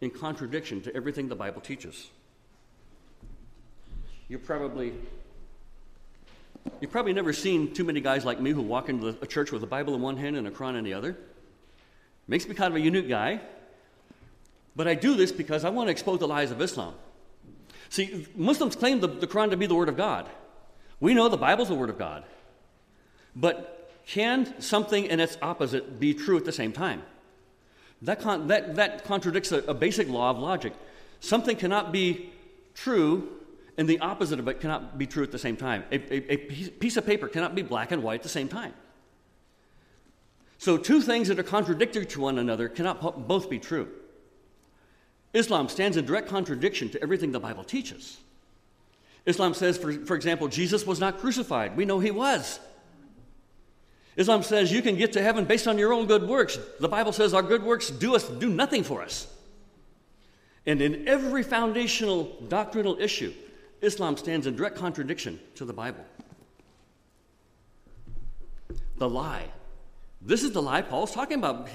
in 0.00 0.10
contradiction 0.10 0.80
to 0.82 0.94
everything 0.94 1.28
the 1.28 1.34
Bible 1.34 1.60
teaches. 1.60 2.10
You 4.28 4.38
probably 4.38 4.94
You've 6.80 6.92
probably 6.92 7.12
never 7.12 7.32
seen 7.32 7.74
too 7.74 7.82
many 7.82 8.00
guys 8.00 8.24
like 8.24 8.40
me 8.40 8.52
who 8.52 8.62
walk 8.62 8.88
into 8.88 9.08
a 9.20 9.26
church 9.26 9.50
with 9.50 9.64
a 9.64 9.66
Bible 9.66 9.96
in 9.96 10.00
one 10.00 10.16
hand 10.16 10.36
and 10.36 10.46
a 10.46 10.50
Quran 10.52 10.78
in 10.78 10.84
the 10.84 10.94
other. 10.94 11.16
Makes 12.28 12.46
me 12.46 12.54
kind 12.54 12.72
of 12.72 12.76
a 12.76 12.80
unique 12.80 13.08
guy. 13.08 13.40
But 14.76 14.86
I 14.86 14.94
do 14.94 15.16
this 15.16 15.32
because 15.32 15.64
I 15.64 15.70
want 15.70 15.88
to 15.88 15.90
expose 15.90 16.20
the 16.20 16.28
lies 16.28 16.52
of 16.52 16.62
Islam. 16.62 16.94
See, 17.90 18.28
Muslims 18.36 18.76
claim 18.76 19.00
the, 19.00 19.08
the 19.08 19.26
Quran 19.26 19.50
to 19.50 19.56
be 19.56 19.66
the 19.66 19.74
Word 19.74 19.88
of 19.88 19.96
God. 19.96 20.28
We 21.00 21.14
know 21.14 21.28
the 21.28 21.36
Bible's 21.36 21.68
the 21.68 21.74
Word 21.74 21.90
of 21.90 21.98
God. 21.98 22.24
But 23.34 23.83
can 24.06 24.60
something 24.60 25.08
and 25.08 25.20
its 25.20 25.36
opposite 25.40 25.98
be 25.98 26.14
true 26.14 26.36
at 26.36 26.44
the 26.44 26.52
same 26.52 26.72
time? 26.72 27.02
That, 28.02 28.20
con- 28.20 28.48
that, 28.48 28.74
that 28.76 29.04
contradicts 29.04 29.52
a, 29.52 29.58
a 29.60 29.74
basic 29.74 30.08
law 30.08 30.30
of 30.30 30.38
logic. 30.38 30.74
Something 31.20 31.56
cannot 31.56 31.90
be 31.90 32.30
true 32.74 33.28
and 33.76 33.88
the 33.88 33.98
opposite 34.00 34.38
of 34.38 34.46
it 34.46 34.60
cannot 34.60 34.98
be 34.98 35.06
true 35.06 35.22
at 35.22 35.32
the 35.32 35.38
same 35.38 35.56
time. 35.56 35.84
A, 35.90 35.96
a, 35.96 36.32
a, 36.34 36.36
piece 36.36 36.96
of 36.96 37.06
paper 37.06 37.28
cannot 37.28 37.54
be 37.54 37.62
black 37.62 37.90
and 37.90 38.02
white 38.02 38.16
at 38.16 38.22
the 38.22 38.28
same 38.28 38.48
time. 38.48 38.72
So, 40.58 40.76
two 40.76 41.00
things 41.00 41.28
that 41.28 41.38
are 41.38 41.44
contradictory 41.44 42.06
to 42.06 42.20
one 42.20 42.38
another 42.38 42.68
cannot 42.68 43.26
both 43.26 43.50
be 43.50 43.58
true. 43.58 43.88
Islam 45.32 45.68
stands 45.68 45.96
in 45.96 46.06
direct 46.06 46.28
contradiction 46.28 46.88
to 46.90 47.02
everything 47.02 47.32
the 47.32 47.40
Bible 47.40 47.64
teaches. 47.64 48.18
Islam 49.26 49.54
says, 49.54 49.76
for, 49.76 49.92
for 49.92 50.14
example, 50.14 50.46
Jesus 50.48 50.86
was 50.86 51.00
not 51.00 51.18
crucified. 51.18 51.76
We 51.76 51.84
know 51.84 51.98
he 51.98 52.12
was. 52.12 52.60
Islam 54.16 54.42
says 54.42 54.72
you 54.72 54.82
can 54.82 54.96
get 54.96 55.12
to 55.14 55.22
heaven 55.22 55.44
based 55.44 55.66
on 55.66 55.78
your 55.78 55.92
own 55.92 56.06
good 56.06 56.28
works. 56.28 56.58
The 56.78 56.88
Bible 56.88 57.12
says 57.12 57.34
our 57.34 57.42
good 57.42 57.62
works 57.62 57.90
do 57.90 58.14
us 58.14 58.28
do 58.28 58.48
nothing 58.48 58.84
for 58.84 59.02
us. 59.02 59.26
And 60.66 60.80
in 60.80 61.08
every 61.08 61.42
foundational 61.42 62.36
doctrinal 62.48 62.98
issue, 63.00 63.32
Islam 63.82 64.16
stands 64.16 64.46
in 64.46 64.56
direct 64.56 64.76
contradiction 64.76 65.38
to 65.56 65.64
the 65.64 65.72
Bible. 65.72 66.04
The 68.96 69.08
lie. 69.08 69.46
This 70.22 70.42
is 70.42 70.52
the 70.52 70.62
lie 70.62 70.82
Paul's 70.82 71.12
talking 71.12 71.38
about, 71.38 71.68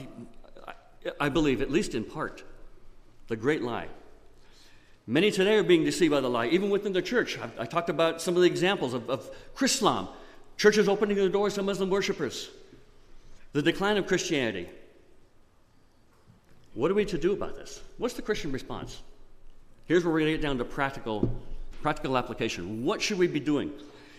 I 1.20 1.30
believe, 1.30 1.62
at 1.62 1.70
least 1.70 1.94
in 1.94 2.04
part. 2.04 2.44
The 3.28 3.36
great 3.36 3.62
lie. 3.62 3.88
Many 5.06 5.30
today 5.30 5.56
are 5.56 5.64
being 5.64 5.84
deceived 5.84 6.12
by 6.12 6.22
the 6.22 6.30
lie, 6.30 6.48
even 6.48 6.70
within 6.70 6.94
the 6.94 7.02
church. 7.02 7.38
I, 7.38 7.64
I 7.64 7.66
talked 7.66 7.90
about 7.90 8.22
some 8.22 8.36
of 8.36 8.42
the 8.42 8.48
examples 8.48 8.94
of, 8.94 9.10
of 9.10 9.30
Chrislam, 9.56 10.08
Churches 10.60 10.90
opening 10.90 11.16
their 11.16 11.30
doors 11.30 11.54
to 11.54 11.64
Muslim 11.64 11.90
worshippers. 11.90 12.50
The 13.54 13.62
decline 13.62 13.96
of 13.96 14.08
Christianity. 14.08 14.68
What 16.74 16.92
are 16.92 16.94
we 16.94 17.06
to 17.06 17.18
do 17.18 17.32
about 17.32 17.56
this? 17.56 17.80
What's 17.98 18.16
the 18.16 18.22
Christian 18.22 18.52
response? 18.52 19.02
Here's 19.86 20.04
where 20.04 20.12
we're 20.12 20.20
going 20.20 20.34
to 20.34 20.38
get 20.38 20.44
down 20.46 20.58
to 20.58 20.66
practical, 20.66 21.34
practical 21.82 22.18
application. 22.18 22.84
What 22.84 23.02
should 23.02 23.18
we 23.18 23.26
be 23.26 23.40
doing? 23.40 23.72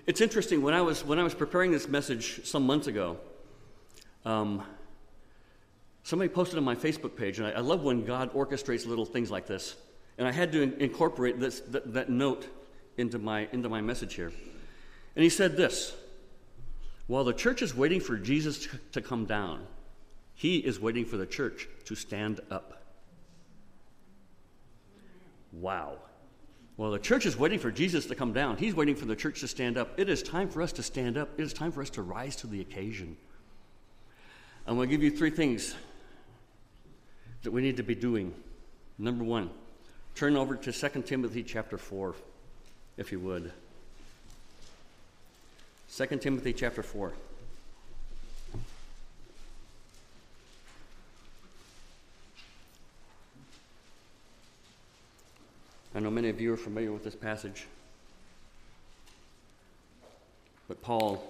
It's 0.07 0.23
interesting, 0.23 0.63
when 0.63 0.73
I 0.73 0.81
was, 0.81 1.05
when 1.05 1.19
I 1.19 1.23
was 1.23 1.35
preparing 1.35 1.73
this 1.73 1.87
message 1.87 2.47
some 2.47 2.65
months 2.65 2.87
ago, 2.87 3.19
um, 4.25 4.63
somebody 6.05 6.31
posted 6.31 6.57
on 6.57 6.65
my 6.65 6.75
Facebook 6.75 7.17
page, 7.17 7.39
and 7.39 7.49
I, 7.49 7.51
I 7.51 7.61
love 7.61 7.83
when 7.83 8.07
God 8.07 8.33
orchestrates 8.33 8.87
little 8.87 9.05
things 9.05 9.31
like 9.31 9.47
this. 9.47 9.77
And 10.17 10.27
I 10.27 10.33
had 10.33 10.53
to 10.53 10.63
incorporate 10.83 11.39
this, 11.39 11.61
that, 11.61 11.93
that 11.93 12.09
note 12.09 12.47
into 12.97 13.19
my, 13.19 13.47
into 13.53 13.69
my 13.69 13.83
message 13.83 14.15
here. 14.15 14.33
And 15.15 15.23
he 15.23 15.29
said 15.29 15.59
this 15.59 15.95
While 17.11 17.25
the 17.25 17.33
church 17.33 17.61
is 17.61 17.75
waiting 17.75 17.99
for 17.99 18.17
Jesus 18.17 18.69
to 18.93 19.03
come 19.03 19.25
down, 19.25 19.67
he 20.37 20.59
is 20.59 20.79
waiting 20.79 21.05
for 21.05 21.17
the 21.17 21.27
church 21.27 21.67
to 21.87 21.97
stand 21.97 22.39
up. 22.53 22.85
Wow. 25.53 25.97
While 26.77 26.93
the 26.93 27.01
church 27.01 27.27
is 27.27 27.37
waiting 27.37 27.59
for 27.59 27.73
Jesus 27.73 28.07
to 28.07 28.15
come 28.15 28.33
down, 28.33 28.59
he's 28.59 28.77
waiting 28.77 28.95
for 28.95 29.07
the 29.07 29.17
church 29.17 29.41
to 29.41 29.49
stand 29.49 29.77
up. 29.77 29.99
It 29.99 30.09
is 30.09 30.23
time 30.23 30.49
for 30.49 30.63
us 30.63 30.71
to 30.75 30.85
stand 30.85 31.19
up. 31.19 31.31
It 31.37 31.43
is 31.43 31.53
time 31.53 31.73
for 31.73 31.83
us 31.83 31.91
to 31.91 32.03
rise 32.03 32.37
to 32.37 32.47
the 32.47 32.61
occasion. 32.61 33.17
I'm 34.65 34.77
going 34.77 34.89
to 34.89 34.95
give 34.95 35.03
you 35.03 35.11
three 35.11 35.31
things 35.31 35.75
that 37.43 37.51
we 37.51 37.61
need 37.61 37.79
to 37.79 37.83
be 37.83 37.97
doing. 37.97 38.33
Number 38.99 39.25
one, 39.25 39.51
turn 40.15 40.37
over 40.37 40.55
to 40.55 40.73
2 40.73 41.03
Timothy 41.03 41.43
chapter 41.43 41.77
4, 41.77 42.15
if 42.99 43.11
you 43.11 43.19
would. 43.19 43.51
2 45.93 46.07
Timothy 46.19 46.53
chapter 46.53 46.83
4. 46.83 47.13
I 55.93 55.99
know 55.99 56.11
many 56.11 56.29
of 56.29 56.41
you 56.41 56.53
are 56.53 56.57
familiar 56.57 56.93
with 56.93 57.03
this 57.03 57.17
passage. 57.17 57.67
But 60.69 60.81
Paul 60.81 61.23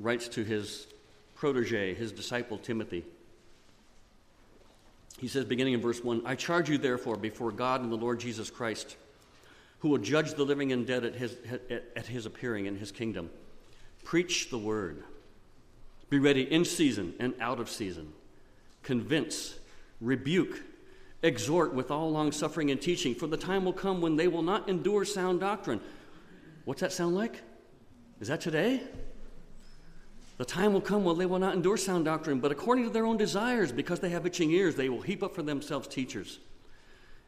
writes 0.00 0.26
to 0.28 0.42
his 0.42 0.88
protege, 1.36 1.94
his 1.94 2.10
disciple 2.10 2.58
Timothy. 2.58 3.04
He 5.18 5.28
says, 5.28 5.44
beginning 5.44 5.74
in 5.74 5.80
verse 5.80 6.02
1 6.02 6.22
I 6.26 6.34
charge 6.34 6.68
you, 6.68 6.78
therefore, 6.78 7.16
before 7.16 7.52
God 7.52 7.80
and 7.82 7.92
the 7.92 7.96
Lord 7.96 8.18
Jesus 8.18 8.50
Christ, 8.50 8.96
who 9.78 9.88
will 9.88 9.98
judge 9.98 10.34
the 10.34 10.44
living 10.44 10.72
and 10.72 10.84
dead 10.84 11.04
at 11.04 11.14
his, 11.14 11.36
at 11.94 12.06
his 12.08 12.26
appearing 12.26 12.66
in 12.66 12.76
his 12.76 12.90
kingdom. 12.90 13.30
Preach 14.04 14.50
the 14.50 14.58
word. 14.58 15.04
Be 16.08 16.18
ready 16.18 16.42
in 16.42 16.64
season 16.64 17.14
and 17.20 17.34
out 17.40 17.60
of 17.60 17.70
season. 17.70 18.12
Convince, 18.82 19.58
rebuke, 20.00 20.62
exhort 21.22 21.74
with 21.74 21.90
all 21.90 22.10
long 22.10 22.32
suffering 22.32 22.70
and 22.70 22.80
teaching, 22.80 23.14
for 23.14 23.26
the 23.26 23.36
time 23.36 23.64
will 23.64 23.72
come 23.72 24.00
when 24.00 24.16
they 24.16 24.26
will 24.26 24.42
not 24.42 24.68
endure 24.68 25.04
sound 25.04 25.40
doctrine. 25.40 25.80
What's 26.64 26.80
that 26.80 26.92
sound 26.92 27.14
like? 27.14 27.40
Is 28.20 28.28
that 28.28 28.40
today? 28.40 28.82
The 30.38 30.44
time 30.44 30.72
will 30.72 30.80
come 30.80 31.04
when 31.04 31.18
they 31.18 31.26
will 31.26 31.38
not 31.38 31.54
endure 31.54 31.76
sound 31.76 32.06
doctrine, 32.06 32.40
but 32.40 32.50
according 32.50 32.84
to 32.84 32.90
their 32.90 33.04
own 33.04 33.18
desires, 33.18 33.72
because 33.72 34.00
they 34.00 34.08
have 34.08 34.24
itching 34.24 34.50
ears, 34.50 34.74
they 34.74 34.88
will 34.88 35.02
heap 35.02 35.22
up 35.22 35.34
for 35.34 35.42
themselves 35.42 35.86
teachers. 35.86 36.38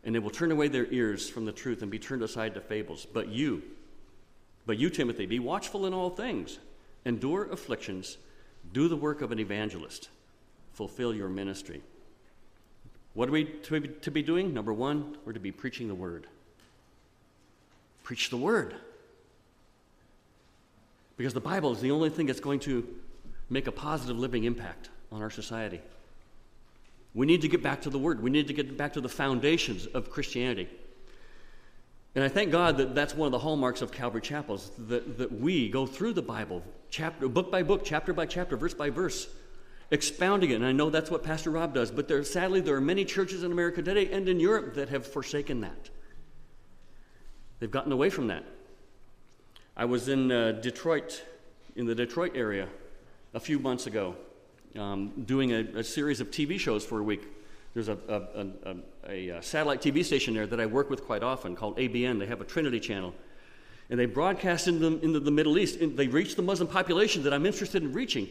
And 0.02 0.14
they 0.14 0.18
will 0.18 0.30
turn 0.30 0.50
away 0.50 0.68
their 0.68 0.86
ears 0.86 1.28
from 1.28 1.44
the 1.44 1.52
truth 1.52 1.82
and 1.82 1.90
be 1.90 1.98
turned 1.98 2.22
aside 2.22 2.54
to 2.54 2.60
fables. 2.60 3.06
But 3.06 3.28
you, 3.28 3.62
but 4.66 4.78
you, 4.78 4.90
Timothy, 4.90 5.26
be 5.26 5.38
watchful 5.38 5.86
in 5.86 5.94
all 5.94 6.10
things, 6.10 6.58
endure 7.04 7.50
afflictions, 7.50 8.18
do 8.72 8.88
the 8.88 8.96
work 8.96 9.22
of 9.22 9.32
an 9.32 9.38
evangelist, 9.38 10.08
fulfill 10.72 11.14
your 11.14 11.28
ministry. 11.28 11.82
What 13.14 13.28
are 13.28 13.32
we 13.32 13.44
to 13.44 14.10
be, 14.10 14.22
doing? 14.22 14.54
Number 14.54 14.72
one, 14.72 15.16
we're 15.24 15.34
to 15.34 15.40
be 15.40 15.52
preaching 15.52 15.88
the 15.88 15.94
word. 15.94 16.26
Preach 18.02 18.30
the 18.30 18.36
word. 18.36 18.74
Because 21.16 21.34
the 21.34 21.40
Bible 21.40 21.72
is 21.72 21.80
the 21.80 21.90
only 21.90 22.08
thing 22.08 22.26
that's 22.26 22.40
going 22.40 22.60
to 22.60 22.86
make 23.50 23.66
a 23.66 23.72
positive 23.72 24.18
living 24.18 24.44
impact 24.44 24.88
on 25.10 25.20
our 25.20 25.30
society. 25.30 25.80
We 27.14 27.26
need 27.26 27.42
to 27.42 27.48
get 27.48 27.62
back 27.62 27.82
to 27.82 27.90
the 27.90 27.98
Word. 27.98 28.22
We 28.22 28.30
need 28.30 28.48
to 28.48 28.54
get 28.54 28.76
back 28.76 28.94
to 28.94 29.00
the 29.00 29.08
foundations 29.08 29.86
of 29.86 30.10
Christianity. 30.10 30.68
And 32.14 32.22
I 32.22 32.28
thank 32.28 32.52
God 32.52 32.76
that 32.76 32.94
that's 32.94 33.14
one 33.14 33.26
of 33.26 33.32
the 33.32 33.38
hallmarks 33.38 33.80
of 33.80 33.90
Calvary 33.90 34.20
Chapels, 34.20 34.70
that, 34.76 35.16
that 35.18 35.32
we 35.32 35.68
go 35.68 35.86
through 35.86 36.12
the 36.12 36.22
Bible, 36.22 36.62
chapter, 36.90 37.26
book 37.26 37.50
by 37.50 37.62
book, 37.62 37.82
chapter 37.84 38.12
by 38.12 38.26
chapter, 38.26 38.56
verse 38.56 38.74
by 38.74 38.90
verse, 38.90 39.28
expounding 39.90 40.50
it. 40.50 40.56
And 40.56 40.66
I 40.66 40.72
know 40.72 40.90
that's 40.90 41.10
what 41.10 41.22
Pastor 41.22 41.50
Rob 41.50 41.72
does, 41.72 41.90
but 41.90 42.08
there, 42.08 42.22
sadly, 42.22 42.60
there 42.60 42.76
are 42.76 42.82
many 42.82 43.04
churches 43.04 43.42
in 43.44 43.52
America 43.52 43.82
today 43.82 44.12
and 44.12 44.28
in 44.28 44.40
Europe 44.40 44.74
that 44.74 44.90
have 44.90 45.06
forsaken 45.06 45.62
that. 45.62 45.90
They've 47.60 47.70
gotten 47.70 47.92
away 47.92 48.10
from 48.10 48.26
that. 48.26 48.44
I 49.74 49.86
was 49.86 50.08
in 50.08 50.30
uh, 50.30 50.52
Detroit, 50.52 51.24
in 51.76 51.86
the 51.86 51.94
Detroit 51.94 52.32
area, 52.34 52.68
a 53.32 53.40
few 53.40 53.58
months 53.58 53.86
ago, 53.86 54.16
um, 54.76 55.12
doing 55.24 55.52
a, 55.52 55.60
a, 55.78 55.84
series 55.84 56.20
of 56.20 56.30
TV 56.30 56.58
shows 56.58 56.84
for 56.84 56.98
a 56.98 57.02
week. 57.02 57.22
There's 57.74 57.88
a, 57.88 57.98
a, 58.08 58.76
a, 59.08 59.30
uh 59.30 59.40
satellite 59.40 59.80
TV 59.80 60.04
station 60.04 60.34
there 60.34 60.46
that 60.46 60.60
I 60.60 60.66
work 60.66 60.90
with 60.90 61.04
quite 61.04 61.22
often 61.22 61.56
called 61.56 61.78
ABN. 61.78 62.18
They 62.18 62.26
have 62.26 62.40
a 62.40 62.44
Trinity 62.44 62.80
channel. 62.80 63.14
And 63.90 63.98
they 63.98 64.06
broadcast 64.06 64.68
into 64.68 64.90
the, 64.90 65.04
into 65.04 65.20
the 65.20 65.30
Middle 65.30 65.58
East. 65.58 65.80
And 65.80 65.96
they 65.96 66.06
reach 66.06 66.36
the 66.36 66.42
Muslim 66.42 66.68
population 66.68 67.22
that 67.24 67.32
I'm 67.32 67.46
interested 67.46 67.82
in 67.82 67.92
reaching. 67.92 68.28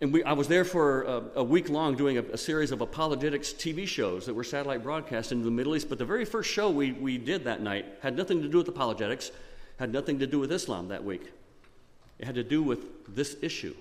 And 0.00 0.12
we, 0.12 0.24
I 0.24 0.32
was 0.32 0.48
there 0.48 0.64
for 0.64 1.02
a, 1.02 1.22
a 1.36 1.44
week 1.44 1.68
long 1.68 1.94
doing 1.94 2.18
a, 2.18 2.22
a, 2.22 2.38
series 2.38 2.72
of 2.72 2.80
apologetics 2.80 3.52
TV 3.52 3.86
shows 3.86 4.26
that 4.26 4.34
were 4.34 4.44
satellite 4.44 4.82
broadcast 4.82 5.30
into 5.30 5.44
the 5.44 5.50
Middle 5.50 5.76
East. 5.76 5.88
But 5.88 5.98
the 5.98 6.04
very 6.04 6.24
first 6.24 6.50
show 6.50 6.68
we, 6.70 6.92
we 6.92 7.16
did 7.16 7.44
that 7.44 7.60
night 7.60 7.86
had 8.02 8.16
nothing 8.16 8.42
to 8.42 8.48
do 8.48 8.58
with 8.58 8.68
apologetics 8.68 9.30
had 9.78 9.92
nothing 9.92 10.18
to 10.20 10.26
do 10.26 10.38
with 10.38 10.52
Islam 10.52 10.88
that 10.88 11.04
week. 11.04 11.32
It 12.18 12.26
had 12.26 12.34
to 12.36 12.44
do 12.44 12.62
with 12.62 13.14
this 13.14 13.36
issue. 13.42 13.74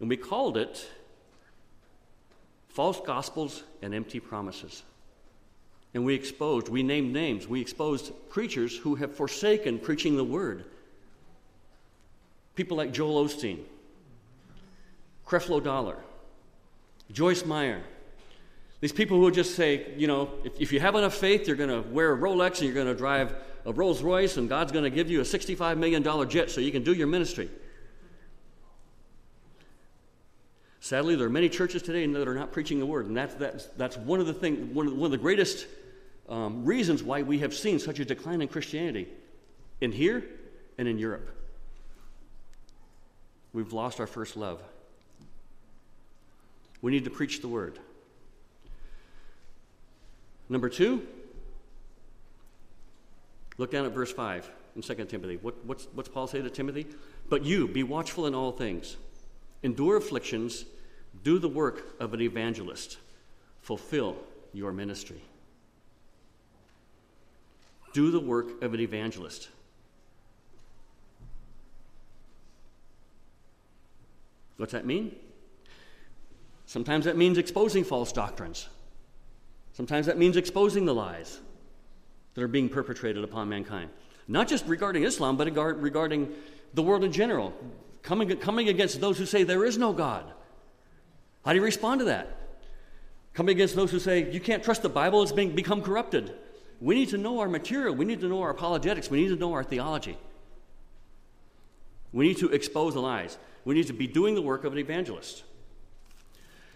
And 0.00 0.08
we 0.08 0.16
called 0.16 0.56
it 0.56 0.88
False 2.76 3.00
Gospels 3.00 3.62
and 3.80 3.94
Empty 3.94 4.20
Promises. 4.20 4.82
And 5.94 6.04
we 6.04 6.14
exposed, 6.14 6.68
we 6.68 6.82
named 6.82 7.10
names, 7.10 7.48
we 7.48 7.58
exposed 7.58 8.12
preachers 8.28 8.76
who 8.76 8.96
have 8.96 9.16
forsaken 9.16 9.78
preaching 9.78 10.14
the 10.14 10.24
word. 10.24 10.66
People 12.54 12.76
like 12.76 12.92
Joel 12.92 13.24
Osteen, 13.24 13.60
Creflo 15.26 15.64
Dollar, 15.64 15.96
Joyce 17.10 17.46
Meyer, 17.46 17.82
these 18.82 18.92
people 18.92 19.18
who 19.18 19.30
just 19.30 19.54
say, 19.54 19.94
you 19.96 20.06
know, 20.06 20.28
if, 20.44 20.60
if 20.60 20.70
you 20.70 20.78
have 20.78 20.96
enough 20.96 21.14
faith, 21.14 21.46
you're 21.48 21.56
going 21.56 21.70
to 21.70 21.88
wear 21.88 22.12
a 22.12 22.18
Rolex 22.18 22.58
and 22.58 22.64
you're 22.64 22.74
going 22.74 22.88
to 22.88 22.94
drive 22.94 23.34
a 23.64 23.72
Rolls 23.72 24.02
Royce, 24.02 24.36
and 24.36 24.50
God's 24.50 24.70
going 24.70 24.84
to 24.84 24.90
give 24.90 25.10
you 25.10 25.20
a 25.20 25.24
$65 25.24 25.78
million 25.78 26.28
jet 26.28 26.50
so 26.50 26.60
you 26.60 26.72
can 26.72 26.82
do 26.82 26.92
your 26.92 27.06
ministry. 27.06 27.48
Sadly, 30.86 31.16
there 31.16 31.26
are 31.26 31.30
many 31.30 31.48
churches 31.48 31.82
today 31.82 32.06
that 32.06 32.28
are 32.28 32.34
not 32.36 32.52
preaching 32.52 32.78
the 32.78 32.86
word, 32.86 33.06
and 33.06 33.16
that's, 33.16 33.34
that's, 33.34 33.64
that's 33.76 33.96
one 33.96 34.20
of 34.20 34.28
the 34.28 34.32
thing, 34.32 34.72
one 34.72 34.86
of 34.86 34.96
one 34.96 35.06
of 35.06 35.10
the 35.10 35.18
greatest 35.18 35.66
um, 36.28 36.64
reasons 36.64 37.02
why 37.02 37.22
we 37.22 37.40
have 37.40 37.52
seen 37.52 37.80
such 37.80 37.98
a 37.98 38.04
decline 38.04 38.40
in 38.40 38.46
Christianity 38.46 39.08
in 39.80 39.90
here 39.90 40.22
and 40.78 40.86
in 40.86 40.96
Europe. 40.96 41.28
We've 43.52 43.72
lost 43.72 43.98
our 43.98 44.06
first 44.06 44.36
love. 44.36 44.62
We 46.82 46.92
need 46.92 47.02
to 47.02 47.10
preach 47.10 47.40
the 47.40 47.48
word. 47.48 47.80
Number 50.48 50.68
two, 50.68 51.04
look 53.58 53.72
down 53.72 53.86
at 53.86 53.90
verse 53.90 54.12
5 54.12 54.48
in 54.76 54.82
2 54.82 54.94
Timothy. 55.06 55.36
What, 55.42 55.64
what's, 55.64 55.88
what's 55.94 56.08
Paul 56.08 56.28
say 56.28 56.42
to 56.42 56.48
Timothy? 56.48 56.86
But 57.28 57.44
you, 57.44 57.66
be 57.66 57.82
watchful 57.82 58.26
in 58.26 58.36
all 58.36 58.52
things, 58.52 58.96
endure 59.64 59.96
afflictions, 59.96 60.64
do 61.26 61.40
the 61.40 61.48
work 61.48 61.82
of 61.98 62.14
an 62.14 62.20
evangelist, 62.20 62.98
fulfill 63.60 64.16
your 64.52 64.70
ministry. 64.70 65.20
Do 67.92 68.12
the 68.12 68.20
work 68.20 68.62
of 68.62 68.74
an 68.74 68.78
evangelist. 68.78 69.48
What's 74.56 74.70
that 74.70 74.86
mean? 74.86 75.16
Sometimes 76.64 77.06
that 77.06 77.16
means 77.16 77.38
exposing 77.38 77.82
false 77.82 78.12
doctrines. 78.12 78.68
Sometimes 79.72 80.06
that 80.06 80.18
means 80.18 80.36
exposing 80.36 80.84
the 80.84 80.94
lies 80.94 81.40
that 82.34 82.44
are 82.44 82.46
being 82.46 82.68
perpetrated 82.68 83.24
upon 83.24 83.48
mankind. 83.48 83.90
Not 84.28 84.46
just 84.46 84.64
regarding 84.66 85.02
Islam, 85.02 85.36
but 85.36 85.48
regarding 85.48 86.32
the 86.72 86.82
world 86.82 87.02
in 87.02 87.10
general, 87.10 87.52
coming, 88.04 88.28
coming 88.36 88.68
against 88.68 89.00
those 89.00 89.18
who 89.18 89.26
say 89.26 89.42
there 89.42 89.64
is 89.64 89.76
no 89.76 89.92
God. 89.92 90.32
How 91.46 91.52
do 91.52 91.58
you 91.58 91.64
respond 91.64 92.00
to 92.00 92.06
that? 92.06 92.28
Coming 93.32 93.54
against 93.54 93.76
those 93.76 93.92
who 93.92 94.00
say 94.00 94.30
you 94.32 94.40
can't 94.40 94.64
trust 94.64 94.82
the 94.82 94.88
Bible, 94.88 95.22
it's 95.22 95.30
being, 95.30 95.54
become 95.54 95.80
corrupted. 95.80 96.34
We 96.80 96.96
need 96.96 97.10
to 97.10 97.18
know 97.18 97.38
our 97.38 97.48
material, 97.48 97.94
we 97.94 98.04
need 98.04 98.20
to 98.20 98.28
know 98.28 98.42
our 98.42 98.50
apologetics, 98.50 99.08
we 99.08 99.22
need 99.22 99.28
to 99.28 99.36
know 99.36 99.52
our 99.52 99.62
theology. 99.62 100.18
We 102.12 102.26
need 102.26 102.38
to 102.38 102.48
expose 102.48 102.94
the 102.94 103.00
lies. 103.00 103.38
We 103.64 103.74
need 103.74 103.86
to 103.86 103.92
be 103.92 104.08
doing 104.08 104.34
the 104.34 104.42
work 104.42 104.64
of 104.64 104.72
an 104.72 104.78
evangelist. 104.78 105.44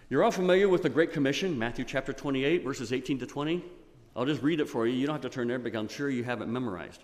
You're 0.08 0.22
all 0.22 0.30
familiar 0.30 0.68
with 0.68 0.82
the 0.82 0.88
Great 0.88 1.12
Commission, 1.12 1.58
Matthew 1.58 1.84
chapter 1.84 2.12
28, 2.12 2.62
verses 2.62 2.92
18 2.92 3.18
to 3.20 3.26
20. 3.26 3.64
I'll 4.14 4.26
just 4.26 4.42
read 4.42 4.60
it 4.60 4.68
for 4.68 4.86
you. 4.86 4.94
You 4.94 5.06
don't 5.06 5.14
have 5.14 5.22
to 5.22 5.30
turn 5.30 5.48
there 5.48 5.58
because 5.58 5.80
I'm 5.80 5.88
sure 5.88 6.08
you 6.10 6.22
have 6.24 6.42
it 6.42 6.46
memorized. 6.46 7.02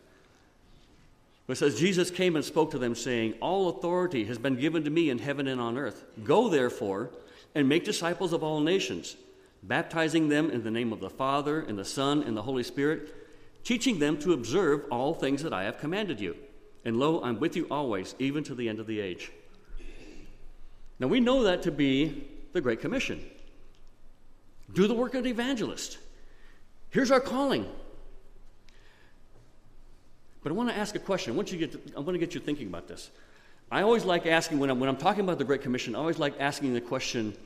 It 1.48 1.56
says, 1.56 1.78
Jesus 1.78 2.10
came 2.10 2.36
and 2.36 2.44
spoke 2.44 2.70
to 2.72 2.78
them, 2.78 2.94
saying, 2.94 3.34
All 3.40 3.70
authority 3.70 4.24
has 4.24 4.38
been 4.38 4.56
given 4.56 4.84
to 4.84 4.90
me 4.90 5.10
in 5.10 5.18
heaven 5.18 5.48
and 5.48 5.60
on 5.60 5.78
earth. 5.78 6.04
Go, 6.24 6.48
therefore, 6.48 7.10
and 7.56 7.66
make 7.66 7.86
disciples 7.86 8.34
of 8.34 8.44
all 8.44 8.60
nations, 8.60 9.16
baptizing 9.62 10.28
them 10.28 10.50
in 10.50 10.62
the 10.62 10.70
name 10.70 10.92
of 10.92 11.00
the 11.00 11.08
Father, 11.08 11.60
and 11.60 11.78
the 11.78 11.86
Son, 11.86 12.22
and 12.22 12.36
the 12.36 12.42
Holy 12.42 12.62
Spirit, 12.62 13.64
teaching 13.64 13.98
them 13.98 14.18
to 14.18 14.34
observe 14.34 14.84
all 14.90 15.14
things 15.14 15.42
that 15.42 15.54
I 15.54 15.64
have 15.64 15.78
commanded 15.78 16.20
you. 16.20 16.36
And 16.84 16.98
lo, 16.98 17.22
I'm 17.22 17.40
with 17.40 17.56
you 17.56 17.66
always, 17.70 18.14
even 18.18 18.44
to 18.44 18.54
the 18.54 18.68
end 18.68 18.78
of 18.78 18.86
the 18.86 19.00
age. 19.00 19.32
Now 20.98 21.06
we 21.06 21.18
know 21.18 21.44
that 21.44 21.62
to 21.62 21.70
be 21.70 22.28
the 22.52 22.60
Great 22.60 22.82
Commission. 22.82 23.24
Do 24.74 24.86
the 24.86 24.94
work 24.94 25.14
of 25.14 25.24
the 25.24 25.30
evangelist. 25.30 25.96
Here's 26.90 27.10
our 27.10 27.20
calling. 27.20 27.66
But 30.42 30.52
I 30.52 30.54
want 30.54 30.68
to 30.68 30.76
ask 30.76 30.94
a 30.94 30.98
question. 30.98 31.32
I 31.32 31.36
want, 31.36 31.52
you 31.52 31.58
to 31.58 31.66
get 31.66 31.96
I 31.96 32.00
want 32.00 32.14
to 32.14 32.18
get 32.18 32.34
you 32.34 32.40
thinking 32.40 32.66
about 32.66 32.86
this. 32.86 33.10
I 33.70 33.82
always 33.82 34.04
like 34.04 34.26
asking, 34.26 34.58
when 34.58 34.70
I'm, 34.70 34.78
when 34.78 34.88
I'm 34.88 34.96
talking 34.96 35.22
about 35.22 35.38
the 35.38 35.44
Great 35.44 35.62
Commission, 35.62 35.96
I 35.96 35.98
always 35.98 36.18
like 36.18 36.34
asking 36.38 36.74
the 36.74 36.80
question 36.80 37.36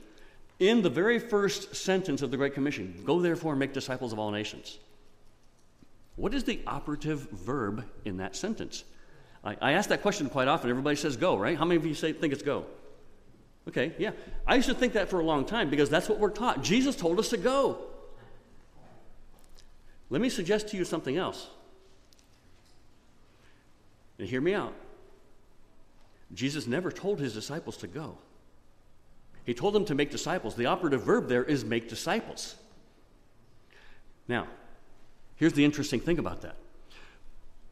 in 0.58 0.82
the 0.82 0.90
very 0.90 1.18
first 1.18 1.74
sentence 1.74 2.20
of 2.20 2.30
the 2.30 2.36
Great 2.36 2.54
Commission 2.54 3.02
go 3.04 3.20
therefore 3.20 3.52
and 3.52 3.60
make 3.60 3.72
disciples 3.72 4.12
of 4.12 4.18
all 4.18 4.30
nations. 4.30 4.78
What 6.16 6.34
is 6.34 6.44
the 6.44 6.60
operative 6.66 7.30
verb 7.30 7.86
in 8.04 8.18
that 8.18 8.36
sentence? 8.36 8.84
I, 9.42 9.56
I 9.60 9.72
ask 9.72 9.88
that 9.88 10.02
question 10.02 10.28
quite 10.28 10.48
often. 10.48 10.68
Everybody 10.68 10.96
says 10.96 11.16
go, 11.16 11.38
right? 11.38 11.56
How 11.56 11.64
many 11.64 11.76
of 11.76 11.86
you 11.86 11.94
say, 11.94 12.12
think 12.12 12.34
it's 12.34 12.42
go? 12.42 12.66
Okay, 13.68 13.94
yeah. 13.98 14.10
I 14.46 14.56
used 14.56 14.68
to 14.68 14.74
think 14.74 14.92
that 14.94 15.08
for 15.08 15.20
a 15.20 15.24
long 15.24 15.46
time 15.46 15.70
because 15.70 15.88
that's 15.88 16.08
what 16.08 16.18
we're 16.18 16.30
taught. 16.30 16.62
Jesus 16.62 16.96
told 16.96 17.18
us 17.18 17.30
to 17.30 17.38
go. 17.38 17.78
Let 20.10 20.20
me 20.20 20.28
suggest 20.28 20.68
to 20.68 20.76
you 20.76 20.84
something 20.84 21.16
else. 21.16 21.48
And 24.18 24.28
hear 24.28 24.40
me 24.40 24.52
out. 24.52 24.74
Jesus 26.34 26.66
never 26.66 26.90
told 26.92 27.18
his 27.18 27.34
disciples 27.34 27.76
to 27.78 27.86
go. 27.86 28.18
He 29.44 29.54
told 29.54 29.74
them 29.74 29.84
to 29.86 29.94
make 29.94 30.10
disciples. 30.10 30.54
The 30.54 30.66
operative 30.66 31.02
verb 31.02 31.28
there 31.28 31.42
is 31.42 31.64
make 31.64 31.88
disciples. 31.88 32.54
Now, 34.28 34.46
here's 35.36 35.54
the 35.54 35.64
interesting 35.64 36.00
thing 36.00 36.18
about 36.18 36.42
that. 36.42 36.56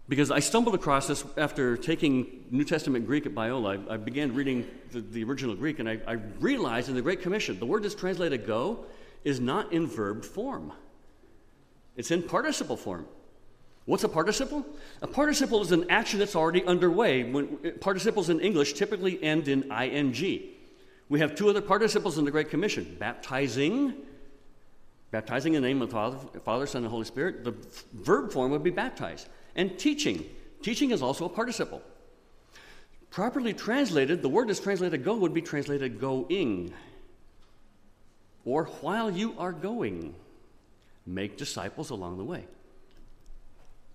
Because 0.08 0.30
I 0.30 0.38
stumbled 0.38 0.74
across 0.74 1.06
this 1.06 1.22
after 1.36 1.76
taking 1.76 2.46
New 2.50 2.64
Testament 2.64 3.06
Greek 3.06 3.26
at 3.26 3.34
Biola. 3.34 3.88
I, 3.90 3.94
I 3.94 3.96
began 3.98 4.34
reading 4.34 4.66
the, 4.90 5.02
the, 5.02 5.22
original 5.22 5.54
Greek, 5.54 5.78
and 5.78 5.88
I, 5.88 6.00
I 6.06 6.12
realized 6.40 6.88
in 6.88 6.94
the 6.94 7.02
Great 7.02 7.20
Commission, 7.20 7.58
the 7.58 7.66
word 7.66 7.82
that's 7.82 7.94
translated 7.94 8.46
go 8.46 8.86
is 9.22 9.38
not 9.38 9.70
in 9.72 9.86
verb 9.86 10.24
form, 10.24 10.72
it's 11.96 12.10
in 12.10 12.22
participle 12.22 12.76
form. 12.76 13.06
What's 13.88 14.04
a 14.04 14.08
participle? 14.08 14.66
A 15.00 15.06
participle 15.06 15.62
is 15.62 15.72
an 15.72 15.86
action 15.88 16.18
that's 16.18 16.36
already 16.36 16.62
underway. 16.62 17.24
When, 17.24 17.58
eh, 17.64 17.70
participles 17.80 18.28
in 18.28 18.38
English 18.38 18.74
typically 18.74 19.18
end 19.22 19.48
in 19.48 19.62
ing. 19.72 20.42
We 21.08 21.20
have 21.20 21.34
two 21.34 21.48
other 21.48 21.62
participles 21.62 22.18
in 22.18 22.26
the 22.26 22.30
Great 22.30 22.50
Commission 22.50 22.98
baptizing, 22.98 23.94
baptizing 25.10 25.54
in 25.54 25.62
the 25.62 25.68
name 25.68 25.80
of 25.80 25.88
the 25.88 25.94
Father, 25.94 26.18
Father, 26.40 26.66
Son, 26.66 26.82
and 26.82 26.90
Holy 26.90 27.06
Spirit. 27.06 27.44
The 27.44 27.54
verb 27.94 28.30
form 28.30 28.50
would 28.50 28.62
be 28.62 28.68
baptized. 28.68 29.26
And 29.56 29.78
teaching. 29.78 30.26
Teaching 30.60 30.90
is 30.90 31.00
also 31.00 31.24
a 31.24 31.30
participle. 31.30 31.80
Properly 33.08 33.54
translated, 33.54 34.20
the 34.20 34.28
word 34.28 34.50
that's 34.50 34.60
translated 34.60 35.02
go 35.02 35.16
would 35.16 35.32
be 35.32 35.40
translated 35.40 35.98
going. 35.98 36.74
Or 38.44 38.64
while 38.82 39.10
you 39.10 39.34
are 39.38 39.52
going, 39.52 40.14
make 41.06 41.38
disciples 41.38 41.88
along 41.88 42.18
the 42.18 42.24
way. 42.24 42.44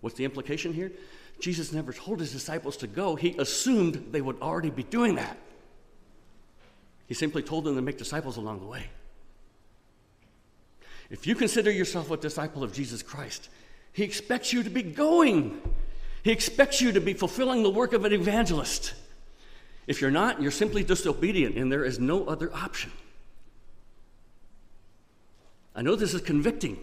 What's 0.04 0.18
the 0.18 0.26
implication 0.26 0.74
here? 0.74 0.92
Jesus 1.40 1.72
never 1.72 1.94
told 1.94 2.20
his 2.20 2.34
disciples 2.34 2.76
to 2.78 2.88
go, 2.88 3.16
he 3.16 3.38
assumed 3.38 4.10
they 4.12 4.20
would 4.20 4.38
already 4.42 4.70
be 4.70 4.84
doing 4.84 5.16
that. 5.16 5.38
He 7.08 7.14
simply 7.14 7.42
told 7.42 7.64
them 7.64 7.76
to 7.78 7.82
make 7.82 7.98
disciples 7.98 8.36
along 8.36 8.60
the 8.60 8.66
way. 8.66 8.88
If 11.10 11.26
you 11.26 11.36
consider 11.36 11.72
yourself 11.72 12.12
a 12.12 12.18
disciple 12.18 12.66
of 12.66 12.74
Jesus 12.74 13.02
Christ, 13.02 13.48
he 13.94 14.04
expects 14.04 14.52
you 14.52 14.62
to 14.64 14.70
be 14.70 14.84
going. 14.84 15.62
He 16.22 16.34
expects 16.34 16.82
you 16.82 16.92
to 16.92 17.00
be 17.00 17.14
fulfilling 17.14 17.64
the 17.64 17.70
work 17.70 17.94
of 17.94 18.04
an 18.04 18.12
evangelist. 18.12 18.94
If 19.88 20.02
you're 20.02 20.12
not, 20.12 20.42
you're 20.42 20.52
simply 20.52 20.84
disobedient, 20.84 21.56
and 21.56 21.72
there 21.72 21.86
is 21.86 21.98
no 21.98 22.26
other 22.26 22.54
option. 22.54 22.92
I 25.74 25.82
know 25.82 25.96
this 25.96 26.14
is 26.14 26.20
convicting. 26.20 26.78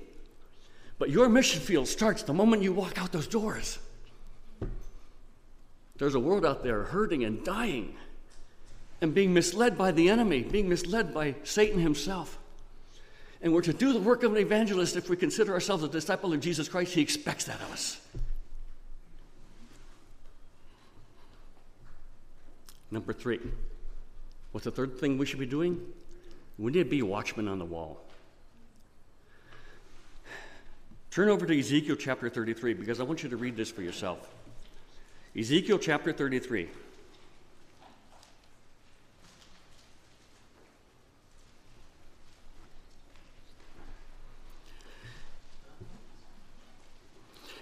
But 1.00 1.08
your 1.08 1.30
mission 1.30 1.62
field 1.62 1.88
starts 1.88 2.22
the 2.24 2.34
moment 2.34 2.62
you 2.62 2.74
walk 2.74 3.00
out 3.00 3.10
those 3.10 3.26
doors. 3.26 3.78
There's 5.96 6.14
a 6.14 6.20
world 6.20 6.44
out 6.44 6.62
there 6.62 6.82
hurting 6.82 7.24
and 7.24 7.42
dying 7.42 7.96
and 9.00 9.14
being 9.14 9.32
misled 9.32 9.78
by 9.78 9.92
the 9.92 10.10
enemy, 10.10 10.42
being 10.42 10.68
misled 10.68 11.14
by 11.14 11.36
Satan 11.42 11.80
himself. 11.80 12.38
And 13.40 13.54
we're 13.54 13.62
to 13.62 13.72
do 13.72 13.94
the 13.94 13.98
work 13.98 14.24
of 14.24 14.32
an 14.32 14.38
evangelist 14.38 14.94
if 14.94 15.08
we 15.08 15.16
consider 15.16 15.54
ourselves 15.54 15.82
a 15.82 15.88
disciple 15.88 16.34
of 16.34 16.40
Jesus 16.40 16.68
Christ. 16.68 16.92
He 16.92 17.00
expects 17.00 17.44
that 17.46 17.62
of 17.62 17.72
us. 17.72 17.98
Number 22.90 23.14
three. 23.14 23.40
What's 24.52 24.66
the 24.66 24.70
third 24.70 24.98
thing 24.98 25.16
we 25.16 25.24
should 25.24 25.38
be 25.38 25.46
doing? 25.46 25.80
We 26.58 26.72
need 26.72 26.80
to 26.80 26.84
be 26.84 27.00
watchmen 27.00 27.48
on 27.48 27.58
the 27.58 27.64
wall. 27.64 28.02
Turn 31.10 31.28
over 31.28 31.44
to 31.44 31.58
Ezekiel 31.58 31.96
chapter 31.96 32.30
33 32.30 32.74
because 32.74 33.00
I 33.00 33.02
want 33.02 33.24
you 33.24 33.28
to 33.30 33.36
read 33.36 33.56
this 33.56 33.68
for 33.68 33.82
yourself. 33.82 34.32
Ezekiel 35.36 35.78
chapter 35.78 36.12
33. 36.12 36.68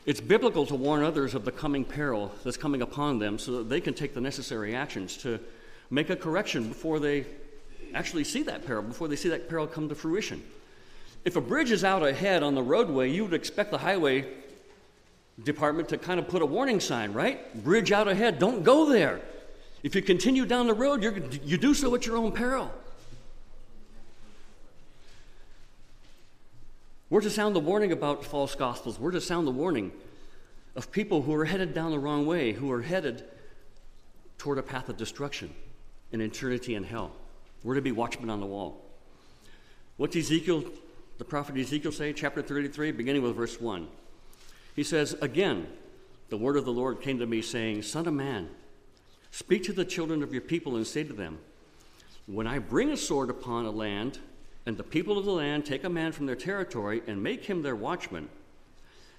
It's 0.04 0.20
biblical 0.20 0.66
to 0.66 0.74
warn 0.74 1.02
others 1.02 1.34
of 1.34 1.46
the 1.46 1.52
coming 1.52 1.86
peril 1.86 2.32
that's 2.44 2.56
coming 2.58 2.82
upon 2.82 3.18
them 3.18 3.38
so 3.38 3.58
that 3.58 3.70
they 3.70 3.80
can 3.80 3.94
take 3.94 4.12
the 4.12 4.20
necessary 4.20 4.74
actions 4.74 5.16
to 5.18 5.40
make 5.90 6.10
a 6.10 6.16
correction 6.16 6.68
before 6.68 6.98
they 6.98 7.24
actually 7.94 8.24
see 8.24 8.42
that 8.42 8.66
peril, 8.66 8.82
before 8.82 9.08
they 9.08 9.16
see 9.16 9.30
that 9.30 9.48
peril 9.48 9.66
come 9.66 9.88
to 9.88 9.94
fruition. 9.94 10.42
If 11.24 11.36
a 11.36 11.40
bridge 11.40 11.70
is 11.70 11.84
out 11.84 12.02
ahead 12.02 12.42
on 12.42 12.54
the 12.54 12.62
roadway, 12.62 13.10
you 13.10 13.24
would 13.24 13.34
expect 13.34 13.70
the 13.70 13.78
highway 13.78 14.26
department 15.44 15.88
to 15.90 15.98
kind 15.98 16.18
of 16.18 16.26
put 16.28 16.42
a 16.42 16.46
warning 16.46 16.80
sign, 16.80 17.12
right? 17.12 17.62
Bridge 17.62 17.92
out 17.92 18.08
ahead, 18.08 18.38
don't 18.38 18.64
go 18.64 18.90
there. 18.90 19.20
If 19.82 19.94
you 19.94 20.02
continue 20.02 20.46
down 20.46 20.66
the 20.66 20.74
road, 20.74 21.02
you 21.44 21.56
do 21.58 21.74
so 21.74 21.94
at 21.94 22.06
your 22.06 22.16
own 22.16 22.32
peril. 22.32 22.72
We're 27.10 27.20
to 27.20 27.30
sound 27.30 27.54
the 27.54 27.60
warning 27.60 27.92
about 27.92 28.24
false 28.24 28.54
gospels. 28.54 28.98
We're 28.98 29.12
to 29.12 29.20
sound 29.20 29.46
the 29.46 29.52
warning 29.52 29.92
of 30.76 30.92
people 30.92 31.22
who 31.22 31.34
are 31.34 31.44
headed 31.44 31.72
down 31.72 31.90
the 31.90 31.98
wrong 31.98 32.26
way, 32.26 32.52
who 32.52 32.70
are 32.70 32.82
headed 32.82 33.24
toward 34.36 34.58
a 34.58 34.62
path 34.62 34.88
of 34.88 34.96
destruction 34.96 35.54
and 36.12 36.20
eternity 36.20 36.74
in 36.74 36.84
hell. 36.84 37.12
We're 37.62 37.76
to 37.76 37.82
be 37.82 37.92
watchmen 37.92 38.30
on 38.30 38.40
the 38.40 38.46
wall. 38.46 38.84
What's 39.96 40.16
Ezekiel 40.16 40.64
the 41.18 41.24
prophet 41.24 41.56
Ezekiel 41.56 41.90
say, 41.90 42.12
chapter 42.12 42.40
33, 42.40 42.92
beginning 42.92 43.22
with 43.22 43.34
verse 43.34 43.60
1. 43.60 43.88
He 44.76 44.84
says, 44.84 45.16
Again, 45.20 45.66
the 46.28 46.36
word 46.36 46.56
of 46.56 46.64
the 46.64 46.72
Lord 46.72 47.00
came 47.00 47.18
to 47.18 47.26
me, 47.26 47.42
saying, 47.42 47.82
Son 47.82 48.06
of 48.06 48.14
man, 48.14 48.48
speak 49.32 49.64
to 49.64 49.72
the 49.72 49.84
children 49.84 50.22
of 50.22 50.32
your 50.32 50.42
people 50.42 50.76
and 50.76 50.86
say 50.86 51.02
to 51.02 51.12
them, 51.12 51.38
When 52.26 52.46
I 52.46 52.60
bring 52.60 52.92
a 52.92 52.96
sword 52.96 53.30
upon 53.30 53.66
a 53.66 53.70
land, 53.70 54.20
and 54.64 54.76
the 54.76 54.84
people 54.84 55.18
of 55.18 55.24
the 55.24 55.32
land 55.32 55.66
take 55.66 55.82
a 55.82 55.88
man 55.88 56.12
from 56.12 56.26
their 56.26 56.36
territory 56.36 57.02
and 57.08 57.20
make 57.20 57.44
him 57.46 57.62
their 57.62 57.76
watchman, 57.76 58.28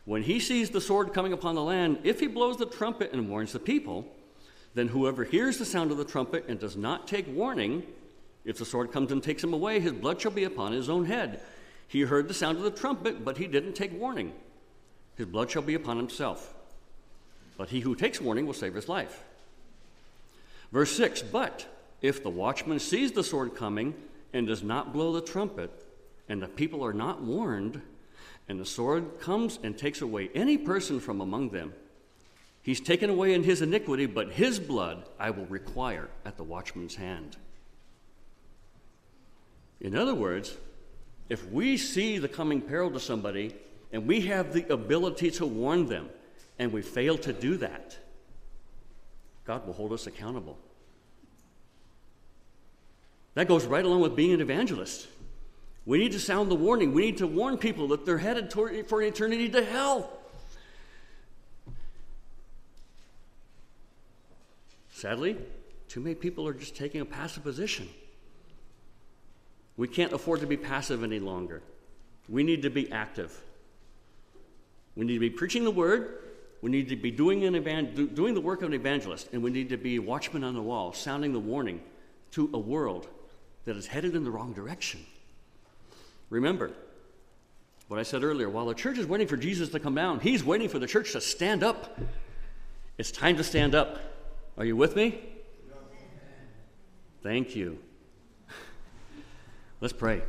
when 0.06 0.24
he 0.24 0.40
sees 0.40 0.70
the 0.70 0.80
sword 0.80 1.14
coming 1.14 1.34
upon 1.34 1.56
the 1.56 1.62
land, 1.62 2.00
if 2.06 2.22
he 2.22 2.28
blows 2.28 2.56
the 2.56 2.66
trumpet 2.66 3.12
and 3.12 3.30
warns 3.30 3.52
the 3.52 3.60
people, 3.60 4.08
then 4.74 4.88
whoever 4.88 5.26
hears 5.26 5.58
the 5.58 5.66
sound 5.66 5.92
of 5.92 5.98
the 5.98 6.06
trumpet 6.06 6.46
and 6.48 6.60
does 6.60 6.78
not 6.78 7.10
take 7.10 7.28
warning, 7.28 7.84
if 8.46 8.58
the 8.58 8.66
sword 8.66 8.94
comes 8.94 9.12
and 9.12 9.22
takes 9.22 9.44
him 9.44 9.54
away, 9.54 9.82
his 9.82 9.92
blood 9.92 10.22
shall 10.22 10.32
be 10.32 10.46
upon 10.46 10.72
his 10.72 10.88
own 10.88 11.04
head. 11.04 11.42
He 11.90 12.02
heard 12.02 12.28
the 12.28 12.36
sound 12.36 12.60
of 12.60 12.64
the 12.64 12.72
trumpet, 12.72 13.26
but 13.26 13.38
he 13.38 13.48
didn't 13.48 13.74
take 13.74 14.00
warning. 14.00 14.32
His 15.16 15.26
blood 15.26 15.50
shall 15.50 15.64
be 15.64 15.74
upon 15.74 15.98
himself. 15.98 16.54
But 17.58 17.70
he 17.70 17.80
who 17.80 17.96
takes 17.96 18.22
warning 18.22 18.46
will 18.46 18.54
save 18.54 18.76
his 18.76 18.88
life. 18.88 19.24
Verse 20.72 20.92
6 20.96 21.24
But 21.24 21.66
if 22.02 22.22
the 22.22 22.30
watchman 22.30 22.78
sees 22.78 23.12
the 23.12 23.24
sword 23.24 23.56
coming 23.56 23.96
and 24.34 24.46
does 24.46 24.62
not 24.62 24.94
blow 24.94 25.12
the 25.12 25.22
trumpet, 25.22 25.72
and 26.30 26.40
the 26.40 26.48
people 26.48 26.86
are 26.86 26.94
not 26.94 27.24
warned, 27.24 27.82
and 28.48 28.60
the 28.60 28.66
sword 28.68 29.20
comes 29.20 29.58
and 29.64 29.76
takes 29.76 30.02
away 30.02 30.30
any 30.36 30.60
person 30.60 31.00
from 31.00 31.22
among 31.22 31.50
them, 31.50 31.74
he's 32.62 32.80
taken 32.80 33.10
away 33.10 33.34
in 33.34 33.42
his 33.42 33.64
iniquity, 33.64 34.06
but 34.06 34.34
his 34.34 34.60
blood 34.60 35.10
I 35.20 35.32
will 35.32 35.48
require 35.48 36.08
at 36.24 36.38
the 36.38 36.44
watchman's 36.44 36.96
hand. 36.96 37.38
In 39.82 39.96
other 39.96 40.14
words, 40.14 40.56
if 41.30 41.48
we 41.52 41.78
see 41.78 42.18
the 42.18 42.28
coming 42.28 42.60
peril 42.60 42.92
to 42.92 43.00
somebody 43.00 43.56
and 43.94 44.08
we 44.08 44.22
have 44.22 44.52
the 44.52 44.72
ability 44.74 45.32
to 45.32 45.46
warn 45.46 45.86
them 45.86 46.10
and 46.58 46.74
we 46.74 46.82
fail 46.82 47.18
to 47.20 47.32
do 47.32 47.58
that, 47.58 47.98
God 49.46 49.66
will 49.66 49.74
hold 49.74 49.94
us 49.94 50.08
accountable. 50.08 50.58
That 53.36 53.48
goes 53.48 53.66
right 53.66 53.86
along 53.86 54.02
with 54.02 54.16
being 54.16 54.34
an 54.34 54.42
evangelist. 54.42 55.08
We 55.86 56.00
need 56.00 56.12
to 56.12 56.20
sound 56.20 56.52
the 56.52 56.56
warning. 56.56 56.94
We 56.94 57.04
need 57.04 57.18
to 57.18 57.28
warn 57.28 57.58
people 57.58 57.88
that 57.90 58.06
they're 58.06 58.18
headed 58.18 58.50
toward, 58.50 58.88
for 58.88 59.02
eternity 59.02 59.50
to 59.50 59.64
hell. 59.64 60.12
Sadly, 64.92 65.38
too 65.88 66.02
many 66.02 66.16
people 66.16 66.48
are 66.48 66.54
just 66.54 66.76
taking 66.76 67.02
a 67.02 67.06
passive 67.06 67.44
position. 67.44 67.88
We 69.80 69.88
can't 69.88 70.12
afford 70.12 70.42
to 70.42 70.46
be 70.46 70.58
passive 70.58 71.06
any 71.06 71.20
longer. 71.20 71.62
We 72.28 72.44
need 72.44 72.64
to 72.64 72.70
be 72.70 72.92
active. 72.92 73.42
We 74.98 75.06
need 75.06 75.14
to 75.14 75.20
be 75.22 75.30
preaching 75.30 75.64
the 75.64 75.72
word. 75.72 76.18
We 76.62 76.70
need 76.70 76.90
to 76.90 76.98
be 76.98 77.12
doing, 77.12 77.46
an 77.46 77.56
evan- 77.56 78.14
doing 78.14 78.34
the 78.34 78.42
work 78.42 78.62
of 78.62 78.68
an 78.68 78.74
evangelist. 78.74 79.30
And 79.32 79.42
we 79.42 79.52
need 79.52 79.70
to 79.70 79.78
be 79.78 79.98
watchmen 79.98 80.44
on 80.44 80.54
the 80.54 80.62
wall, 80.62 80.92
sounding 80.92 81.32
the 81.32 81.40
warning 81.40 81.82
to 82.32 82.50
a 82.54 82.60
world 82.60 83.08
that 83.64 83.78
is 83.78 83.88
headed 83.88 84.18
in 84.18 84.26
the 84.26 84.32
wrong 84.32 84.52
direction. 84.52 85.00
Remember 86.30 86.72
what 87.88 88.02
I 88.02 88.04
said 88.04 88.22
earlier 88.22 88.50
while 88.50 88.66
the 88.66 88.74
church 88.74 88.98
is 88.98 89.06
waiting 89.06 89.28
for 89.28 89.38
Jesus 89.38 89.70
to 89.70 89.80
come 89.80 89.96
down, 89.96 90.20
he's 90.20 90.44
waiting 90.44 90.68
for 90.68 90.80
the 90.80 90.88
church 90.88 91.14
to 91.14 91.22
stand 91.22 91.64
up. 91.64 91.98
It's 92.98 93.12
time 93.12 93.38
to 93.38 93.46
stand 93.46 93.76
up. 93.76 93.98
Are 94.58 94.66
you 94.66 94.76
with 94.76 94.98
me? 94.98 95.24
Thank 97.24 97.56
you. 97.56 97.80
Let's 99.82 99.94
pray. 99.94 100.22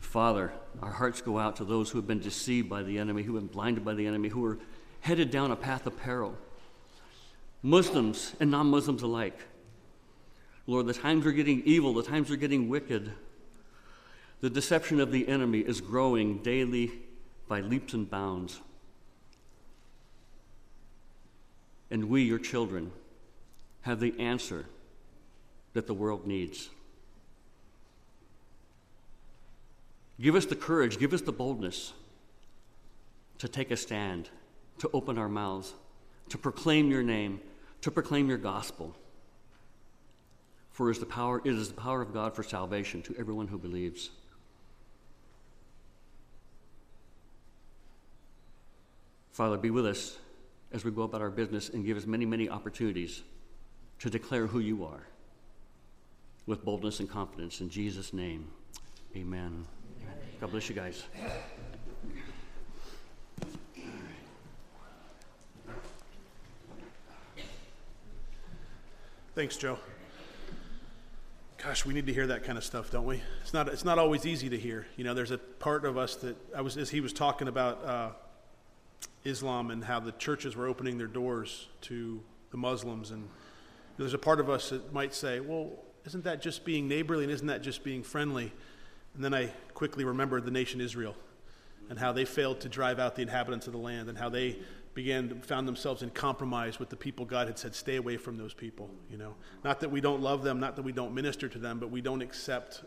Father, 0.00 0.52
our 0.82 0.90
hearts 0.90 1.20
go 1.20 1.38
out 1.38 1.56
to 1.56 1.64
those 1.64 1.90
who 1.90 1.98
have 1.98 2.06
been 2.06 2.20
deceived 2.20 2.68
by 2.68 2.82
the 2.82 2.98
enemy, 2.98 3.22
who 3.22 3.34
have 3.34 3.44
been 3.44 3.52
blinded 3.52 3.84
by 3.84 3.94
the 3.94 4.06
enemy, 4.06 4.28
who 4.28 4.44
are 4.44 4.58
headed 5.00 5.30
down 5.30 5.50
a 5.50 5.56
path 5.56 5.86
of 5.86 5.96
peril. 5.96 6.36
Muslims 7.62 8.34
and 8.40 8.50
non 8.50 8.66
Muslims 8.66 9.02
alike. 9.02 9.38
Lord, 10.66 10.86
the 10.86 10.94
times 10.94 11.26
are 11.26 11.32
getting 11.32 11.62
evil, 11.64 11.94
the 11.94 12.02
times 12.02 12.30
are 12.30 12.36
getting 12.36 12.68
wicked. 12.68 13.12
The 14.40 14.50
deception 14.50 15.00
of 15.00 15.10
the 15.10 15.28
enemy 15.28 15.60
is 15.60 15.80
growing 15.80 16.38
daily 16.38 16.92
by 17.48 17.60
leaps 17.60 17.94
and 17.94 18.08
bounds. 18.08 18.60
And 21.90 22.08
we, 22.08 22.22
your 22.22 22.38
children, 22.38 22.92
have 23.82 23.98
the 23.98 24.14
answer 24.20 24.66
that 25.72 25.86
the 25.86 25.94
world 25.94 26.26
needs. 26.26 26.68
Give 30.20 30.34
us 30.34 30.46
the 30.46 30.56
courage, 30.56 30.98
give 30.98 31.12
us 31.12 31.20
the 31.20 31.32
boldness 31.32 31.92
to 33.38 33.48
take 33.48 33.70
a 33.70 33.76
stand, 33.76 34.28
to 34.78 34.90
open 34.92 35.16
our 35.16 35.28
mouths, 35.28 35.74
to 36.30 36.38
proclaim 36.38 36.90
your 36.90 37.02
name, 37.02 37.40
to 37.82 37.90
proclaim 37.90 38.28
your 38.28 38.38
gospel. 38.38 38.96
For 40.70 40.88
it 40.88 40.92
is 40.92 40.98
the 40.98 41.06
power, 41.06 41.40
it 41.44 41.54
is 41.54 41.68
the 41.68 41.80
power 41.80 42.02
of 42.02 42.12
God 42.12 42.34
for 42.34 42.42
salvation 42.42 43.02
to 43.02 43.14
everyone 43.18 43.48
who 43.48 43.58
believes. 43.58 44.10
Father, 49.30 49.56
be 49.56 49.70
with 49.70 49.86
us 49.86 50.18
as 50.72 50.84
we 50.84 50.90
go 50.90 51.02
about 51.02 51.20
our 51.20 51.30
business 51.30 51.68
and 51.68 51.86
give 51.86 51.96
us 51.96 52.06
many, 52.06 52.26
many 52.26 52.48
opportunities 52.48 53.22
to 54.00 54.10
declare 54.10 54.48
who 54.48 54.58
you 54.58 54.84
are 54.84 55.06
with 56.46 56.64
boldness 56.64 56.98
and 56.98 57.08
confidence. 57.08 57.60
In 57.60 57.70
Jesus' 57.70 58.12
name, 58.12 58.48
amen. 59.16 59.64
God 60.40 60.52
bless 60.52 60.68
you 60.68 60.74
guys. 60.74 61.02
Thanks, 69.34 69.56
Joe. 69.56 69.78
Gosh, 71.62 71.84
we 71.84 71.92
need 71.92 72.06
to 72.06 72.12
hear 72.12 72.28
that 72.28 72.44
kind 72.44 72.56
of 72.56 72.62
stuff, 72.62 72.92
don't 72.92 73.04
we? 73.04 73.20
It's 73.42 73.52
not, 73.52 73.68
it's 73.68 73.84
not 73.84 73.98
always 73.98 74.24
easy 74.26 74.48
to 74.48 74.56
hear. 74.56 74.86
You 74.96 75.02
know, 75.02 75.12
there's 75.12 75.32
a 75.32 75.38
part 75.38 75.84
of 75.84 75.98
us 75.98 76.14
that 76.16 76.36
I 76.56 76.60
was, 76.60 76.76
as 76.76 76.90
he 76.90 77.00
was 77.00 77.12
talking 77.12 77.48
about 77.48 77.84
uh, 77.84 78.10
Islam 79.24 79.72
and 79.72 79.82
how 79.82 79.98
the 79.98 80.12
churches 80.12 80.54
were 80.54 80.68
opening 80.68 80.98
their 80.98 81.08
doors 81.08 81.66
to 81.82 82.22
the 82.52 82.56
Muslims, 82.56 83.10
and 83.10 83.28
there's 83.96 84.14
a 84.14 84.18
part 84.18 84.38
of 84.38 84.48
us 84.48 84.70
that 84.70 84.92
might 84.92 85.14
say, 85.14 85.40
well, 85.40 85.72
isn't 86.04 86.22
that 86.24 86.40
just 86.40 86.64
being 86.64 86.86
neighborly 86.86 87.24
and 87.24 87.32
isn't 87.32 87.48
that 87.48 87.62
just 87.62 87.82
being 87.82 88.04
friendly? 88.04 88.52
And 89.18 89.24
then 89.24 89.34
I 89.34 89.46
quickly 89.74 90.04
remembered 90.04 90.44
the 90.44 90.52
nation 90.52 90.80
Israel 90.80 91.16
and 91.90 91.98
how 91.98 92.12
they 92.12 92.24
failed 92.24 92.60
to 92.60 92.68
drive 92.68 93.00
out 93.00 93.16
the 93.16 93.22
inhabitants 93.22 93.66
of 93.66 93.72
the 93.72 93.78
land 93.80 94.08
and 94.08 94.16
how 94.16 94.28
they 94.28 94.60
began 94.94 95.40
found 95.40 95.66
themselves 95.66 96.04
in 96.04 96.10
compromise 96.10 96.78
with 96.78 96.88
the 96.88 96.94
people 96.94 97.24
God 97.24 97.48
had 97.48 97.58
said 97.58 97.74
stay 97.74 97.96
away 97.96 98.16
from 98.16 98.36
those 98.36 98.54
people, 98.54 98.88
you 99.10 99.18
know. 99.18 99.34
Not 99.64 99.80
that 99.80 99.90
we 99.90 100.00
don't 100.00 100.22
love 100.22 100.44
them, 100.44 100.60
not 100.60 100.76
that 100.76 100.82
we 100.82 100.92
don't 100.92 101.16
minister 101.16 101.48
to 101.48 101.58
them, 101.58 101.80
but 101.80 101.90
we 101.90 102.00
don't 102.00 102.22
accept 102.22 102.84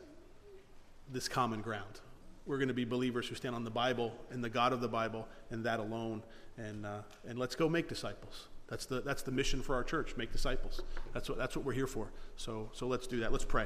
this 1.11 1.27
common 1.27 1.59
ground. 1.59 1.99
We're 2.45 2.59
going 2.59 2.69
to 2.69 2.73
be 2.73 2.85
believers 2.85 3.27
who 3.27 3.35
stand 3.35 3.53
on 3.53 3.65
the 3.65 3.69
Bible 3.69 4.13
and 4.29 4.41
the 4.41 4.49
God 4.49 4.71
of 4.71 4.79
the 4.79 4.87
Bible 4.87 5.27
and 5.49 5.65
that 5.65 5.81
alone 5.81 6.23
and 6.57 6.85
uh, 6.85 6.99
and 7.27 7.37
let's 7.39 7.57
go 7.57 7.67
make 7.67 7.89
disciples. 7.89 8.47
That's 8.71 8.85
the, 8.85 9.01
that's 9.01 9.21
the 9.21 9.31
mission 9.31 9.61
for 9.61 9.75
our 9.75 9.83
church, 9.83 10.15
make 10.15 10.31
disciples. 10.31 10.81
That's 11.13 11.27
what, 11.27 11.37
that's 11.37 11.57
what 11.57 11.65
we're 11.65 11.73
here 11.73 11.87
for. 11.87 12.09
So, 12.37 12.69
so 12.71 12.87
let's 12.87 13.05
do 13.05 13.19
that. 13.19 13.33
Let's 13.33 13.43
pray. 13.43 13.65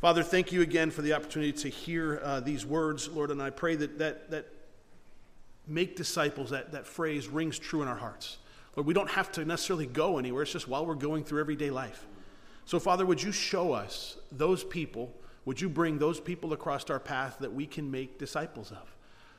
Father, 0.00 0.22
thank 0.22 0.52
you 0.52 0.62
again 0.62 0.92
for 0.92 1.02
the 1.02 1.12
opportunity 1.12 1.52
to 1.54 1.68
hear 1.68 2.20
uh, 2.22 2.38
these 2.38 2.64
words, 2.64 3.08
Lord, 3.08 3.32
and 3.32 3.42
I 3.42 3.50
pray 3.50 3.74
that, 3.74 3.98
that, 3.98 4.30
that 4.30 4.46
make 5.66 5.96
disciples, 5.96 6.50
that, 6.50 6.70
that 6.70 6.86
phrase 6.86 7.26
rings 7.26 7.58
true 7.58 7.82
in 7.82 7.88
our 7.88 7.96
hearts. 7.96 8.38
Lord, 8.76 8.86
we 8.86 8.94
don't 8.94 9.10
have 9.10 9.32
to 9.32 9.44
necessarily 9.44 9.86
go 9.86 10.18
anywhere, 10.18 10.44
it's 10.44 10.52
just 10.52 10.68
while 10.68 10.86
we're 10.86 10.94
going 10.94 11.24
through 11.24 11.40
everyday 11.40 11.70
life. 11.70 12.06
So, 12.64 12.78
Father, 12.78 13.04
would 13.04 13.20
you 13.20 13.32
show 13.32 13.72
us 13.72 14.18
those 14.30 14.62
people? 14.62 15.12
Would 15.46 15.60
you 15.60 15.68
bring 15.68 15.98
those 15.98 16.20
people 16.20 16.52
across 16.52 16.88
our 16.90 17.00
path 17.00 17.38
that 17.40 17.52
we 17.52 17.66
can 17.66 17.90
make 17.90 18.20
disciples 18.20 18.70
of? 18.70 18.93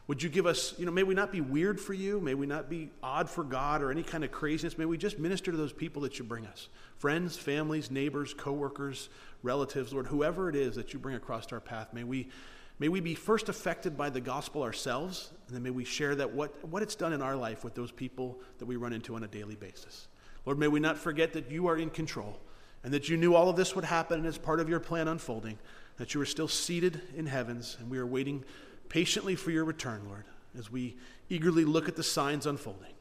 Would 0.08 0.22
you 0.22 0.30
give 0.30 0.46
us, 0.46 0.76
you 0.78 0.86
know, 0.86 0.92
may 0.92 1.02
we 1.02 1.16
not 1.16 1.32
be 1.32 1.42
weird 1.42 1.82
for 1.82 1.94
you, 1.94 2.22
may 2.22 2.36
we 2.36 2.46
not 2.46 2.70
be 2.70 2.92
odd 3.02 3.28
for 3.28 3.44
God 3.44 3.82
or 3.82 3.90
any 3.90 4.04
kind 4.04 4.24
of 4.24 4.32
craziness. 4.32 4.78
May 4.78 4.86
we 4.86 4.98
just 4.98 5.18
minister 5.18 5.52
to 5.52 5.58
those 5.58 5.74
people 5.74 6.04
that 6.04 6.20
you 6.20 6.26
bring 6.26 6.46
us 6.46 6.70
friends, 6.98 7.38
families, 7.38 7.90
neighbors, 7.90 8.34
coworkers, 8.34 9.10
relatives, 9.42 9.94
Lord, 9.94 10.08
whoever 10.08 10.48
it 10.48 10.56
is 10.56 10.76
that 10.76 10.94
you 10.94 11.00
bring 11.00 11.16
across 11.16 11.52
our 11.52 11.60
path. 11.60 11.92
May 11.92 12.04
we, 12.04 12.30
may 12.78 12.88
we 12.88 13.00
be 13.00 13.16
first 13.16 13.50
affected 13.50 13.98
by 13.98 14.10
the 14.10 14.22
gospel 14.22 14.62
ourselves, 14.62 15.32
and 15.48 15.56
then 15.56 15.64
may 15.64 15.72
we 15.72 15.84
share 15.84 16.16
that 16.16 16.32
what, 16.32 16.64
what 16.68 16.84
it's 16.84 16.96
done 16.96 17.12
in 17.12 17.22
our 17.22 17.36
life 17.36 17.64
with 17.64 17.74
those 17.74 17.92
people 17.92 18.40
that 18.60 18.66
we 18.66 18.76
run 18.76 18.94
into 18.94 19.16
on 19.16 19.24
a 19.24 19.28
daily 19.28 19.56
basis. 19.56 20.08
Lord, 20.46 20.60
may 20.60 20.68
we 20.68 20.80
not 20.80 20.98
forget 20.98 21.34
that 21.34 21.50
you 21.50 21.68
are 21.68 21.78
in 21.78 21.90
control 21.90 22.40
and 22.84 22.94
that 22.94 23.10
you 23.10 23.18
knew 23.18 23.34
all 23.34 23.50
of 23.50 23.56
this 23.56 23.76
would 23.76 23.86
happen 23.86 24.20
and 24.20 24.28
as 24.28 24.38
part 24.38 24.60
of 24.60 24.70
your 24.70 24.80
plan 24.80 25.08
unfolding, 25.08 25.58
that 25.98 26.14
you 26.14 26.22
are 26.22 26.26
still 26.26 26.48
seated 26.48 27.02
in 27.16 27.26
heavens, 27.26 27.78
and 27.80 27.90
we 27.90 27.98
are 27.98 28.06
waiting 28.06 28.46
patiently 28.90 29.36
for 29.36 29.52
your 29.52 29.66
return, 29.66 30.04
Lord, 30.08 30.26
as 30.58 30.72
we 30.72 30.98
eagerly 31.30 31.66
look 31.66 31.90
at 31.90 31.96
the 31.96 32.04
signs 32.04 32.46
unfolding. 32.46 32.94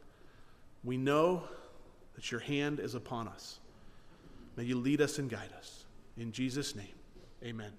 We 0.82 0.97
know 0.97 1.45
that 2.14 2.30
your 2.30 2.41
hand 2.41 2.80
is 2.80 2.95
upon 2.95 3.28
us. 3.28 3.59
May 4.57 4.64
you 4.64 4.76
lead 4.76 5.01
us 5.01 5.18
and 5.18 5.28
guide 5.28 5.53
us. 5.57 5.85
In 6.16 6.32
Jesus' 6.32 6.74
name, 6.76 6.95
amen. 7.43 7.72